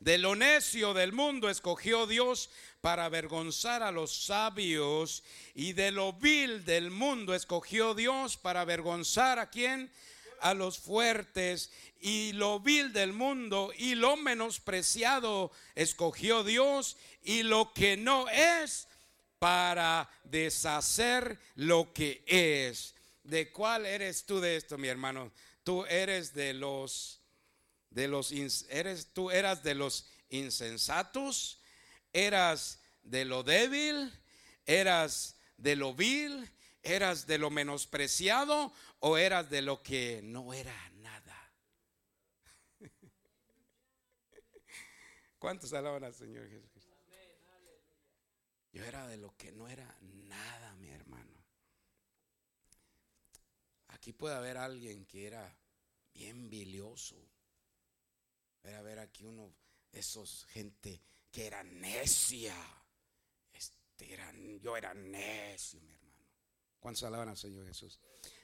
De 0.00 0.18
lo 0.18 0.36
necio 0.36 0.92
del 0.92 1.12
mundo 1.12 1.48
escogió 1.48 2.06
Dios 2.06 2.50
para 2.80 3.06
avergonzar 3.06 3.82
a 3.82 3.90
los 3.90 4.26
sabios 4.26 5.24
y 5.54 5.72
de 5.72 5.90
lo 5.90 6.12
vil 6.12 6.64
del 6.66 6.90
mundo 6.90 7.34
escogió 7.34 7.94
Dios 7.94 8.36
para 8.36 8.60
avergonzar 8.60 9.38
a 9.38 9.48
quién? 9.48 9.90
A 10.40 10.54
los 10.54 10.78
fuertes 10.78 11.70
y 12.00 12.32
lo 12.32 12.60
vil 12.60 12.92
del 12.92 13.12
mundo 13.12 13.72
y 13.76 13.94
lo 13.94 14.16
menospreciado 14.16 15.50
escogió 15.74 16.44
Dios 16.44 16.96
y 17.22 17.42
lo 17.42 17.72
que 17.72 17.96
no 17.96 18.28
es 18.28 18.88
para 19.38 20.08
deshacer 20.24 21.38
lo 21.54 21.92
que 21.92 22.22
es. 22.26 22.94
¿De 23.22 23.50
cuál 23.50 23.86
eres 23.86 24.26
tú 24.26 24.40
de 24.40 24.56
esto, 24.56 24.76
mi 24.76 24.88
hermano? 24.88 25.32
Tú 25.62 25.84
eres 25.86 26.34
de 26.34 26.52
los 26.54 27.20
de 27.90 28.08
los 28.08 28.32
eres 28.68 29.08
tú 29.12 29.30
eras 29.30 29.62
de 29.62 29.74
los 29.74 30.06
insensatos, 30.28 31.58
eras 32.12 32.80
de 33.02 33.24
lo 33.24 33.42
débil, 33.42 34.12
eras 34.66 35.36
de 35.56 35.76
lo 35.76 35.94
vil, 35.94 36.50
eras 36.84 37.26
de 37.26 37.38
lo 37.38 37.50
menospreciado 37.50 38.72
o 39.00 39.16
eras 39.16 39.50
de 39.50 39.62
lo 39.62 39.82
que 39.82 40.20
no 40.22 40.52
era 40.54 40.74
nada. 40.96 41.52
¿Cuántos 45.38 45.72
alaban 45.72 46.04
al 46.04 46.14
Señor 46.14 46.48
Jesucristo? 46.48 46.92
Yo 48.72 48.84
era 48.84 49.06
de 49.06 49.16
lo 49.16 49.36
que 49.36 49.52
no 49.52 49.68
era 49.68 49.96
nada, 50.00 50.74
mi 50.74 50.90
hermano. 50.90 51.44
Aquí 53.88 54.12
puede 54.12 54.34
haber 54.34 54.56
alguien 54.56 55.06
que 55.06 55.28
era 55.28 55.56
bien 56.12 56.50
bilioso 56.50 57.16
era 58.64 58.80
ver 58.80 58.98
aquí 58.98 59.24
uno 59.24 59.54
de 59.92 60.00
esos 60.00 60.46
gente 60.46 61.00
que 61.30 61.46
era 61.46 61.62
necia. 61.62 62.56
Este 63.52 64.60
yo 64.60 64.76
era 64.76 64.94
necio, 64.94 65.80
mi 65.82 65.92
hermano. 65.92 66.03
¿Cuántos 66.84 67.04
alaban 67.04 67.30
al 67.30 67.38
Señor 67.38 67.66
Jesús? 67.66 67.98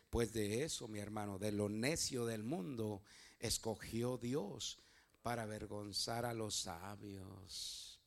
Pues 0.08 0.32
de 0.32 0.64
eso, 0.64 0.88
mi 0.88 0.98
hermano, 0.98 1.38
de 1.38 1.52
lo 1.52 1.68
necio 1.68 2.24
del 2.24 2.42
mundo, 2.42 3.02
escogió 3.38 4.16
Dios 4.16 4.78
para 5.20 5.42
avergonzar 5.42 6.24
a 6.24 6.32
los 6.32 6.54
sabios. 6.54 8.00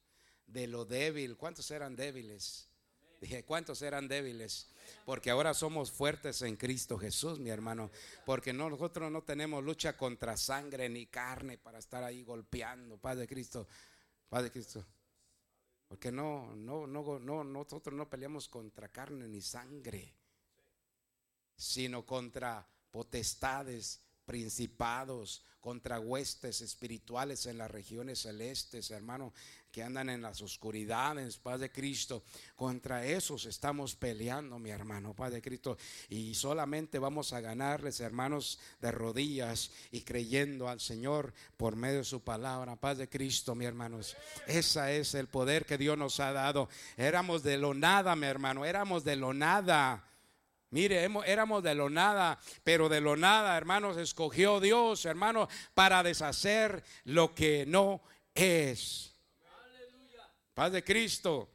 De 0.48 0.66
lo 0.66 0.86
débil, 0.86 1.38
¿cuántos 1.38 1.70
eran 1.70 1.96
débiles? 1.96 2.68
Dije, 3.22 3.46
¿cuántos 3.46 3.84
eran 3.84 4.08
débiles? 4.08 4.70
Porque 5.06 5.30
ahora 5.30 5.54
somos 5.54 5.92
fuertes 5.92 6.42
en 6.42 6.56
Cristo 6.56 6.98
Jesús, 6.98 7.38
mi 7.38 7.52
hermano. 7.52 7.92
Porque 8.26 8.54
nosotros 8.54 9.12
no 9.12 9.22
tenemos 9.22 9.64
lucha 9.64 9.96
contra 9.96 10.36
sangre 10.36 10.90
ni 10.90 11.06
carne 11.06 11.60
para 11.60 11.78
estar 11.78 12.04
ahí 12.04 12.24
golpeando. 12.24 12.98
Padre 12.98 13.28
Cristo, 13.28 13.68
Padre 14.30 14.50
Cristo. 14.50 14.84
Porque 15.88 16.12
no, 16.12 16.56
no, 16.56 16.88
no, 16.88 17.20
no, 17.20 17.44
nosotros 17.44 17.96
no 17.96 18.10
peleamos 18.10 18.50
contra 18.50 18.90
carne 18.90 19.28
ni 19.28 19.42
sangre, 19.42 20.23
sino 21.64 22.06
contra 22.06 22.68
potestades, 22.92 24.02
principados, 24.26 25.44
contra 25.62 26.00
huestes 26.00 26.60
espirituales 26.60 27.46
en 27.46 27.58
las 27.58 27.72
regiones 27.72 28.20
celestes, 28.20 28.92
hermano, 28.92 29.34
que 29.72 29.82
andan 29.82 30.10
en 30.10 30.22
las 30.22 30.42
oscuridades, 30.42 31.38
Padre 31.38 31.60
de 31.60 31.72
Cristo. 31.72 32.24
Contra 32.56 33.06
esos 33.06 33.46
estamos 33.46 33.96
peleando, 33.96 34.60
mi 34.60 34.72
hermano, 34.72 35.16
Padre 35.16 35.36
de 35.36 35.42
Cristo. 35.42 35.78
Y 36.10 36.36
solamente 36.36 37.00
vamos 37.00 37.32
a 37.32 37.40
ganarles, 37.40 38.02
hermanos, 38.02 38.60
de 38.82 38.92
rodillas 38.92 39.72
y 39.90 40.02
creyendo 40.02 40.68
al 40.68 40.82
Señor 40.82 41.34
por 41.56 41.78
medio 41.78 42.00
de 42.00 42.04
su 42.04 42.22
palabra, 42.22 42.76
Padre 42.76 43.06
de 43.06 43.10
Cristo, 43.10 43.56
mi 43.56 43.64
hermanos. 43.64 44.18
Ese 44.46 45.00
es 45.00 45.16
el 45.16 45.28
poder 45.28 45.66
que 45.66 45.78
Dios 45.78 45.98
nos 45.98 46.20
ha 46.20 46.34
dado. 46.34 46.68
Éramos 46.98 47.42
de 47.42 47.58
lo 47.58 47.74
nada, 47.74 48.18
mi 48.18 48.28
hermano, 48.28 48.66
éramos 48.66 49.06
de 49.06 49.16
lo 49.16 49.34
nada. 49.34 50.10
Mire, 50.74 51.08
éramos 51.28 51.62
de 51.62 51.76
lo 51.76 51.88
nada, 51.88 52.40
pero 52.64 52.90
de 52.90 53.00
lo 53.00 53.16
nada, 53.16 53.56
hermanos, 53.56 53.96
escogió 53.96 54.60
Dios, 54.60 55.06
hermanos, 55.06 55.48
para 55.76 56.02
deshacer 56.02 56.84
lo 57.04 57.36
que 57.36 57.64
no 57.68 58.02
es. 58.34 59.14
Paz 60.56 60.72
de 60.72 60.84
Cristo. 60.84 61.48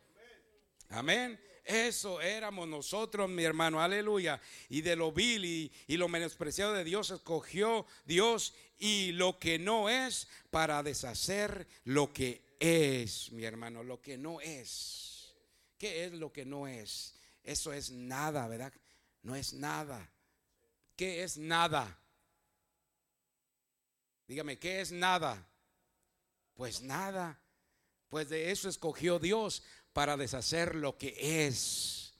Amén. 0.90 1.36
Eso 1.64 2.20
éramos 2.20 2.68
nosotros, 2.68 3.28
mi 3.28 3.42
hermano, 3.42 3.82
aleluya. 3.82 4.40
Y 4.68 4.82
de 4.82 4.94
lo 4.94 5.10
vil 5.10 5.44
y, 5.44 5.96
lo 5.96 6.06
menospreciado 6.06 6.72
de 6.72 6.84
Dios 6.84 7.10
escogió 7.10 7.86
Dios 8.04 8.54
y 8.78 9.10
lo 9.10 9.40
que 9.40 9.58
no 9.58 9.88
es 9.88 10.28
para 10.50 10.80
deshacer 10.84 11.66
lo 11.82 12.12
que 12.12 12.40
es, 12.60 13.32
mi 13.32 13.44
hermano, 13.44 13.82
lo 13.82 14.00
que 14.00 14.16
no 14.16 14.40
es. 14.40 15.34
¿Qué 15.76 16.04
es 16.04 16.12
lo 16.12 16.32
que 16.32 16.44
no 16.44 16.68
es? 16.68 17.16
Eso 17.42 17.72
es 17.72 17.90
nada, 17.90 18.46
¿verdad? 18.46 18.72
No 19.28 19.36
es 19.36 19.52
nada. 19.52 20.10
¿Qué 20.96 21.22
es 21.22 21.36
nada? 21.36 21.98
Dígame, 24.26 24.58
¿qué 24.58 24.80
es 24.80 24.90
nada? 24.90 25.46
Pues 26.54 26.80
nada. 26.80 27.38
Pues 28.08 28.30
de 28.30 28.50
eso 28.50 28.70
escogió 28.70 29.18
Dios 29.18 29.62
para 29.92 30.16
deshacer 30.16 30.74
lo 30.74 30.96
que 30.96 31.46
es. 31.46 32.14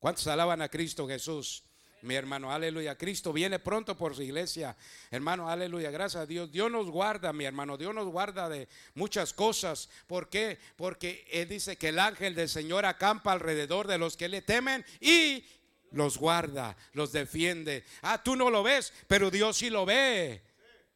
¿Cuántos 0.00 0.26
alaban 0.26 0.62
a 0.62 0.68
Cristo 0.68 1.06
Jesús? 1.06 1.62
Mi 2.00 2.16
hermano, 2.16 2.50
aleluya. 2.50 2.98
Cristo 2.98 3.32
viene 3.32 3.60
pronto 3.60 3.96
por 3.96 4.16
su 4.16 4.22
iglesia. 4.22 4.76
Hermano, 5.12 5.48
aleluya. 5.48 5.92
Gracias 5.92 6.24
a 6.24 6.26
Dios. 6.26 6.50
Dios 6.50 6.72
nos 6.72 6.90
guarda, 6.90 7.32
mi 7.32 7.44
hermano. 7.44 7.78
Dios 7.78 7.94
nos 7.94 8.08
guarda 8.08 8.48
de 8.48 8.68
muchas 8.94 9.32
cosas. 9.32 9.88
¿Por 10.08 10.28
qué? 10.28 10.58
Porque 10.74 11.24
Él 11.30 11.48
dice 11.48 11.78
que 11.78 11.90
el 11.90 12.00
ángel 12.00 12.34
del 12.34 12.48
Señor 12.48 12.84
acampa 12.84 13.30
alrededor 13.30 13.86
de 13.86 13.98
los 13.98 14.16
que 14.16 14.28
le 14.28 14.42
temen 14.42 14.84
y 14.98 15.44
los 15.92 16.18
guarda, 16.18 16.76
los 16.92 17.12
defiende. 17.12 17.84
Ah, 18.02 18.22
tú 18.22 18.36
no 18.36 18.50
lo 18.50 18.62
ves, 18.62 18.92
pero 19.06 19.30
Dios 19.30 19.56
sí 19.56 19.70
lo 19.70 19.86
ve. 19.86 20.42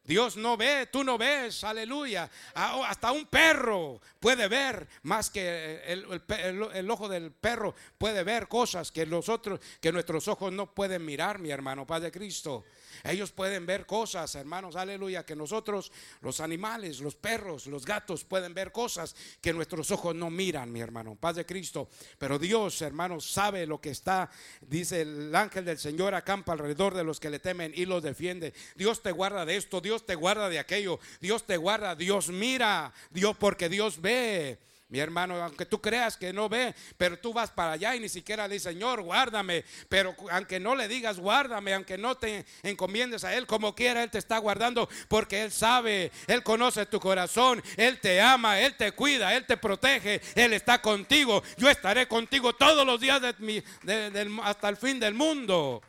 Dios 0.07 0.37
no 0.37 0.55
ve, 0.55 0.87
tú 0.89 1.03
no 1.03 1.17
ves, 1.17 1.65
aleluya. 1.65 2.29
Hasta 2.53 3.11
un 3.11 3.25
perro 3.25 3.99
puede 4.21 4.47
ver 4.47 4.87
más 5.03 5.29
que 5.29 5.81
el, 5.85 6.89
ojo 6.89 7.09
del 7.09 7.31
perro 7.33 7.75
puede 7.97 8.23
ver 8.23 8.47
cosas 8.47 8.89
que 8.89 9.05
nosotros, 9.05 9.59
que 9.81 9.91
nuestros 9.91 10.29
ojos 10.29 10.53
no 10.53 10.73
pueden 10.73 11.03
mirar, 11.03 11.39
mi 11.39 11.51
hermano, 11.51 11.85
Padre 11.85 12.09
Cristo. 12.09 12.63
Ellos 13.03 13.31
pueden 13.31 13.65
ver 13.65 13.85
cosas, 13.85 14.35
hermanos, 14.35 14.75
aleluya, 14.75 15.25
que 15.25 15.35
nosotros, 15.35 15.91
los 16.21 16.39
animales, 16.39 16.99
los 16.99 17.15
perros, 17.15 17.67
los 17.67 17.85
gatos, 17.85 18.23
pueden 18.23 18.53
ver 18.53 18.71
cosas 18.71 19.15
que 19.41 19.53
nuestros 19.53 19.91
ojos 19.91 20.15
no 20.15 20.29
miran, 20.29 20.71
mi 20.71 20.79
hermano, 20.79 21.15
paz 21.15 21.35
de 21.35 21.45
Cristo. 21.45 21.89
Pero 22.17 22.39
Dios, 22.39 22.81
hermanos, 22.81 23.29
sabe 23.29 23.65
lo 23.65 23.79
que 23.79 23.89
está, 23.89 24.29
dice 24.61 25.01
el 25.01 25.35
ángel 25.35 25.65
del 25.65 25.77
Señor 25.77 26.15
acampa 26.15 26.53
alrededor 26.53 26.93
de 26.93 27.03
los 27.03 27.19
que 27.19 27.29
le 27.29 27.39
temen 27.39 27.71
y 27.75 27.85
los 27.85 28.03
defiende. 28.03 28.53
Dios 28.75 29.01
te 29.01 29.11
guarda 29.11 29.45
de 29.45 29.57
esto, 29.57 29.81
Dios 29.81 30.05
te 30.05 30.15
guarda 30.15 30.49
de 30.49 30.59
aquello, 30.59 30.99
Dios 31.21 31.45
te 31.45 31.57
guarda, 31.57 31.95
Dios 31.95 32.29
mira, 32.29 32.93
Dios 33.11 33.35
porque 33.37 33.69
Dios 33.69 34.01
ve. 34.01 34.59
Mi 34.89 34.99
hermano, 34.99 35.43
aunque 35.43 35.65
tú 35.65 35.81
creas 35.81 36.15
que 36.15 36.31
no 36.31 36.47
ve, 36.47 36.73
pero 36.97 37.19
tú 37.19 37.33
vas 37.33 37.51
para 37.51 37.73
allá 37.73 37.93
y 37.93 37.99
ni 37.99 38.07
siquiera 38.07 38.47
le 38.47 38.53
dices, 38.53 38.71
Señor, 38.71 39.01
guárdame. 39.01 39.65
Pero 39.89 40.15
aunque 40.31 40.61
no 40.61 40.75
le 40.75 40.87
digas, 40.87 41.19
guárdame, 41.19 41.73
aunque 41.73 41.97
no 41.97 42.15
te 42.15 42.45
encomiendes 42.63 43.25
a 43.25 43.35
Él, 43.35 43.45
como 43.45 43.75
quiera, 43.75 44.01
Él 44.01 44.09
te 44.09 44.17
está 44.17 44.37
guardando 44.37 44.87
porque 45.09 45.41
Él 45.41 45.51
sabe, 45.51 46.09
Él 46.27 46.41
conoce 46.41 46.85
tu 46.85 47.01
corazón, 47.01 47.61
Él 47.75 47.99
te 47.99 48.21
ama, 48.21 48.61
Él 48.61 48.77
te 48.77 48.93
cuida, 48.93 49.35
Él 49.35 49.45
te 49.45 49.57
protege, 49.57 50.21
Él 50.35 50.53
está 50.53 50.81
contigo. 50.81 51.43
Yo 51.57 51.69
estaré 51.69 52.07
contigo 52.07 52.53
todos 52.55 52.85
los 52.85 53.01
días 53.01 53.21
de 53.21 54.33
hasta 54.43 54.69
el 54.69 54.77
fin 54.77 55.01
del 55.01 55.13
mundo. 55.13 55.81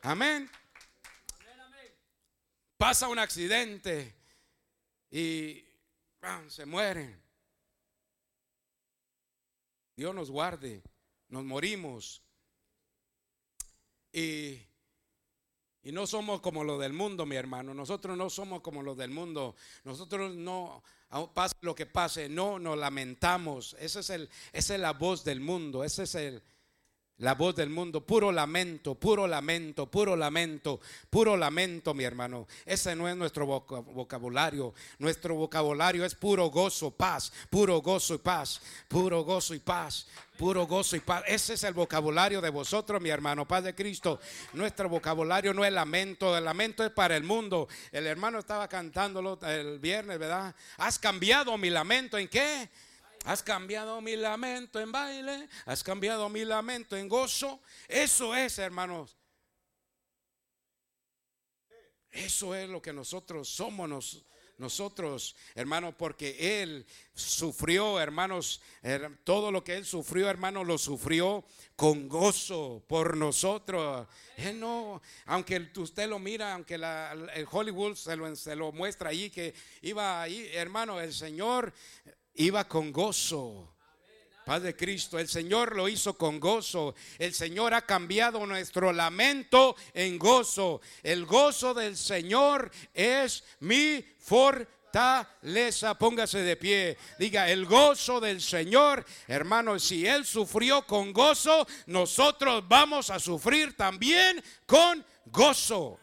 Amén. 0.00 0.50
Pasa 2.78 3.08
un 3.08 3.18
accidente 3.18 4.14
y 5.10 5.62
se 6.48 6.64
mueren. 6.64 7.23
Dios 9.96 10.14
nos 10.14 10.30
guarde, 10.30 10.82
nos 11.28 11.44
morimos. 11.44 12.22
Y, 14.12 14.60
y 15.82 15.92
no 15.92 16.06
somos 16.06 16.40
como 16.40 16.64
los 16.64 16.80
del 16.80 16.92
mundo, 16.92 17.26
mi 17.26 17.36
hermano. 17.36 17.74
Nosotros 17.74 18.16
no 18.16 18.30
somos 18.30 18.60
como 18.60 18.82
los 18.82 18.96
del 18.96 19.10
mundo. 19.10 19.54
Nosotros 19.84 20.34
no, 20.34 20.82
pase 21.32 21.56
lo 21.60 21.74
que 21.74 21.86
pase, 21.86 22.28
no 22.28 22.58
nos 22.58 22.78
lamentamos. 22.78 23.76
Ese 23.78 24.00
es 24.00 24.10
el, 24.10 24.30
esa 24.52 24.74
es 24.74 24.80
la 24.80 24.92
voz 24.92 25.24
del 25.24 25.40
mundo. 25.40 25.84
Ese 25.84 26.04
es 26.04 26.14
el, 26.14 26.42
la 27.18 27.34
voz 27.34 27.54
del 27.54 27.70
mundo, 27.70 28.04
puro 28.04 28.32
lamento, 28.32 28.96
puro 28.96 29.26
lamento, 29.26 29.88
puro 29.88 30.16
lamento, 30.16 30.80
puro 31.08 31.36
lamento, 31.36 31.94
mi 31.94 32.02
hermano. 32.02 32.48
Ese 32.66 32.96
no 32.96 33.08
es 33.08 33.16
nuestro 33.16 33.46
vocabulario. 33.46 34.74
Nuestro 34.98 35.36
vocabulario 35.36 36.04
es 36.04 36.14
puro 36.14 36.50
gozo, 36.50 36.90
paz, 36.90 37.32
puro 37.50 37.80
gozo 37.80 38.14
y 38.14 38.18
paz, 38.18 38.60
puro 38.88 39.22
gozo 39.22 39.54
y 39.54 39.60
paz, 39.60 40.08
puro 40.36 40.66
gozo 40.66 40.96
y 40.96 41.00
paz. 41.00 41.22
Ese 41.28 41.54
es 41.54 41.62
el 41.62 41.74
vocabulario 41.74 42.40
de 42.40 42.50
vosotros, 42.50 43.00
mi 43.00 43.10
hermano, 43.10 43.46
paz 43.46 43.62
de 43.62 43.76
Cristo. 43.76 44.18
Nuestro 44.52 44.88
vocabulario 44.88 45.54
no 45.54 45.64
es 45.64 45.72
lamento, 45.72 46.36
el 46.36 46.44
lamento 46.44 46.84
es 46.84 46.90
para 46.90 47.16
el 47.16 47.22
mundo. 47.22 47.68
El 47.92 48.08
hermano 48.08 48.40
estaba 48.40 48.66
cantándolo 48.66 49.38
el 49.42 49.78
viernes, 49.78 50.18
¿verdad? 50.18 50.54
Has 50.78 50.98
cambiado 50.98 51.56
mi 51.58 51.70
lamento 51.70 52.18
en 52.18 52.26
qué? 52.26 52.68
Has 53.24 53.42
cambiado 53.42 54.00
mi 54.00 54.16
lamento 54.16 54.78
en 54.80 54.92
baile, 54.92 55.48
has 55.64 55.82
cambiado 55.82 56.28
mi 56.28 56.44
lamento 56.44 56.96
en 56.96 57.08
gozo. 57.08 57.60
Eso 57.88 58.34
es, 58.34 58.58
hermanos. 58.58 59.16
Eso 62.10 62.54
es 62.54 62.68
lo 62.68 62.80
que 62.80 62.92
nosotros 62.92 63.48
somos 63.48 64.24
nosotros, 64.56 65.34
hermanos, 65.54 65.94
porque 65.98 66.62
Él 66.62 66.86
sufrió, 67.12 67.98
hermanos, 67.98 68.60
todo 69.24 69.50
lo 69.50 69.64
que 69.64 69.74
Él 69.74 69.84
sufrió, 69.84 70.28
hermanos, 70.30 70.66
lo 70.66 70.78
sufrió 70.78 71.44
con 71.74 72.08
gozo 72.08 72.84
por 72.86 73.16
nosotros. 73.16 74.06
Él 74.36 74.60
no, 74.60 75.02
aunque 75.26 75.70
usted 75.76 76.08
lo 76.08 76.18
mira, 76.18 76.54
aunque 76.54 76.74
el 76.74 77.48
Hollywood 77.50 77.96
se 77.96 78.54
lo, 78.54 78.70
muestra 78.70 79.10
ahí, 79.10 79.30
que 79.30 79.54
iba 79.82 80.22
ahí, 80.22 80.48
hermano, 80.52 81.00
el 81.00 81.12
Señor 81.12 81.72
iba 82.34 82.64
con 82.64 82.92
gozo. 82.92 83.74
Padre 84.44 84.76
Cristo, 84.76 85.18
el 85.18 85.26
Señor 85.26 85.74
lo 85.74 85.88
hizo 85.88 86.18
con 86.18 86.38
gozo. 86.38 86.94
El 87.18 87.32
Señor 87.32 87.72
ha 87.72 87.82
cambiado 87.82 88.44
nuestro 88.46 88.92
lamento 88.92 89.74
en 89.94 90.18
gozo. 90.18 90.82
El 91.02 91.24
gozo 91.24 91.72
del 91.72 91.96
Señor 91.96 92.70
es 92.92 93.42
mi 93.60 94.04
fortaleza. 94.18 95.98
Póngase 95.98 96.40
de 96.40 96.56
pie. 96.56 96.98
Diga, 97.18 97.48
el 97.48 97.64
gozo 97.64 98.20
del 98.20 98.42
Señor, 98.42 99.06
hermano, 99.28 99.78
si 99.78 100.06
Él 100.06 100.26
sufrió 100.26 100.86
con 100.86 101.14
gozo, 101.14 101.66
nosotros 101.86 102.68
vamos 102.68 103.08
a 103.08 103.18
sufrir 103.18 103.74
también 103.74 104.44
con 104.66 105.02
gozo. 105.26 105.98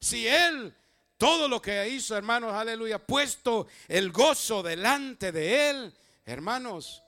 Si 0.00 0.26
Él 0.26 0.74
todo 1.22 1.46
lo 1.46 1.62
que 1.62 1.88
hizo, 1.88 2.16
hermanos, 2.16 2.52
aleluya, 2.52 2.98
puesto 2.98 3.68
el 3.86 4.10
gozo 4.10 4.60
delante 4.60 5.30
de 5.30 5.70
él, 5.70 5.94
hermanos, 6.26 7.00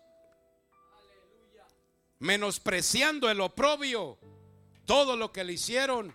menospreciando 2.21 3.29
el 3.29 3.41
oprobio, 3.41 4.17
todo 4.85 5.17
lo 5.17 5.33
que 5.33 5.43
le 5.43 5.55
hicieron, 5.55 6.15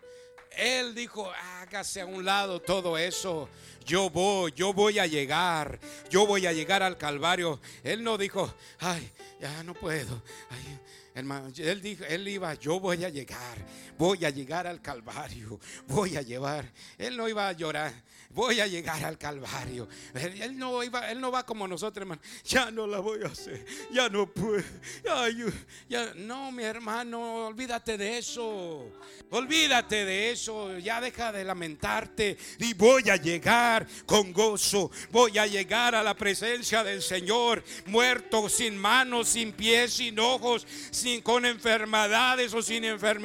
él 0.51 0.95
dijo, 0.95 1.29
hágase 1.59 1.99
a 1.99 2.05
un 2.05 2.23
lado 2.23 2.61
todo 2.61 2.97
eso. 2.97 3.49
Yo 3.85 4.09
voy, 4.09 4.53
yo 4.55 4.71
voy 4.71 4.97
a 4.97 5.05
llegar, 5.05 5.77
yo 6.09 6.25
voy 6.25 6.45
a 6.45 6.53
llegar 6.53 6.81
al 6.81 6.97
Calvario. 6.97 7.59
Él 7.83 8.01
no 8.01 8.17
dijo, 8.17 8.53
ay, 8.79 9.11
ya 9.41 9.61
no 9.63 9.73
puedo. 9.73 10.23
Hermano, 11.19 11.51
él 11.57 11.81
dijo, 11.81 12.03
él 12.05 12.27
iba, 12.27 12.53
yo 12.55 12.79
voy 12.79 13.03
a 13.05 13.09
llegar 13.09 13.57
voy 13.99 14.23
a 14.23 14.29
llegar 14.29 14.65
al 14.65 14.81
Calvario, 14.81 15.59
voy 15.87 16.15
a 16.15 16.21
llevar. 16.21 16.65
Él 16.97 17.17
no 17.17 17.27
iba 17.27 17.47
a 17.47 17.51
llorar, 17.51 17.93
voy 18.29 18.59
a 18.59 18.67
llegar 18.67 19.03
al 19.03 19.17
Calvario. 19.17 19.87
Él, 20.13 20.57
no 20.57 20.83
iba, 20.83 21.09
él 21.11 21.19
no 21.19 21.31
va 21.31 21.45
como 21.45 21.67
nosotros, 21.67 22.01
hermano. 22.01 22.21
Ya 22.45 22.71
no 22.71 22.87
la 22.87 22.99
voy 22.99 23.23
a 23.23 23.27
hacer, 23.27 23.65
ya 23.91 24.09
no 24.09 24.27
puedo. 24.27 24.63
ya, 25.89 26.13
no, 26.15 26.51
mi 26.51 26.63
hermano, 26.63 27.47
olvídate 27.47 27.97
de 27.97 28.17
eso. 28.17 28.91
Olvídate 29.31 30.05
de 30.05 30.31
eso, 30.31 30.79
ya 30.79 30.99
deja 30.99 31.31
de 31.31 31.43
lamentarte 31.43 32.35
y 32.57 32.73
voy 32.73 33.09
a 33.09 33.15
llegar 33.15 33.85
con 34.07 34.33
gozo. 34.33 34.89
Voy 35.11 35.37
a 35.37 35.45
llegar 35.45 35.93
a 35.93 36.01
la 36.01 36.15
presencia 36.15 36.83
del 36.83 37.03
Señor, 37.03 37.63
muerto, 37.85 38.49
sin 38.49 38.75
manos, 38.75 39.27
sin 39.27 39.51
pies, 39.51 39.93
sin 39.93 40.17
ojos, 40.19 40.65
sin 40.89 41.21
con 41.21 41.45
enfermedades 41.45 42.53
o 42.55 42.61
sin 42.63 42.85
enfermedades 42.85 43.19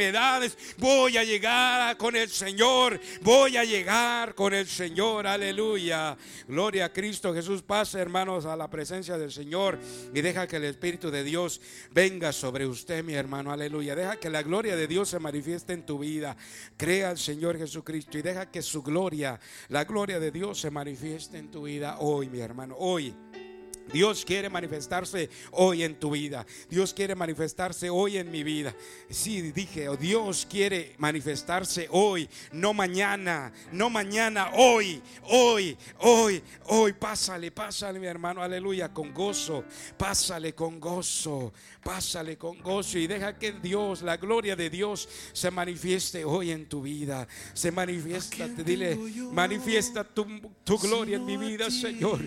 Voy 0.78 1.16
a 1.16 1.24
llegar 1.24 1.96
con 1.96 2.16
el 2.16 2.28
Señor. 2.28 3.00
Voy 3.22 3.56
a 3.56 3.64
llegar 3.64 4.34
con 4.34 4.54
el 4.54 4.66
Señor. 4.66 4.93
Aleluya. 5.02 6.16
Gloria 6.46 6.86
a 6.86 6.92
Cristo 6.92 7.34
Jesús. 7.34 7.62
Pase, 7.62 7.98
hermanos, 7.98 8.46
a 8.46 8.56
la 8.56 8.70
presencia 8.70 9.18
del 9.18 9.32
Señor 9.32 9.78
y 10.14 10.20
deja 10.20 10.46
que 10.46 10.56
el 10.56 10.64
Espíritu 10.64 11.10
de 11.10 11.24
Dios 11.24 11.60
venga 11.90 12.32
sobre 12.32 12.66
usted, 12.66 13.02
mi 13.02 13.14
hermano. 13.14 13.50
Aleluya. 13.50 13.96
Deja 13.96 14.16
que 14.16 14.30
la 14.30 14.42
gloria 14.42 14.76
de 14.76 14.86
Dios 14.86 15.08
se 15.08 15.18
manifieste 15.18 15.72
en 15.72 15.84
tu 15.84 15.98
vida. 15.98 16.36
Crea 16.76 17.10
al 17.10 17.18
Señor 17.18 17.58
Jesucristo 17.58 18.18
y 18.18 18.22
deja 18.22 18.50
que 18.50 18.62
su 18.62 18.82
gloria, 18.82 19.40
la 19.68 19.84
gloria 19.84 20.20
de 20.20 20.30
Dios 20.30 20.60
se 20.60 20.70
manifieste 20.70 21.38
en 21.38 21.50
tu 21.50 21.64
vida 21.64 21.98
hoy, 21.98 22.28
mi 22.28 22.38
hermano. 22.38 22.76
Hoy. 22.78 23.14
Dios 23.92 24.24
quiere 24.24 24.48
manifestarse 24.48 25.28
hoy 25.52 25.82
en 25.82 25.98
tu 25.98 26.10
vida. 26.10 26.46
Dios 26.70 26.94
quiere 26.94 27.14
manifestarse 27.14 27.90
hoy 27.90 28.16
en 28.16 28.30
mi 28.30 28.42
vida. 28.42 28.74
Sí, 29.10 29.52
dije, 29.52 29.88
oh, 29.88 29.96
Dios 29.96 30.46
quiere 30.48 30.94
manifestarse 30.98 31.88
hoy, 31.90 32.28
no 32.52 32.72
mañana, 32.72 33.52
no 33.72 33.90
mañana, 33.90 34.50
hoy, 34.54 35.02
hoy, 35.24 35.76
hoy, 35.98 36.42
hoy. 36.66 36.92
Pásale, 36.94 37.50
pásale, 37.50 38.00
mi 38.00 38.06
hermano, 38.06 38.42
aleluya, 38.42 38.92
con 38.92 39.12
gozo. 39.12 39.64
Pásale 39.98 40.54
con 40.54 40.80
gozo, 40.80 41.52
pásale 41.82 42.38
con 42.38 42.60
gozo 42.62 42.98
y 42.98 43.06
deja 43.06 43.38
que 43.38 43.52
Dios, 43.52 44.02
la 44.02 44.16
gloria 44.16 44.56
de 44.56 44.70
Dios, 44.70 45.08
se 45.32 45.50
manifieste 45.50 46.24
hoy 46.24 46.50
en 46.50 46.68
tu 46.68 46.82
vida. 46.82 47.28
Se 47.52 47.70
manifiesta, 47.70 48.48
te 48.48 48.64
dile, 48.64 48.96
manifiesta 49.32 50.04
tu, 50.04 50.26
tu 50.64 50.78
gloria 50.78 51.16
en 51.16 51.26
mi 51.26 51.36
vida, 51.36 51.70
Señor. 51.70 52.20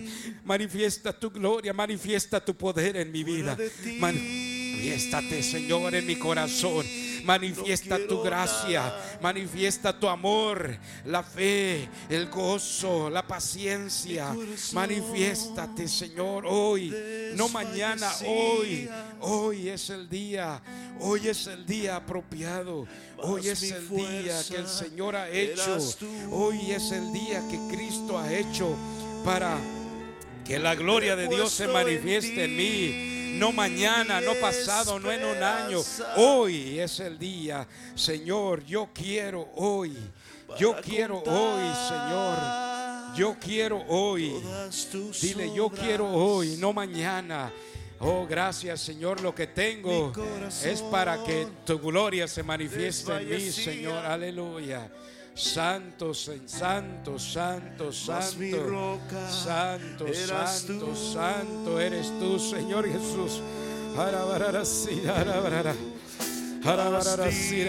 Manifiesta 0.45 1.17
tu 1.17 1.31
gloria 1.31 1.46
gloria, 1.47 1.73
manifiesta 1.73 2.43
tu 2.43 2.55
poder 2.55 2.97
en 2.97 3.11
mi 3.11 3.23
vida. 3.23 3.57
Manifiéstate, 3.99 5.41
Señor, 5.41 5.95
en 5.95 6.05
mi 6.05 6.17
corazón. 6.17 6.85
Manifiesta 7.23 7.97
tu 8.07 8.21
gracia, 8.21 8.93
manifiesta 9.21 9.97
tu 9.97 10.07
amor, 10.07 10.77
la 11.05 11.23
fe, 11.23 11.89
el 12.09 12.27
gozo, 12.27 13.09
la 13.09 13.25
paciencia. 13.25 14.33
Manifiéstate, 14.73 15.87
Señor, 15.87 16.45
hoy, 16.47 16.93
no 17.35 17.49
mañana, 17.49 18.09
hoy. 18.25 18.89
Hoy 19.19 19.69
es 19.69 19.89
el 19.89 20.07
día, 20.07 20.61
hoy 20.99 21.27
es 21.27 21.47
el 21.47 21.65
día 21.65 21.97
apropiado. 21.97 22.87
Hoy 23.17 23.47
es 23.47 23.63
el 23.71 23.89
día 23.89 24.41
que 24.47 24.55
el 24.57 24.67
Señor 24.67 25.15
ha 25.15 25.29
hecho. 25.29 25.77
Hoy 26.31 26.71
es 26.71 26.91
el 26.91 27.11
día 27.11 27.41
que 27.49 27.75
Cristo 27.75 28.17
ha 28.17 28.31
hecho 28.33 28.73
para 29.25 29.57
que 30.47 30.57
la 30.59 30.75
gloria 30.75 31.15
de 31.15 31.27
Dios 31.27 31.51
se 31.51 31.67
manifieste 31.67 32.45
en 32.45 32.55
mí 32.55 33.17
no 33.37 33.51
mañana, 33.51 34.19
no 34.19 34.33
pasado, 34.35 34.99
no 34.99 35.11
en 35.11 35.23
un 35.23 35.43
año. 35.43 35.79
Hoy 36.15 36.79
es 36.79 36.99
el 36.99 37.17
día. 37.19 37.67
Señor, 37.95 38.65
yo 38.65 38.89
quiero 38.93 39.49
hoy. 39.55 39.95
Yo 40.57 40.75
quiero 40.81 41.19
hoy, 41.19 41.63
Señor. 41.87 42.37
Yo 43.15 43.35
quiero 43.39 43.83
hoy. 43.87 44.33
Dile, 45.21 45.53
yo 45.53 45.69
quiero 45.69 46.09
hoy, 46.11 46.55
no 46.57 46.73
mañana. 46.73 47.51
Oh, 47.99 48.27
gracias 48.27 48.81
Señor, 48.81 49.21
lo 49.21 49.33
que 49.33 49.47
tengo 49.47 50.13
es 50.63 50.83
para 50.83 51.23
que 51.23 51.47
tu 51.65 51.79
gloria 51.79 52.27
se 52.27 52.43
manifieste 52.43 53.11
en 53.11 53.29
mí, 53.29 53.51
Señor. 53.51 54.05
Aleluya. 54.05 54.87
Santo, 55.37 56.15
santo, 56.15 56.47
santo, 56.47 57.19
santo, 57.19 57.91
santo, 57.91 58.99
santo, 60.13 60.95
santo 60.95 61.79
eres 61.79 62.07
tú, 62.19 62.39
Señor 62.39 62.87
Jesús. 62.87 63.43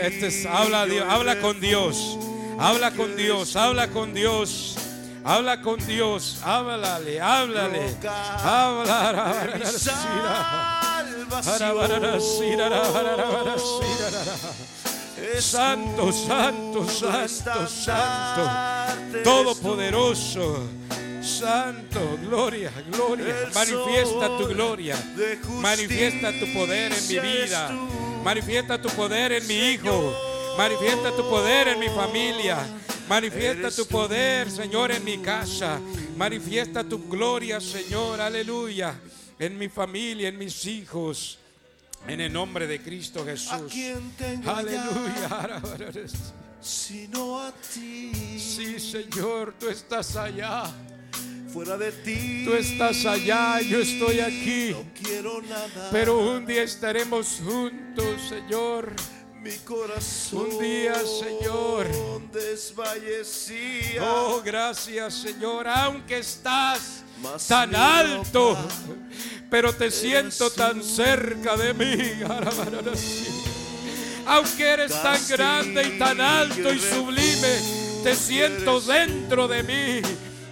Este 0.00 0.48
habla, 0.48 0.86
Dios, 0.86 1.04
habla 1.06 1.40
con 1.40 1.60
Dios, 1.60 2.18
habla 2.58 2.90
con 2.92 3.14
Dios, 3.16 3.54
habla 3.54 3.90
con 3.90 4.14
Dios. 4.14 4.76
Habla 5.24 5.60
con 5.60 5.84
Dios, 5.84 6.38
háblale, 6.42 7.20
háblale. 7.20 7.96
Habla. 8.42 9.44
Santo, 15.36 16.12
santo, 16.12 16.88
santo, 16.88 17.66
santo, 17.68 19.22
todopoderoso. 19.22 20.66
Santo, 21.22 22.18
gloria, 22.22 22.72
gloria. 22.90 23.50
Manifiesta 23.54 24.36
tu 24.38 24.48
gloria. 24.48 24.96
Manifiesta 25.60 26.32
tu 26.32 26.52
poder 26.52 26.92
en 26.92 27.06
mi 27.08 27.18
vida. 27.18 27.70
Manifiesta 28.24 28.80
tu 28.80 28.88
poder 28.90 29.32
en 29.32 29.46
mi 29.46 29.54
hijo. 29.72 30.14
Manifiesta 30.56 31.14
tu 31.14 31.28
poder 31.28 31.68
en 31.68 31.78
mi 31.78 31.88
familia. 31.88 32.58
Manifiesta 33.08 33.70
tu 33.70 33.86
poder, 33.86 34.50
Señor, 34.50 34.90
en 34.90 35.04
mi 35.04 35.18
casa. 35.18 35.80
Manifiesta 36.16 36.82
tu 36.82 37.08
gloria, 37.08 37.60
Señor, 37.60 38.20
aleluya, 38.20 38.98
en 39.38 39.56
mi 39.56 39.68
familia, 39.68 40.28
en 40.28 40.38
mis 40.38 40.66
hijos. 40.66 41.38
En 42.06 42.20
el 42.20 42.32
nombre 42.32 42.66
de 42.66 42.80
Cristo 42.80 43.24
Jesús. 43.24 43.72
Aleluya. 44.46 45.60
Sino 46.60 47.40
a 47.40 47.52
ti. 47.52 48.12
Sí, 48.38 48.80
Señor, 48.80 49.54
tú 49.58 49.68
estás 49.68 50.16
allá. 50.16 50.64
Fuera 51.52 51.76
de 51.76 51.92
ti. 51.92 52.44
Tú 52.44 52.54
estás 52.54 53.06
allá, 53.06 53.60
yo 53.60 53.78
estoy 53.78 54.20
aquí. 54.20 54.70
No 54.70 54.84
quiero 55.00 55.40
nada. 55.42 55.88
Pero 55.90 56.18
un 56.18 56.44
día 56.44 56.62
estaremos 56.62 57.40
juntos, 57.44 58.28
Señor. 58.28 58.92
Mi 59.40 59.56
corazón 59.58 60.48
un 60.50 60.58
día, 60.58 60.94
Señor. 60.94 61.86
Oh, 64.02 64.42
gracias, 64.44 65.14
Señor. 65.14 65.68
Aunque 65.68 66.18
estás 66.18 67.04
tan 67.46 67.74
alto, 67.74 68.58
pero 69.50 69.72
te 69.72 69.90
siento 69.90 70.50
tan 70.50 70.82
cerca 70.82 71.56
de 71.56 71.74
mí. 71.74 71.96
Aunque 74.26 74.64
eres 74.64 74.92
tan 75.02 75.20
grande 75.28 75.84
y 75.84 75.98
tan 75.98 76.20
alto 76.20 76.72
y 76.72 76.78
sublime, 76.78 77.58
te 78.04 78.14
siento 78.14 78.80
dentro 78.80 79.48
de 79.48 79.62
mí. 79.62 80.02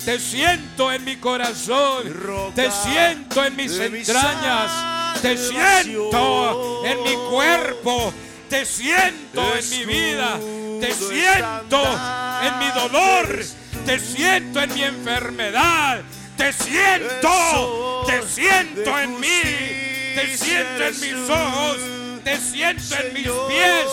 Te 0.06 0.20
siento 0.20 0.92
en 0.92 1.04
mi 1.04 1.16
corazón, 1.16 2.52
te 2.54 2.70
siento 2.70 3.44
en 3.44 3.56
mis 3.56 3.76
entrañas, 3.76 5.20
te 5.20 5.36
siento 5.36 6.86
en 6.86 7.02
mi 7.02 7.14
cuerpo, 7.28 8.14
te 8.48 8.64
siento 8.64 9.42
en 9.56 9.68
mi 9.68 9.84
vida, 9.84 10.38
te 10.80 10.94
siento 10.94 11.82
en 12.40 12.58
mi 12.60 12.68
dolor, 12.80 13.44
te 13.84 13.98
siento 13.98 14.60
en 14.60 14.74
mi 14.74 14.84
enfermedad, 14.84 16.02
te 16.36 16.52
siento, 16.52 18.04
te 18.06 18.22
siento 18.22 18.98
en 18.98 19.20
mí, 19.20 19.42
te 20.14 20.36
siento 20.36 20.84
en 20.84 21.00
mis 21.00 21.30
ojos, 21.30 21.78
te 22.24 22.38
siento 22.38 22.94
en 22.96 23.14
mis 23.14 23.28
pies, 23.48 23.86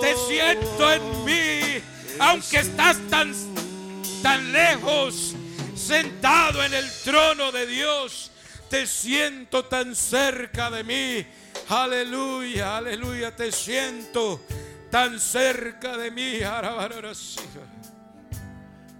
te 0.00 0.14
siento 0.28 0.92
en 0.92 1.24
mí, 1.24 1.82
aunque 2.18 2.58
estás 2.58 2.96
tan, 3.08 3.32
tan 4.22 4.52
lejos, 4.52 5.34
sentado 5.74 6.62
en 6.64 6.74
el 6.74 6.90
trono 7.04 7.52
de 7.52 7.66
Dios, 7.66 8.30
te 8.68 8.86
siento 8.86 9.64
tan 9.64 9.94
cerca 9.94 10.70
de 10.70 10.84
mí. 10.84 11.26
Aleluya, 11.68 12.76
aleluya, 12.76 13.34
te 13.34 13.52
siento 13.52 14.40
tan 14.90 15.20
cerca 15.20 15.96
de 15.96 16.10
mí. 16.10 16.40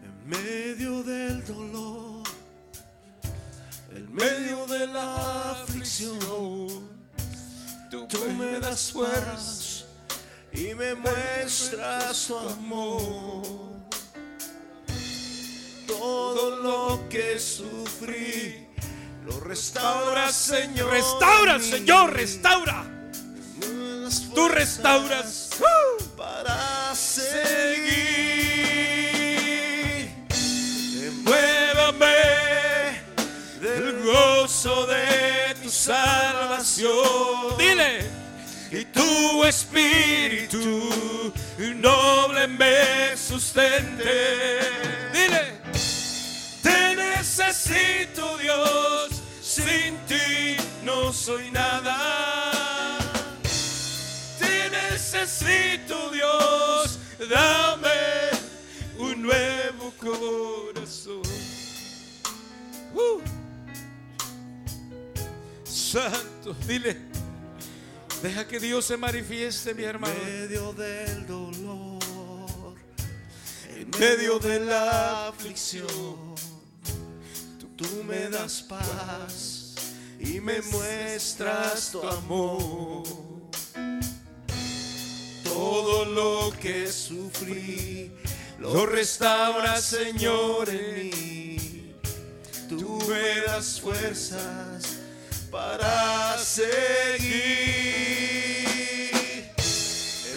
En 0.03 0.29
medio 0.29 1.03
del 1.03 1.45
dolor 1.45 2.16
en 3.97 4.15
medio 4.15 4.67
de 4.67 4.87
la 4.89 5.53
aflicción, 5.53 6.19
tú, 7.91 8.07
me 8.39 8.61
das 8.61 8.93
fuerzas 8.93 9.87
y 10.53 10.75
me 10.75 10.95
muestras 10.95 12.27
tu 12.27 12.37
amor. 12.37 13.43
Todo 15.87 16.57
lo 16.63 17.09
que 17.09 17.39
sufrí, 17.39 18.69
lo 19.25 19.41
restauras, 19.41 20.35
Señor. 20.35 20.91
Restaura, 20.91 21.59
Señor, 21.59 22.13
restaura. 22.13 22.85
Tú 24.35 24.49
restauras 24.49 25.51
para 26.17 26.95
seguir. 26.95 27.76
Gozo 34.67 34.87
de 34.87 35.55
tu 35.63 35.71
salvación. 35.71 37.57
Dile. 37.59 38.11
Y 38.71 38.85
tu 38.87 39.45
espíritu 39.45 40.91
noble 41.77 42.49
me 42.49 43.17
sustente. 43.17 44.61
Dile. 45.13 45.53
Te 46.63 46.97
necesito 46.97 48.37
Dios, 48.39 49.11
sin 49.41 49.97
ti 50.09 50.57
no 50.83 51.13
soy 51.13 51.51
nada. 51.51 52.99
Te 54.39 54.71
necesito 54.71 56.11
Dios, 56.11 56.99
dame 57.31 58.31
un 58.99 59.23
nuevo 59.23 59.93
corazón. 59.99 61.23
Uh. 62.95 63.36
Santo, 65.97 66.53
dile. 66.69 66.95
Deja 68.23 68.47
que 68.47 68.61
Dios 68.61 68.85
se 68.85 68.99
manifieste, 68.99 69.73
mi 69.73 69.85
hermano. 69.85 70.13
En 70.13 70.43
medio 70.43 70.73
del 70.75 71.27
dolor, 71.27 72.75
en 73.75 73.91
medio 73.99 74.39
de 74.39 74.61
la 74.61 75.29
aflicción, 75.29 76.35
tú, 77.79 78.05
me 78.07 78.29
das 78.29 78.61
paz 78.61 79.75
y 80.21 80.39
me 80.39 80.61
muestras 80.61 81.93
tu 81.93 82.07
amor. 82.07 83.05
Todo 85.45 86.05
lo 86.05 86.53
que 86.61 86.93
sufrí, 86.93 88.13
lo 88.59 88.85
restauras, 88.85 89.83
Señor, 89.83 90.69
en 90.69 91.11
mí. 91.11 91.95
Tú 92.69 92.99
me 93.09 93.41
das 93.47 93.81
fuerzas 93.81 95.06
para 95.57 96.37
seguir. 96.39 97.35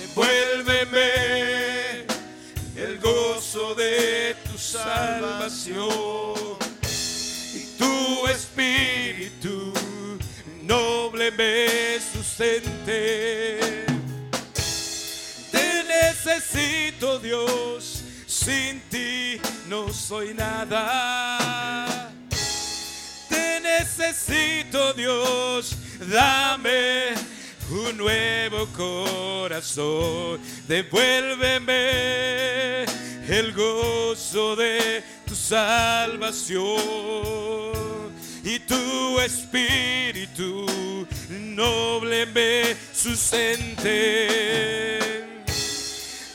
Envuélveme 0.04 1.12
el 2.76 3.00
gozo 3.00 3.76
de 3.76 4.36
tu 4.46 4.58
salvación 4.58 6.58
y 7.54 7.78
tu 7.78 8.28
espíritu 8.28 9.74
noble 10.64 11.32
me 11.32 12.00
sustenta 12.00 12.30
presente. 12.40 13.60
Te 15.52 15.84
necesito 15.84 17.20
Dios, 17.20 18.04
sin 18.26 18.80
ti 18.90 19.42
no 19.68 19.92
soy 19.92 20.34
nada. 20.34 21.59
Necesito 24.10 24.92
Dios, 24.94 25.76
dame 26.00 27.14
un 27.70 27.96
nuevo 27.96 28.66
corazón. 28.76 30.40
Devuélveme 30.68 32.86
el 33.28 33.54
gozo 33.54 34.56
de 34.56 35.04
tu 35.28 35.36
salvación 35.36 36.66
y 38.44 38.58
tu 38.58 39.20
espíritu 39.20 40.66
noble 41.30 42.26
me 42.26 42.76
sustente. 42.92 44.28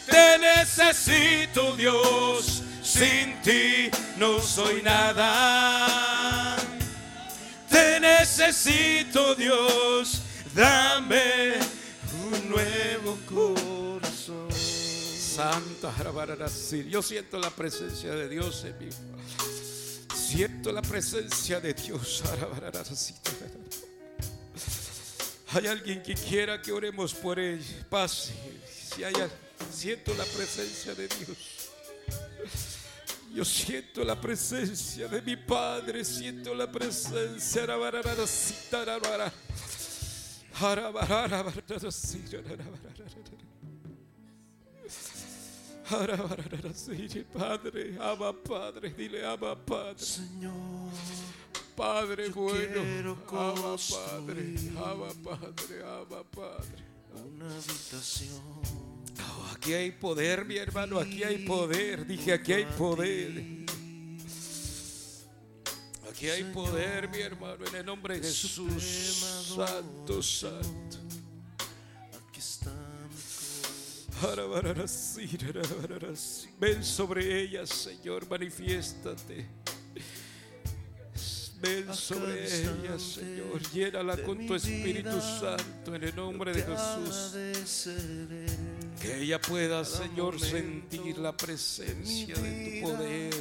Te 0.08 0.38
necesito 0.38 1.74
Dios, 1.74 2.62
sin 2.84 3.34
ti 3.42 3.90
no 4.16 4.38
soy 4.38 4.80
nada. 4.80 6.13
Necesito 8.36 9.36
Dios, 9.36 10.20
dame 10.56 11.54
un 12.32 12.48
nuevo 12.48 13.16
corazón. 13.28 14.50
Santo, 14.50 15.92
yo 16.88 17.00
siento 17.00 17.38
la 17.38 17.50
presencia 17.50 18.10
de 18.10 18.28
Dios 18.28 18.64
en 18.64 18.76
mi 18.80 18.88
Siento 20.12 20.72
la 20.72 20.82
presencia 20.82 21.60
de 21.60 21.74
Dios. 21.74 22.24
Hay 25.52 25.68
alguien 25.68 26.02
que 26.02 26.14
quiera 26.14 26.60
que 26.60 26.72
oremos 26.72 27.14
por 27.14 27.38
él. 27.38 27.64
Pase. 27.88 28.32
Si 28.68 29.04
hay, 29.04 29.14
siento 29.72 30.12
la 30.14 30.24
presencia 30.24 30.92
de 30.92 31.06
Dios. 31.06 31.70
Yo 33.34 33.44
siento 33.44 34.04
la 34.04 34.20
presencia 34.20 35.08
de 35.08 35.20
mi 35.20 35.36
Padre. 35.36 36.04
Siento 36.04 36.54
la 36.54 36.70
presencia. 36.70 37.66
Padre, 47.32 47.98
ama 48.00 48.32
Padre, 48.32 48.90
dile 48.94 49.26
ama 49.26 49.56
Padre. 49.56 49.98
Señor, 49.98 50.54
Padre 51.76 52.28
bueno, 52.30 53.18
ama 53.28 53.76
Padre, 53.76 54.54
ama 54.76 55.08
Padre, 55.22 55.82
ama 55.82 56.22
Padre. 56.30 56.84
Una 57.12 57.46
habitación. 57.46 58.93
Oh, 59.20 59.52
aquí 59.54 59.72
hay 59.74 59.92
poder, 59.92 60.44
mi 60.44 60.56
hermano, 60.56 60.98
aquí 60.98 61.22
hay 61.22 61.38
poder. 61.46 62.06
Dije, 62.06 62.32
aquí 62.32 62.52
hay 62.52 62.64
poder. 62.64 63.64
Aquí 66.10 66.28
hay 66.28 66.44
poder, 66.44 67.08
mi 67.08 67.18
hermano, 67.18 67.66
en 67.66 67.74
el 67.74 67.86
nombre 67.86 68.20
de 68.20 68.26
Jesús. 68.26 69.52
Santo, 69.54 70.22
santo. 70.22 70.98
Ven 76.60 76.84
sobre 76.84 77.42
ella, 77.42 77.66
Señor, 77.66 78.28
manifiéstate. 78.28 79.46
Sobre 81.92 82.44
ella, 82.44 82.98
Señor. 82.98 83.60
Llénala 83.72 84.16
con 84.18 84.46
tu 84.46 84.54
Espíritu 84.54 85.20
Santo 85.20 85.94
en 85.94 86.04
el 86.04 86.16
nombre 86.16 86.52
de 86.52 86.62
Jesús. 86.62 87.32
Que 89.00 89.22
ella 89.22 89.40
pueda, 89.40 89.84
Señor, 89.84 90.40
sentir 90.40 91.18
la 91.18 91.36
presencia 91.36 92.34
de 92.34 92.80
tu 92.80 92.88
poder. 92.88 93.34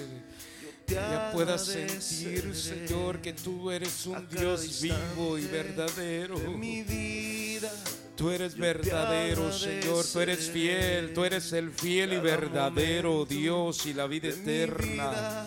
Que 0.85 0.95
ella 0.95 1.31
pueda 1.31 1.57
sentir, 1.57 2.55
Señor, 2.55 3.21
que 3.21 3.33
tú 3.33 3.71
eres 3.71 4.05
un 4.05 4.27
Dios 4.29 4.81
vivo 4.81 5.37
y 5.37 5.45
verdadero. 5.45 6.37
Mi 6.37 6.83
vida 6.83 7.71
Tú 8.15 8.29
eres 8.29 8.55
verdadero, 8.55 9.51
Señor. 9.51 10.05
Tú 10.05 10.19
eres 10.19 10.49
fiel. 10.49 11.13
Tú 11.13 11.25
eres 11.25 11.51
el 11.53 11.71
fiel 11.71 12.13
y 12.13 12.17
verdadero 12.17 13.25
Dios 13.25 13.85
y 13.85 13.93
la 13.93 14.05
vida 14.05 14.29
eterna. 14.29 15.45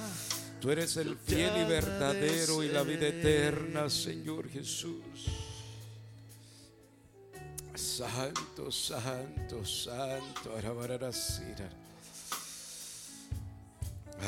Tú 0.66 0.72
eres 0.72 0.96
el 0.96 1.16
fiel 1.16 1.58
y 1.58 1.64
verdadero 1.64 2.60
y 2.60 2.68
la 2.68 2.82
vida 2.82 3.06
eterna, 3.06 3.88
Señor 3.88 4.48
Jesús. 4.48 5.30
Santo, 7.76 8.72
santo, 8.72 9.64
santo. 9.64 10.56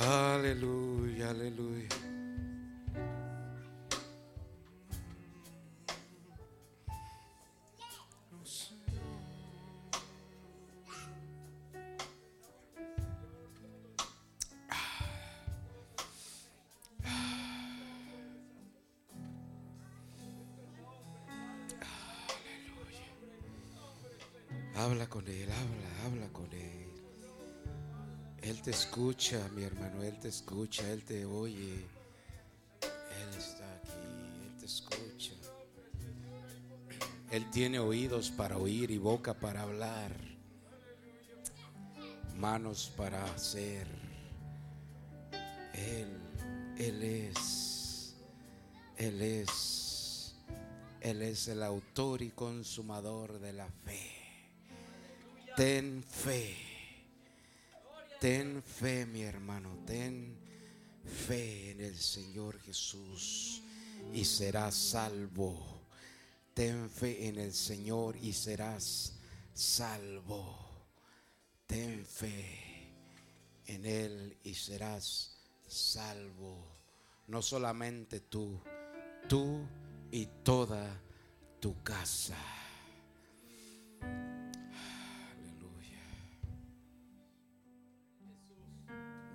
Aleluya, 0.01 1.31
aleluya. 1.31 1.89
Habla 24.89 25.07
con 25.07 25.29
Él, 25.29 25.47
habla, 25.53 26.07
habla 26.07 26.33
con 26.33 26.51
Él. 26.51 26.89
Él 28.41 28.63
te 28.63 28.71
escucha, 28.71 29.47
mi 29.55 29.63
hermano, 29.63 30.03
Él 30.03 30.19
te 30.19 30.29
escucha, 30.29 30.91
Él 30.91 31.05
te 31.05 31.27
oye. 31.27 31.75
Él 32.81 33.37
está 33.37 33.71
aquí, 33.75 34.47
Él 34.47 34.57
te 34.59 34.65
escucha. 34.65 35.35
Él 37.31 37.51
tiene 37.51 37.79
oídos 37.79 38.31
para 38.31 38.57
oír 38.57 38.91
y 38.91 38.97
boca 38.97 39.35
para 39.35 39.61
hablar, 39.61 40.11
manos 42.39 42.91
para 42.97 43.23
hacer. 43.35 43.87
Él, 45.75 46.19
Él 46.79 47.03
es, 47.03 48.17
Él 48.97 49.21
es, 49.21 50.35
Él 51.03 51.21
es 51.21 51.47
el 51.49 51.63
autor 51.63 52.23
y 52.23 52.31
consumador 52.31 53.39
de 53.39 53.53
la 53.53 53.69
fe. 53.85 54.18
Ten 55.59 56.05
fe. 56.05 56.55
Ten 58.21 58.63
fe, 58.63 59.05
mi 59.07 59.23
hermano. 59.23 59.79
Ten 59.85 60.39
fe 61.05 61.73
en 61.73 61.81
el 61.81 61.97
Señor 61.97 62.61
Jesús 62.61 63.61
y 64.15 64.25
serás 64.25 64.77
salvo. 64.77 65.83
Ten 66.55 66.89
fe 66.89 67.27
en 67.27 67.39
el 67.39 67.53
Señor 67.53 68.15
y 68.19 68.33
serás 68.35 69.15
salvo. 69.53 70.57
Ten 71.67 72.07
fe 72.07 72.93
en 73.67 73.85
Él 73.85 74.39
y 74.45 74.55
serás 74.55 75.41
salvo. 75.67 76.57
No 77.27 77.43
solamente 77.43 78.21
tú, 78.21 78.61
tú 79.29 79.67
y 80.13 80.25
toda 80.45 81.03
tu 81.59 81.83
casa. 81.83 82.37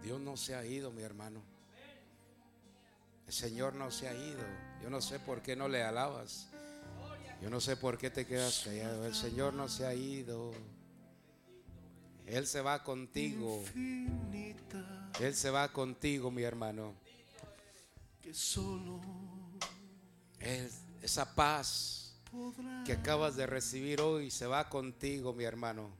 Dios 0.03 0.19
no 0.19 0.35
se 0.35 0.55
ha 0.55 0.65
ido, 0.65 0.91
mi 0.91 1.01
hermano. 1.01 1.41
El 3.25 3.33
Señor 3.33 3.73
no 3.75 3.89
se 3.89 4.09
ha 4.09 4.13
ido. 4.13 4.43
Yo 4.81 4.89
no 4.89 5.01
sé 5.01 5.17
por 5.19 5.41
qué 5.41 5.55
no 5.55 5.67
le 5.67 5.81
alabas. 5.81 6.49
Yo 7.41 7.49
no 7.49 7.61
sé 7.61 7.77
por 7.77 7.97
qué 7.97 8.09
te 8.09 8.25
quedas 8.25 8.63
callado. 8.65 9.05
El 9.05 9.15
Señor 9.15 9.53
no 9.53 9.69
se 9.69 9.85
ha 9.85 9.93
ido. 9.95 10.51
Él 12.25 12.45
se 12.45 12.61
va 12.61 12.83
contigo. 12.83 13.63
Él 15.19 15.35
se 15.35 15.49
va 15.49 15.71
contigo, 15.71 16.31
mi 16.31 16.43
hermano. 16.43 16.93
Él, 20.39 20.69
esa 21.01 21.33
paz 21.33 22.02
que 22.85 22.93
acabas 22.93 23.35
de 23.35 23.45
recibir 23.45 24.01
hoy 24.01 24.29
se 24.29 24.45
va 24.45 24.69
contigo, 24.69 25.33
mi 25.33 25.43
hermano. 25.43 25.95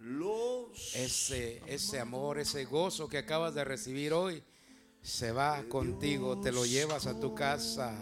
Ese, 0.96 1.62
ese 1.68 2.00
amor, 2.00 2.40
ese 2.40 2.66
gozo 2.66 3.08
que 3.08 3.18
acabas 3.18 3.54
de 3.54 3.64
recibir 3.64 4.14
hoy 4.14 4.44
se 5.02 5.32
va 5.32 5.64
contigo, 5.70 6.40
te 6.40 6.52
lo 6.52 6.66
llevas 6.66 7.08
a 7.08 7.20
tu 7.20 7.34
casa. 7.34 7.94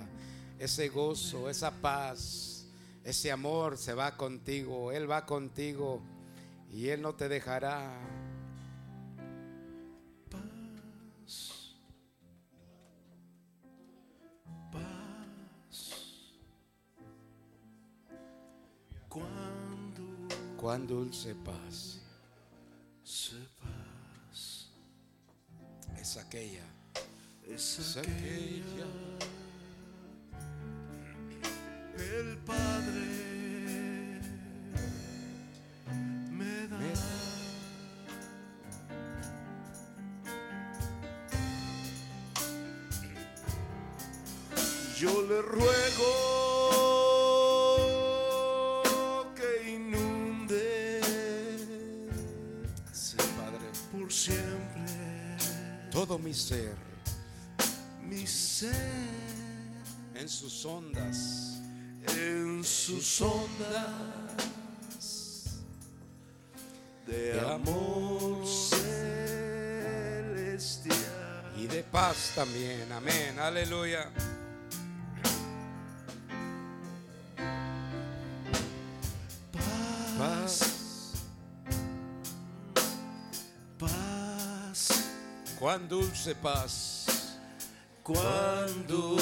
Ese 0.59 0.89
gozo, 0.89 1.49
esa 1.49 1.71
paz, 1.82 2.67
ese 3.03 3.32
amor 3.32 3.77
se 3.77 3.93
va 3.93 4.17
contigo. 4.17 4.91
Él 4.91 5.09
va 5.09 5.25
contigo 5.25 6.01
y 6.71 6.89
Él 6.89 7.01
no 7.01 7.15
te 7.15 7.27
dejará. 7.29 7.99
Cuán 20.62 20.86
dulce 20.86 21.34
paz 21.34 21.99
Sepas, 23.03 24.70
es 25.99 26.18
aquella. 26.18 26.64
es 27.47 27.80
Es 27.80 27.97
aquella 27.97 27.97
aquella. 27.97 28.86
el 31.97 32.38
Padre 32.45 34.22
me 36.30 36.68
da. 36.68 36.78
Me 36.78 36.93
Yo 44.99 45.22
le 45.24 45.41
ruego 45.41 46.40
mi 56.24 56.34
ser 56.34 56.76
mi 58.07 58.26
ser 58.28 58.76
en 60.15 60.28
sus 60.30 60.65
ondas. 60.65 61.61
en 62.17 62.63
sus 62.63 63.22
ondas 63.22 63.88
de 67.07 67.34
De 67.34 67.39
amor 67.41 68.45
celestial. 68.47 69.93
y 71.57 71.67
de 71.67 71.84
paz 71.84 72.32
también. 72.36 72.91
Amén. 72.91 73.38
Aleluya. 73.39 74.09
Cuán 85.72 85.88
dulce 85.88 86.36
paz. 86.36 87.38
cuando 88.03 89.17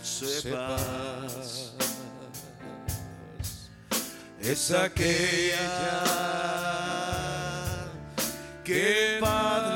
sepas 0.00 1.74
es 4.40 4.70
aquella 4.70 6.04
que 8.62 9.18
Padre 9.20 9.75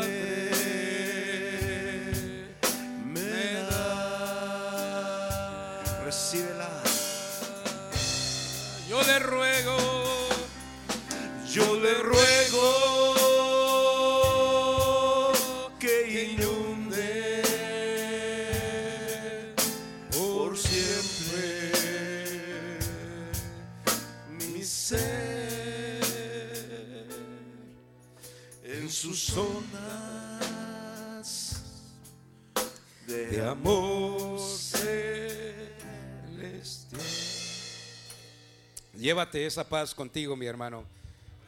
Llévate 39.10 39.44
esa 39.44 39.68
paz 39.68 39.92
contigo, 39.92 40.36
mi 40.36 40.46
hermano. 40.46 40.84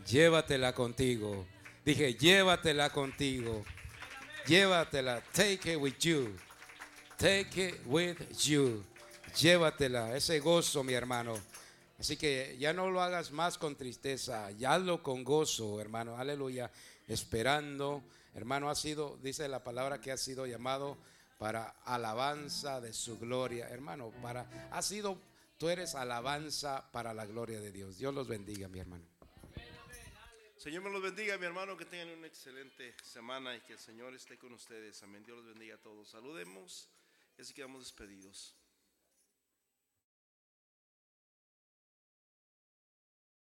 Llévatela 0.05 0.75
contigo. 0.75 1.47
Dije, 1.85 2.15
llévatela 2.15 2.91
contigo. 2.91 3.65
Llévatela. 4.49 5.23
Take 5.33 5.75
it 5.75 5.81
with 5.81 5.97
you. 6.01 6.37
Take 7.17 7.69
it 7.69 7.81
with 7.87 8.19
you. 8.45 8.83
Llévatela. 9.41 10.17
Ese 10.17 10.41
gozo, 10.41 10.83
mi 10.83 10.93
hermano. 10.93 11.39
Así 12.01 12.17
que 12.17 12.57
ya 12.59 12.73
no 12.73 12.91
lo 12.91 13.01
hagas 13.01 13.31
más 13.31 13.57
con 13.57 13.77
tristeza. 13.77 14.51
Ya 14.59 14.75
hazlo 14.75 15.01
con 15.01 15.23
gozo, 15.23 15.81
hermano. 15.81 16.17
Aleluya. 16.17 16.69
Esperando. 17.07 18.03
Hermano, 18.35 18.71
ha 18.71 18.75
sido, 18.75 19.21
dice 19.23 19.47
la 19.47 19.63
palabra 19.63 20.01
que 20.01 20.11
ha 20.11 20.17
sido 20.17 20.47
llamado 20.47 20.97
para 21.39 21.77
alabanza 21.85 22.81
de 22.81 22.93
su 22.93 23.21
gloria. 23.21 23.69
Hermano, 23.69 24.11
para, 24.21 24.69
ha 24.73 24.83
sido, 24.83 25.17
tú 25.63 25.69
eres 25.69 25.95
alabanza 25.95 26.91
para 26.91 27.15
la 27.15 27.25
gloria 27.25 27.61
de 27.61 27.71
Dios. 27.71 27.97
Dios 27.97 28.13
los 28.13 28.27
bendiga, 28.27 28.67
mi 28.67 28.81
hermano. 28.81 29.07
Señor 30.57 30.83
me 30.83 30.91
los 30.91 31.01
bendiga, 31.01 31.39
mi 31.39 31.47
hermano, 31.47 31.77
que 31.77 31.85
tengan 31.85 32.19
una 32.19 32.27
excelente 32.27 32.97
semana 33.01 33.55
y 33.55 33.61
que 33.61 33.75
el 33.75 33.79
Señor 33.79 34.13
esté 34.13 34.37
con 34.37 34.53
ustedes. 34.55 35.01
Amén. 35.05 35.23
Dios 35.23 35.37
los 35.37 35.47
bendiga 35.47 35.77
a 35.77 35.79
todos. 35.79 36.09
Saludemos 36.09 36.89
y 37.39 37.43
así 37.43 37.55
quedamos 37.55 37.81
despedidos. 37.85 38.57